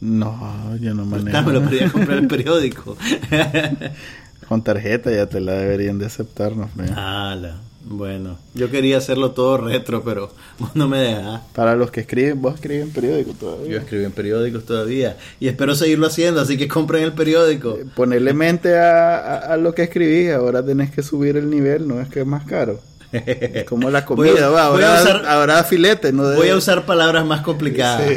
No, 0.00 0.76
yo 0.80 0.94
no 0.94 1.04
manejo. 1.04 1.30
Dámelo, 1.30 1.62
pero 1.68 1.76
ya 1.76 1.90
compré 1.92 2.16
el 2.18 2.26
periódico. 2.26 2.96
Con 4.48 4.62
tarjeta 4.64 5.10
ya 5.12 5.26
te 5.26 5.40
la 5.40 5.52
deberían 5.52 5.98
de 5.98 6.06
aceptarnos. 6.06 6.70
¿no? 6.74 6.84
Ala, 6.98 7.58
bueno. 7.84 8.36
Yo 8.54 8.70
quería 8.70 8.98
hacerlo 8.98 9.30
todo 9.32 9.58
retro, 9.58 10.02
pero 10.02 10.32
vos 10.58 10.70
no 10.74 10.88
me 10.88 10.98
dejás. 10.98 11.42
Para 11.54 11.76
los 11.76 11.90
que 11.90 12.00
escriben, 12.00 12.40
vos 12.42 12.54
escribes 12.56 12.82
en 12.86 12.90
periódico 12.92 13.30
Yo 13.32 13.36
todavía. 13.38 13.78
escribí 13.78 14.04
en 14.04 14.12
periódicos 14.12 14.64
todavía. 14.64 15.16
Y 15.38 15.48
espero 15.48 15.74
seguirlo 15.74 16.06
haciendo, 16.08 16.40
así 16.40 16.56
que 16.56 16.66
compren 16.66 17.04
el 17.04 17.12
periódico. 17.12 17.78
Ponerle 17.94 18.32
mente 18.34 18.76
a, 18.76 19.18
a- 19.18 19.38
a 19.52 19.56
lo 19.56 19.74
que 19.74 19.82
escribí, 19.84 20.30
ahora 20.30 20.64
tenés 20.64 20.90
que 20.90 21.02
subir 21.02 21.36
el 21.36 21.48
nivel, 21.50 21.86
no 21.86 22.00
es 22.00 22.08
que 22.08 22.20
es 22.20 22.26
más 22.26 22.44
caro. 22.44 22.80
Como 23.68 23.90
la 23.90 24.02
Voy 24.02 24.28
a- 24.28 24.32
comida, 24.32 24.48
voy 24.50 24.58
a 24.58 24.64
ahora, 24.66 25.02
usar- 25.02 25.26
ahora 25.26 25.64
filete, 25.64 26.12
no 26.12 26.22
Voy 26.34 26.48
a 26.48 26.56
usar 26.56 26.86
palabras 26.86 27.24
más 27.24 27.40
complicadas. 27.42 28.02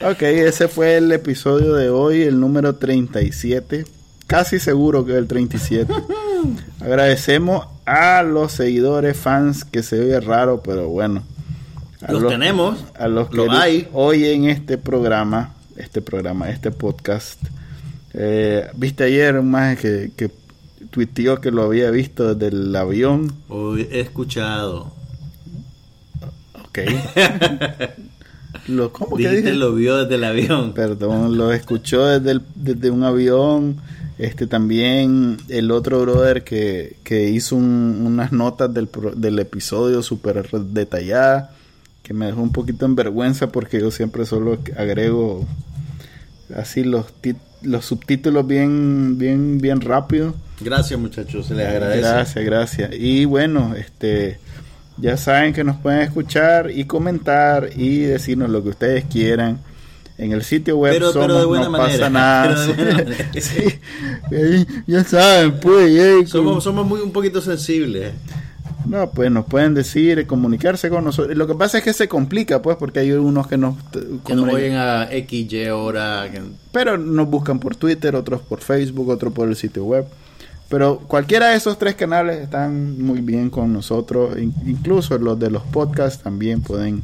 Ok, 0.00 0.22
ese 0.22 0.68
fue 0.68 0.96
el 0.98 1.10
episodio 1.10 1.74
de 1.74 1.90
hoy, 1.90 2.22
el 2.22 2.38
número 2.38 2.76
37. 2.76 3.84
Casi 4.28 4.60
seguro 4.60 5.04
que 5.04 5.16
el 5.16 5.26
37. 5.26 5.92
Agradecemos 6.80 7.66
a 7.84 8.22
los 8.22 8.52
seguidores, 8.52 9.16
fans, 9.16 9.64
que 9.64 9.82
se 9.82 9.98
oye 9.98 10.20
raro, 10.20 10.62
pero 10.62 10.88
bueno. 10.88 11.24
A 12.06 12.12
Los 12.12 12.28
tenemos, 12.28 12.84
A 12.96 13.08
los 13.08 13.28
que 13.28 13.36
lo 13.38 13.50
hay. 13.50 13.88
oyen 13.92 14.44
este 14.48 14.78
programa, 14.78 15.54
este 15.76 16.00
programa, 16.00 16.48
este 16.48 16.70
podcast. 16.70 17.40
Eh, 18.14 18.68
Viste 18.76 19.02
ayer 19.02 19.36
un 19.36 19.50
más 19.50 19.78
que, 19.78 20.12
que 20.16 20.30
tuiteó 20.90 21.40
que 21.40 21.50
lo 21.50 21.62
había 21.64 21.90
visto 21.90 22.34
desde 22.34 22.54
el 22.56 22.74
avión. 22.76 23.32
Hoy 23.48 23.86
he 23.90 24.00
escuchado. 24.00 24.92
Ok. 26.64 26.78
lo, 28.68 28.92
¿Cómo 28.92 29.16
que 29.16 29.28
dije? 29.30 29.52
lo 29.54 29.74
vio 29.74 29.96
desde 29.98 30.14
el 30.16 30.24
avión. 30.24 30.72
Perdón, 30.74 31.36
lo 31.36 31.52
escuchó 31.52 32.06
desde, 32.06 32.32
el- 32.32 32.42
desde 32.54 32.90
un 32.90 33.04
avión. 33.04 33.76
Este 34.18 34.46
también 34.48 35.36
el 35.48 35.70
otro 35.70 36.00
brother 36.02 36.42
que, 36.42 36.96
que 37.04 37.30
hizo 37.30 37.54
un- 37.56 38.02
unas 38.04 38.32
notas 38.32 38.72
del, 38.74 38.88
del 39.16 39.38
episodio 39.38 40.02
súper 40.02 40.48
detalladas, 40.50 41.50
que 42.02 42.14
me 42.14 42.26
dejó 42.26 42.40
un 42.42 42.50
poquito 42.52 42.84
en 42.84 42.96
vergüenza 42.96 43.48
porque 43.52 43.80
yo 43.80 43.90
siempre 43.92 44.26
solo 44.26 44.58
agrego 44.76 45.46
así 46.56 46.82
los, 46.82 47.06
los 47.62 47.84
subtítulos 47.84 48.44
bien, 48.46 49.18
bien, 49.18 49.58
bien 49.58 49.80
rápido. 49.80 50.34
Gracias 50.60 50.98
muchachos, 50.98 51.46
se 51.46 51.54
les 51.54 51.66
agradece. 51.68 52.00
Gracias, 52.00 52.44
gracias. 52.44 52.90
Y 52.94 53.24
bueno, 53.24 53.74
este 53.76 54.38
ya 54.96 55.16
saben 55.16 55.52
que 55.52 55.62
nos 55.62 55.76
pueden 55.76 56.00
escuchar 56.00 56.70
y 56.70 56.84
comentar 56.84 57.70
y 57.76 58.00
decirnos 58.00 58.50
lo 58.50 58.62
que 58.62 58.70
ustedes 58.70 59.04
quieran. 59.04 59.58
En 60.18 60.32
el 60.32 60.42
sitio 60.42 60.76
web 60.76 60.92
Pero- 60.94 61.12
pero 61.12 61.38
de 61.38 61.44
buena 61.44 61.66
no 61.66 61.70
manera, 61.70 61.92
pasa 61.98 62.10
nada. 62.10 62.48
pero 62.48 62.66
de 62.66 62.74
buena 62.74 63.04
manera. 63.04 63.30
Sí, 63.40 63.78
ahí 64.32 64.66
ya 64.88 65.04
saben, 65.04 65.60
pues. 65.60 66.28
Somos, 66.28 66.64
somos 66.64 66.84
muy 66.84 67.00
un 67.00 67.12
poquito 67.12 67.40
sensibles. 67.40 68.12
No, 68.84 69.10
pues 69.10 69.30
nos 69.30 69.44
pueden 69.44 69.74
decir, 69.74 70.26
comunicarse 70.26 70.88
con 70.88 71.04
nosotros. 71.04 71.36
Lo 71.36 71.46
que 71.46 71.54
pasa 71.54 71.78
es 71.78 71.84
que 71.84 71.92
se 71.92 72.08
complica, 72.08 72.62
pues, 72.62 72.76
porque 72.78 73.00
hay 73.00 73.12
unos 73.12 73.46
que 73.46 73.58
nos... 73.58 73.76
Que 74.26 74.34
nos 74.34 74.48
oyen 74.52 74.74
a 74.76 75.08
X, 75.12 75.52
Y 75.52 75.68
hora. 75.68 76.26
que- 76.32 76.40
Pero 76.72 76.96
nos 76.98 77.28
buscan 77.28 77.60
por 77.60 77.76
Twitter, 77.76 78.16
otros 78.16 78.40
por 78.40 78.60
Facebook, 78.60 79.10
otros 79.10 79.32
por 79.32 79.48
el 79.48 79.54
sitio 79.56 79.84
web. 79.84 80.06
Pero 80.68 80.98
cualquiera 80.98 81.48
de 81.48 81.56
esos 81.56 81.78
tres 81.78 81.94
canales 81.94 82.38
están 82.42 83.02
muy 83.02 83.20
bien 83.20 83.48
con 83.50 83.72
nosotros. 83.72 84.38
In- 84.38 84.54
incluso 84.66 85.16
los 85.18 85.38
de 85.38 85.50
los 85.50 85.62
podcasts 85.62 86.22
también 86.22 86.60
pueden 86.60 87.02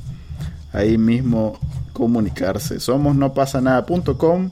ahí 0.73 0.99
mismo 0.99 1.59
comunicarse. 1.93 2.79
Somos 2.81 3.17
nopasanada.com 3.17 4.51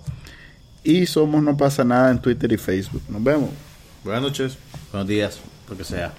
y 0.84 1.06
somos 1.06 1.42
no 1.42 1.56
pasa 1.56 1.84
nada 1.84 2.10
en 2.10 2.20
Twitter 2.20 2.50
y 2.52 2.56
Facebook. 2.56 3.02
Nos 3.08 3.22
vemos. 3.22 3.50
Buenas 4.02 4.22
noches. 4.22 4.56
Buenos 4.90 5.08
días, 5.08 5.38
lo 5.68 5.76
que 5.76 5.84
sea. 5.84 6.12